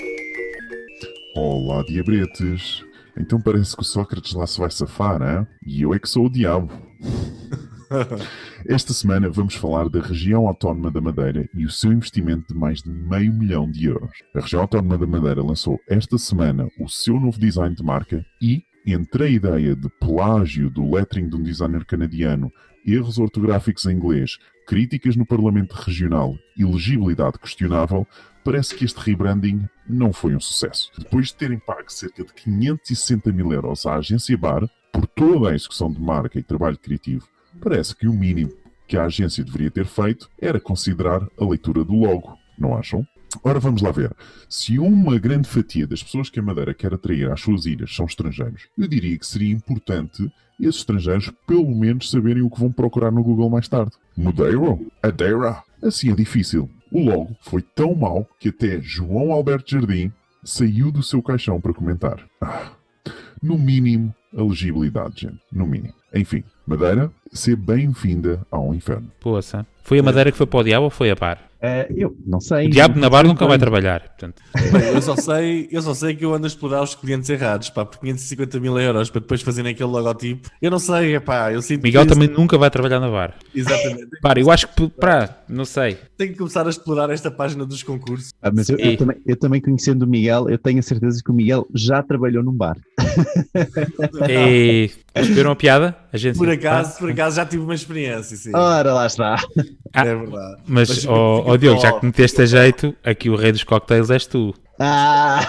Olá, 1.35 1.83
diabretes. 1.83 2.83
Então 3.17 3.41
parece 3.41 3.75
que 3.75 3.81
o 3.81 3.85
Sócrates 3.85 4.33
lá 4.33 4.45
se 4.45 4.59
vai 4.59 4.69
safar, 4.69 5.21
hein? 5.21 5.47
E 5.65 5.81
eu 5.81 5.93
é 5.93 5.99
que 5.99 6.09
sou 6.09 6.25
o 6.25 6.29
diabo. 6.29 6.71
Esta 8.67 8.93
semana 8.93 9.29
vamos 9.29 9.55
falar 9.55 9.87
da 9.87 10.01
região 10.01 10.47
autónoma 10.47 10.91
da 10.91 10.99
Madeira 10.99 11.47
e 11.53 11.65
o 11.65 11.69
seu 11.69 11.91
investimento 11.91 12.53
de 12.53 12.59
mais 12.59 12.81
de 12.81 12.89
meio 12.89 13.33
milhão 13.33 13.69
de 13.69 13.85
euros. 13.85 14.11
A 14.35 14.41
região 14.41 14.61
autónoma 14.61 14.97
da 14.97 15.07
Madeira 15.07 15.41
lançou 15.41 15.79
esta 15.87 16.17
semana 16.17 16.67
o 16.79 16.89
seu 16.89 17.19
novo 17.19 17.39
design 17.39 17.73
de 17.75 17.83
marca 17.83 18.25
e 18.41 18.61
entre 18.93 19.25
a 19.25 19.27
ideia 19.27 19.75
de 19.75 19.89
plágio 19.99 20.69
do 20.69 20.89
lettering 20.89 21.27
de 21.27 21.35
um 21.35 21.43
designer 21.43 21.83
canadiano, 21.83 22.51
erros 22.85 23.19
ortográficos 23.19 23.85
em 23.85 23.91
inglês, 23.91 24.37
críticas 24.65 25.17
no 25.17 25.25
Parlamento 25.25 25.73
Regional 25.73 26.33
e 26.57 26.63
legibilidade 26.63 27.37
questionável, 27.37 28.07
parece 28.45 28.73
que 28.73 28.85
este 28.85 28.97
rebranding 28.97 29.67
não 29.89 30.13
foi 30.13 30.33
um 30.33 30.39
sucesso. 30.39 30.89
Depois 30.97 31.27
de 31.27 31.35
terem 31.35 31.59
pago 31.59 31.91
cerca 31.91 32.23
de 32.23 32.33
560 32.33 33.31
mil 33.33 33.51
euros 33.51 33.85
à 33.85 33.95
agência 33.95 34.37
BAR 34.37 34.65
por 34.93 35.05
toda 35.05 35.49
a 35.49 35.55
execução 35.55 35.91
de 35.91 35.99
marca 35.99 36.39
e 36.39 36.43
trabalho 36.43 36.77
criativo, 36.77 37.27
parece 37.61 37.93
que 37.93 38.07
o 38.07 38.13
mínimo 38.13 38.53
que 38.87 38.95
a 38.95 39.03
agência 39.03 39.43
deveria 39.43 39.69
ter 39.69 39.85
feito 39.85 40.29
era 40.41 40.61
considerar 40.61 41.27
a 41.37 41.45
leitura 41.45 41.83
do 41.83 41.93
logo, 41.93 42.37
não 42.57 42.73
acham? 42.73 43.05
Ora, 43.43 43.59
vamos 43.59 43.81
lá 43.81 43.91
ver. 43.91 44.13
Se 44.49 44.79
uma 44.79 45.17
grande 45.19 45.47
fatia 45.47 45.85
das 45.85 46.01
pessoas 46.01 46.29
que 46.29 46.39
a 46.39 46.43
Madeira 46.43 46.73
quer 46.73 46.93
atrair 46.93 47.29
às 47.31 47.41
suas 47.41 47.65
ilhas 47.65 47.93
são 47.95 48.05
estrangeiros, 48.05 48.67
eu 48.77 48.87
diria 48.87 49.17
que 49.17 49.25
seria 49.25 49.53
importante 49.53 50.29
esses 50.59 50.77
estrangeiros 50.77 51.31
pelo 51.45 51.69
menos 51.75 52.09
saberem 52.09 52.41
o 52.41 52.49
que 52.49 52.59
vão 52.59 52.71
procurar 52.71 53.11
no 53.11 53.23
Google 53.23 53.49
mais 53.49 53.67
tarde. 53.67 53.91
Madeira? 54.15 54.79
Adeira? 55.03 55.63
Assim 55.83 56.11
é 56.11 56.15
difícil. 56.15 56.69
O 56.91 57.03
logo 57.03 57.35
foi 57.41 57.61
tão 57.61 57.93
mau 57.93 58.27
que 58.39 58.49
até 58.49 58.81
João 58.81 59.31
Alberto 59.31 59.71
Jardim 59.71 60.11
saiu 60.43 60.91
do 60.91 61.03
seu 61.03 61.21
caixão 61.21 61.59
para 61.59 61.73
comentar. 61.73 62.25
Ah, 62.41 62.71
no 63.41 63.57
mínimo, 63.57 64.13
a 64.35 64.41
legibilidade, 64.41 65.21
gente. 65.21 65.39
No 65.51 65.67
mínimo. 65.67 65.93
Enfim, 66.13 66.43
Madeira, 66.65 67.11
ser 67.31 67.55
bem-vinda 67.55 68.41
ao 68.49 68.73
inferno. 68.73 69.11
Poça. 69.19 69.65
Foi 69.83 69.99
a 69.99 70.03
Madeira 70.03 70.31
que 70.31 70.37
foi 70.37 70.47
para 70.47 70.59
o 70.59 70.63
diabo 70.63 70.85
ou 70.85 70.89
foi 70.89 71.11
a 71.11 71.15
par? 71.15 71.46
Uh, 71.57 71.91
eu 71.95 72.17
não 72.25 72.39
sei. 72.39 72.67
O 72.67 72.69
diabo 72.69 72.99
na 72.99 73.09
bar 73.09 73.25
nunca 73.25 73.45
vai 73.47 73.57
trabalhar. 73.57 74.01
Portanto. 74.01 74.41
Bem, 74.71 74.93
eu, 74.93 75.01
só 75.01 75.15
sei, 75.15 75.67
eu 75.71 75.81
só 75.81 75.93
sei 75.93 76.15
que 76.15 76.23
eu 76.23 76.33
ando 76.33 76.45
a 76.45 76.47
explorar 76.47 76.83
os 76.83 76.93
clientes 76.93 77.29
errados, 77.29 77.69
pá, 77.69 77.83
por 77.83 77.99
550 77.99 78.59
mil 78.59 78.77
euros 78.79 79.09
para 79.09 79.21
depois 79.21 79.41
fazerem 79.41 79.71
aquele 79.71 79.89
logotipo. 79.89 80.49
Eu 80.61 80.69
não 80.69 80.79
sei, 80.79 81.19
pá, 81.19 81.51
eu 81.51 81.61
sinto 81.61 81.81
Miguel 81.81 82.05
também 82.05 82.27
nunca 82.27 82.57
vai 82.57 82.69
trabalhar 82.69 82.99
na 82.99 83.09
bar. 83.09 83.35
Exatamente. 83.55 84.07
Para, 84.21 84.39
eu 84.39 84.51
acho 84.51 84.67
que, 84.67 84.87
para, 84.87 85.43
não 85.49 85.65
sei. 85.65 85.97
Tenho 86.15 86.31
que 86.31 86.37
começar 86.37 86.67
a 86.67 86.69
explorar 86.69 87.09
esta 87.09 87.31
página 87.31 87.65
dos 87.65 87.81
concursos. 87.81 88.31
Ah, 88.41 88.51
mas 88.53 88.69
eu, 88.69 88.77
eu, 88.77 88.97
também, 88.97 89.17
eu 89.25 89.35
também 89.35 89.61
conhecendo 89.61 90.03
o 90.03 90.07
Miguel, 90.07 90.49
eu 90.49 90.57
tenho 90.57 90.79
a 90.79 90.83
certeza 90.83 91.21
que 91.23 91.31
o 91.31 91.33
Miguel 91.33 91.67
já 91.73 92.03
trabalhou 92.03 92.43
num 92.43 92.53
bar. 92.53 92.77
E 94.29 94.91
esperam 95.21 95.51
a 95.51 95.55
piada? 95.55 95.95
A 96.11 96.17
gente... 96.17 96.37
Por 96.37 96.49
acaso, 96.49 96.97
por 96.99 97.09
acaso 97.09 97.35
já 97.35 97.45
tive 97.45 97.63
uma 97.63 97.75
experiência, 97.75 98.35
sim. 98.37 98.51
Ora, 98.53 98.93
lá 98.93 99.07
está. 99.07 99.35
Ah, 99.93 100.05
é 100.05 100.15
verdade. 100.15 100.61
Mas, 100.67 100.89
mas 100.89 101.05
oh, 101.05 101.43
oh 101.45 101.57
Diogo, 101.57 101.81
já 101.81 101.99
que 101.99 102.05
meteste 102.05 102.41
a 102.41 102.45
jeito, 102.45 102.95
aqui 103.03 103.29
o 103.29 103.35
rei 103.35 103.51
dos 103.51 103.63
cocktails 103.63 104.09
és 104.09 104.25
tu. 104.27 104.53
Ah. 104.79 105.45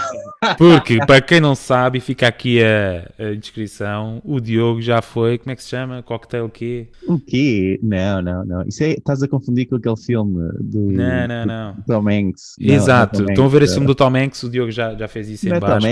Porque, 0.57 0.97
para 1.05 1.21
quem 1.21 1.39
não 1.39 1.53
sabe, 1.53 1.99
fica 1.99 2.27
aqui 2.27 2.63
a, 2.63 3.11
a 3.19 3.35
descrição, 3.35 4.21
o 4.23 4.39
Diogo 4.39 4.81
já 4.81 5.01
foi, 5.01 5.37
como 5.37 5.51
é 5.51 5.55
que 5.55 5.63
se 5.63 5.69
chama? 5.69 6.01
Cocktail 6.01 6.49
quê? 6.49 6.87
O 7.07 7.19
quê? 7.19 7.79
Não, 7.83 8.21
não, 8.21 8.45
não. 8.45 8.63
Isso 8.67 8.83
é, 8.83 8.91
estás 8.93 9.21
a 9.21 9.27
confundir 9.27 9.67
com 9.67 9.75
aquele 9.75 9.97
filme 9.97 10.49
do, 10.59 10.79
não, 10.79 11.27
não, 11.27 11.45
não. 11.45 11.73
Do 11.73 11.83
Tom 11.83 12.09
Hanks. 12.09 12.55
Exato, 12.59 13.21
não, 13.21 13.29
estão 13.29 13.45
a 13.45 13.49
ver 13.49 13.63
esse 13.63 13.73
filme 13.73 13.87
do 13.87 13.95
Tom 13.95 14.15
Hanks, 14.15 14.43
o 14.43 14.49
Diogo 14.49 14.71
já, 14.71 14.95
já 14.95 15.07
fez 15.07 15.29
isso 15.29 15.47
em 15.47 15.53
é 15.53 15.59
baixo, 15.59 15.87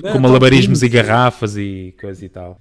com, 0.00 0.12
com 0.12 0.18
malabarismos 0.20 0.82
e 0.82 0.88
garrafas 0.88 1.56
e 1.56 1.94
coisa 2.00 2.24
e 2.24 2.28
tal. 2.28 2.60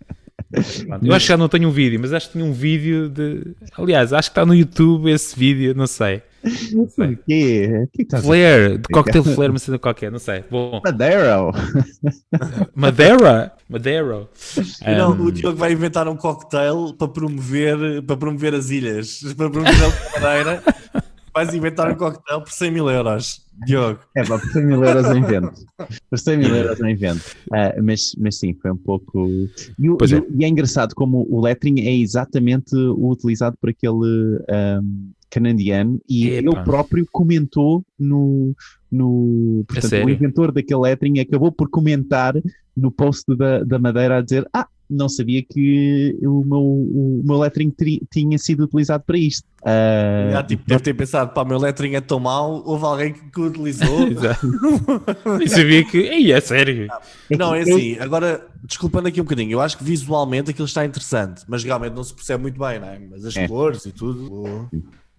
Eu 0.51 1.13
acho 1.13 1.25
que 1.25 1.31
já 1.31 1.37
não 1.37 1.47
tenho 1.47 1.69
um 1.69 1.71
vídeo, 1.71 1.99
mas 1.99 2.11
acho 2.11 2.27
que 2.27 2.33
tinha 2.33 2.45
um 2.45 2.51
vídeo 2.51 3.07
de. 3.07 3.55
Aliás, 3.77 4.11
acho 4.11 4.29
que 4.29 4.31
está 4.31 4.45
no 4.45 4.55
YouTube 4.55 5.11
esse 5.11 5.37
vídeo, 5.37 5.75
não 5.75 5.85
sei. 5.85 6.23
Não 6.71 6.87
sei. 6.87 7.17
Que, 7.27 7.87
que 7.93 8.05
tá 8.05 8.21
Flair, 8.21 8.77
de 8.77 8.87
cocktail 8.91 9.23
Flair, 9.23 9.51
uma 9.51 9.59
cena 9.59 9.77
qualquer, 9.77 10.11
não 10.11 10.19
sei. 10.19 10.43
Bom. 10.49 10.81
Madeira. 10.83 11.51
Madeira? 12.73 13.51
Madeira. 13.69 14.27
Não, 14.97 15.11
um... 15.11 15.25
o 15.25 15.31
Diogo 15.31 15.57
vai 15.57 15.73
inventar 15.73 16.07
um 16.07 16.15
cocktail 16.15 16.93
para 16.97 17.07
promover, 17.07 18.01
para 18.03 18.17
promover 18.17 18.55
as 18.55 18.69
ilhas, 18.69 19.21
para 19.35 19.49
promover 19.49 19.73
a 19.83 20.19
Madeira. 20.19 20.63
Vais 21.39 21.53
inventar 21.53 21.89
um 21.89 21.95
cocktail 21.95 22.41
por 22.41 22.51
100 22.51 22.71
mil 22.71 22.89
euros. 22.89 23.45
Diogo. 23.65 23.97
É, 24.13 24.25
pá, 24.25 24.37
por 24.37 24.51
100 24.51 24.65
mil 24.65 24.83
euros 24.83 25.05
eu 25.05 25.17
invento. 25.17 25.65
Por 26.09 26.19
100 26.19 26.37
mil 26.37 26.51
euros 26.53 26.77
eu 26.77 26.89
invento. 26.89 27.21
Uh, 27.47 27.81
mas, 27.81 28.13
mas 28.17 28.37
sim, 28.37 28.53
foi 28.61 28.71
um 28.71 28.75
pouco. 28.75 29.25
E, 29.79 29.89
o, 29.89 29.97
é. 30.01 30.25
e, 30.37 30.43
é 30.43 30.49
engraçado 30.49 30.93
como 30.93 31.25
o 31.29 31.39
lettering 31.39 31.79
é 31.79 31.95
exatamente 31.95 32.75
o 32.75 33.09
utilizado 33.09 33.55
por 33.61 33.69
aquele 33.69 33.95
um, 33.95 35.11
canadiano 35.29 36.01
e 36.09 36.27
Epa. 36.27 36.49
ele 36.49 36.63
próprio 36.65 37.07
comentou 37.09 37.85
no. 37.97 38.53
no 38.91 39.63
portanto, 39.65 40.05
o 40.05 40.09
inventor 40.09 40.51
daquele 40.51 40.81
lettering 40.81 41.19
acabou 41.21 41.53
por 41.53 41.69
comentar 41.69 42.33
no 42.75 42.91
post 42.91 43.33
da, 43.37 43.63
da 43.63 43.79
Madeira 43.79 44.17
a 44.17 44.21
dizer: 44.21 44.45
Ah, 44.53 44.67
não 44.89 45.07
sabia 45.07 45.43
que 45.43 46.17
o 46.21 46.43
meu, 46.43 46.59
o 46.59 47.21
meu 47.23 47.37
lettering 47.37 47.71
tinha 48.11 48.37
sido 48.37 48.63
utilizado 48.63 49.03
para 49.05 49.17
isto. 49.17 49.45
Uh, 49.61 50.31
Já, 50.31 50.43
tipo, 50.43 50.63
deve 50.65 50.83
ter 50.83 50.93
pensado, 50.93 51.33
pá, 51.33 51.43
o 51.43 51.45
meu 51.45 51.59
lettering 51.59 51.95
é 51.95 52.01
tão 52.01 52.19
mau, 52.19 52.63
houve 52.65 52.85
alguém 52.85 53.13
que 53.13 53.39
o 53.39 53.45
utilizou. 53.45 54.07
e 55.41 55.47
sabia 55.47 55.83
que, 55.83 55.97
ei, 55.97 56.31
é 56.31 56.41
sério. 56.41 56.87
Não, 57.29 57.53
é 57.53 57.61
assim, 57.61 57.99
agora, 57.99 58.47
desculpando 58.63 59.07
aqui 59.07 59.21
um 59.21 59.25
bocadinho, 59.25 59.51
eu 59.51 59.61
acho 59.61 59.77
que 59.77 59.83
visualmente 59.83 60.49
aquilo 60.49 60.65
está 60.65 60.83
interessante, 60.85 61.43
mas 61.47 61.63
realmente 61.63 61.93
não 61.93 62.03
se 62.03 62.13
percebe 62.13 62.41
muito 62.41 62.59
bem, 62.59 62.79
não 62.79 62.87
é? 62.87 62.99
Mas 63.11 63.25
as 63.25 63.35
é. 63.35 63.47
cores 63.47 63.85
e 63.85 63.91
tudo... 63.91 64.69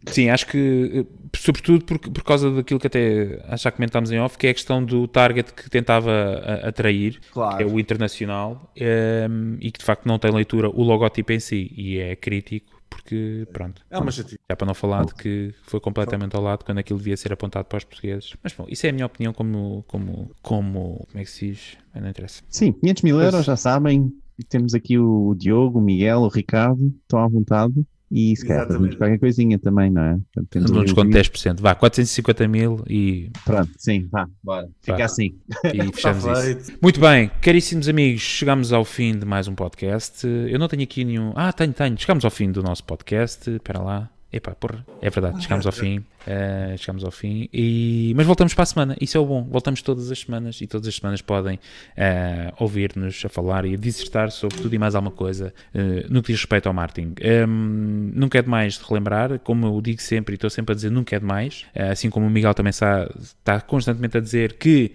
Sim, 0.07 0.31
acho 0.31 0.47
que, 0.47 1.07
sobretudo 1.37 1.85
por, 1.85 1.99
por 1.99 2.25
causa 2.25 2.51
daquilo 2.51 2.81
que 2.81 2.87
até 2.87 3.39
já 3.57 3.71
comentámos 3.71 4.11
em 4.11 4.19
off, 4.19 4.39
que 4.39 4.47
é 4.47 4.51
a 4.51 4.55
questão 4.55 4.83
do 4.85 5.07
target 5.07 5.53
que 5.53 5.69
tentava 5.69 6.37
atrair, 6.63 7.21
claro. 7.31 7.57
que 7.57 7.63
é 7.63 7.67
o 7.67 7.79
internacional, 7.79 8.73
um, 8.77 8.83
ehm, 8.83 9.57
e 9.61 9.71
que 9.71 9.79
de 9.79 9.85
facto 9.85 10.07
não 10.07 10.19
tem 10.19 10.31
leitura 10.31 10.69
o 10.69 10.83
logótipo 10.83 11.33
em 11.33 11.41
si, 11.41 11.73
e 11.77 11.99
é 11.99 12.17
crítico, 12.17 12.81
porque 12.89 13.47
pronto. 13.53 13.83
É 13.89 13.99
uma 13.99 14.11
chatice. 14.11 14.39
Já 14.49 14.57
para 14.57 14.67
não 14.67 14.75
falar 14.75 15.05
de 15.05 15.15
que 15.15 15.55
foi 15.63 15.79
completamente 15.79 16.35
ao 16.35 16.43
lado 16.43 16.65
quando 16.65 16.79
aquilo 16.79 16.99
devia 16.99 17.17
ser 17.17 17.33
apontado 17.33 17.67
para 17.67 17.79
os 17.79 17.85
portugueses. 17.85 18.35
Mas 18.43 18.53
bom, 18.53 18.67
isso 18.69 18.87
é 18.87 18.91
a 18.91 18.93
minha 18.93 19.07
opinião 19.07 19.33
como, 19.33 19.85
como, 19.87 20.31
como, 20.43 21.07
como 21.09 21.21
é 21.21 21.25
que 21.25 21.31
se 21.31 21.49
diz? 21.49 21.79
Não 21.95 22.09
interessa. 22.09 22.43
Sim, 22.49 22.73
500 22.73 23.03
mil 23.03 23.21
euros, 23.21 23.45
já 23.45 23.57
sabem. 23.57 24.13
Temos 24.49 24.75
aqui 24.75 24.99
o 24.99 25.35
Diogo, 25.35 25.79
o 25.79 25.83
Miguel, 25.83 26.21
o 26.21 26.29
Ricardo, 26.29 26.93
estão 27.03 27.21
à 27.21 27.29
vontade. 27.29 27.75
E 28.11 28.35
se 28.37 28.45
calhar 28.47 28.67
fazemos 28.67 28.95
qualquer 28.97 29.19
coisinha 29.19 29.59
também, 29.59 29.91
não 29.91 30.03
é? 30.03 30.13
Portanto, 30.33 30.49
temos 30.51 30.71
Um 30.71 30.83
desconto 30.85 31.11
de 31.11 31.17
limite. 31.19 31.31
10%. 31.31 31.61
Vá, 31.61 31.75
450 31.75 32.49
mil 32.49 32.83
e, 32.89 33.31
Pronto, 33.45 33.71
sim, 33.79 34.09
vá, 34.11 34.29
bora. 34.43 34.69
Fica 34.81 34.99
Vá. 34.99 35.05
assim. 35.05 35.35
e 35.65 35.69
Está 35.69 35.93
fechamos 35.95 36.45
isso. 36.45 36.73
Muito 36.83 36.99
bem, 37.01 37.31
caríssimos 37.41 37.89
amigos, 37.89 38.21
chegamos 38.21 38.73
ao 38.73 38.85
fim 38.85 39.17
de 39.19 39.25
mais 39.25 39.47
um 39.47 39.55
podcast. 39.55 40.27
Eu 40.27 40.59
não 40.59 40.67
tenho 40.67 40.83
aqui 40.83 41.05
nenhum. 41.05 41.33
Ah, 41.37 41.53
tenho, 41.53 41.73
tenho. 41.73 41.97
Chegamos 41.99 42.25
ao 42.25 42.31
fim 42.31 42.51
do 42.51 42.63
nosso 42.63 42.83
podcast. 42.85 43.49
Espera 43.49 43.81
lá. 43.81 44.11
Epá, 44.33 44.53
porra, 44.55 44.87
é 45.03 45.11
verdade, 45.11 45.43
chegamos 45.43 45.67
ao 45.67 45.73
fim. 45.73 46.05
Eh, 46.27 46.75
chegamos 46.77 47.05
ao 47.05 47.11
fim. 47.11 47.49
E... 47.53 48.13
Mas 48.17 48.27
voltamos 48.27 48.55
para 48.55 48.63
a 48.63 48.67
semana. 48.67 48.97
Isso 49.01 49.17
é 49.17 49.21
o 49.21 49.27
bom. 49.27 49.45
Voltamos 49.45 49.83
todas 49.83 50.11
as 50.11 50.19
semanas 50.19 50.61
e 50.61 50.67
todas 50.67 50.87
as 50.87 50.95
semanas 50.95 51.23
podem 51.23 51.59
eh, 51.97 52.53
ouvir-nos 52.59 53.23
a 53.25 53.29
falar 53.29 53.65
e 53.65 53.75
a 53.75 53.77
dissertar 53.77 54.31
sobre 54.31 54.59
tudo 54.59 54.75
e 54.75 54.79
mais 54.79 54.95
alguma 54.95 55.11
coisa 55.11 55.53
eh, 55.75 56.07
no 56.09 56.23
que 56.23 56.33
diz 56.33 56.41
respeito 56.41 56.67
ao 56.67 56.75
marketing. 56.75 57.15
Ehm, 57.21 58.13
nunca 58.15 58.39
é 58.39 58.43
demais 58.43 58.79
de 58.79 58.85
relembrar, 58.85 59.39
como 59.41 59.67
eu 59.67 59.81
digo 59.81 60.01
sempre 60.01 60.35
e 60.35 60.37
estou 60.37 60.51
sempre 60.51 60.73
a 60.73 60.77
dizer, 60.77 60.91
nunca 60.91 61.17
é 61.17 61.19
demais. 61.19 61.65
Assim 61.91 62.11
como 62.11 62.27
o 62.27 62.31
Miguel 62.31 62.55
também 62.55 62.71
está, 62.71 63.09
está 63.19 63.61
constantemente 63.61 64.17
a 64.19 64.21
dizer 64.21 64.55
que 64.55 64.93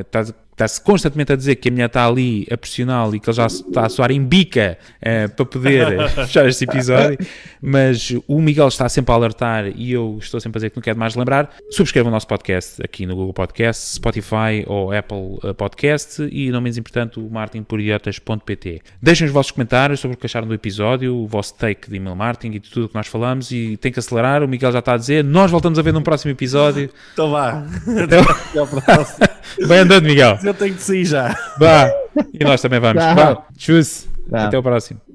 está 0.00 0.24
está-se 0.58 0.80
constantemente 0.80 1.32
a 1.32 1.36
dizer 1.36 1.54
que 1.54 1.68
a 1.68 1.72
mulher 1.72 1.86
está 1.86 2.04
ali 2.04 2.46
a 2.50 2.56
pressioná-lo 2.56 3.14
e 3.14 3.20
que 3.20 3.30
ele 3.30 3.36
já 3.36 3.46
está 3.46 3.86
a 3.86 3.88
soar 3.88 4.10
em 4.10 4.22
bica 4.24 4.76
eh, 5.00 5.28
para 5.28 5.46
poder 5.46 6.08
fechar 6.26 6.48
este 6.48 6.64
episódio, 6.64 7.16
mas 7.62 8.12
o 8.26 8.40
Miguel 8.40 8.66
está 8.66 8.88
sempre 8.88 9.12
a 9.12 9.14
alertar 9.14 9.68
e 9.76 9.92
eu 9.92 10.18
estou 10.20 10.40
sempre 10.40 10.57
a 10.57 10.57
dizer 10.58 10.70
que 10.70 10.76
não 10.76 10.82
quero 10.82 10.98
mais 10.98 11.14
lembrar. 11.14 11.50
Subscrevam 11.70 12.10
o 12.10 12.12
nosso 12.14 12.26
podcast 12.26 12.82
aqui 12.82 13.06
no 13.06 13.14
Google 13.16 13.32
Podcast, 13.32 13.94
Spotify 13.94 14.64
ou 14.66 14.92
Apple 14.92 15.38
eh, 15.44 15.52
Podcast 15.52 16.28
e, 16.30 16.50
não 16.50 16.60
menos 16.60 16.76
importante, 16.78 17.18
o 17.18 17.28
martinporidiotas.pt. 17.30 18.80
Deixem 19.02 19.26
os 19.26 19.32
vossos 19.32 19.52
comentários 19.52 20.00
sobre 20.00 20.16
o 20.16 20.18
que 20.18 20.26
acharam 20.26 20.46
do 20.46 20.54
episódio, 20.54 21.14
o 21.16 21.26
vosso 21.26 21.54
take 21.54 21.88
de 21.90 21.96
email 21.96 22.14
marketing 22.16 22.56
e 22.56 22.58
de 22.60 22.70
tudo 22.70 22.86
o 22.86 22.88
que 22.88 22.94
nós 22.94 23.06
falamos 23.06 23.50
e 23.50 23.76
tem 23.76 23.90
que 23.92 23.98
acelerar, 23.98 24.42
o 24.42 24.48
Miguel 24.48 24.72
já 24.72 24.78
está 24.80 24.94
a 24.94 24.96
dizer, 24.96 25.24
nós 25.24 25.50
voltamos 25.50 25.78
a 25.78 25.82
ver 25.82 25.92
num 25.92 26.02
próximo 26.02 26.30
episódio. 26.32 26.90
Então 27.12 27.30
vá. 27.30 27.64
Então- 27.86 28.20
Até 28.20 28.58
ao 28.58 28.66
próximo. 28.66 29.26
Vai 29.66 29.78
andando, 29.78 30.04
Miguel. 30.04 30.38
Eu 30.44 30.54
tenho 30.54 30.74
que 30.74 30.82
sair 30.82 31.04
já. 31.04 31.36
Vá. 31.58 31.90
E 32.32 32.44
nós 32.44 32.60
também 32.60 32.78
vamos. 32.78 33.02
Tchau. 33.02 33.14
Vá. 33.14 33.46
Tchau. 33.56 34.46
Até 34.46 34.58
o 34.58 34.62
próximo. 34.62 35.07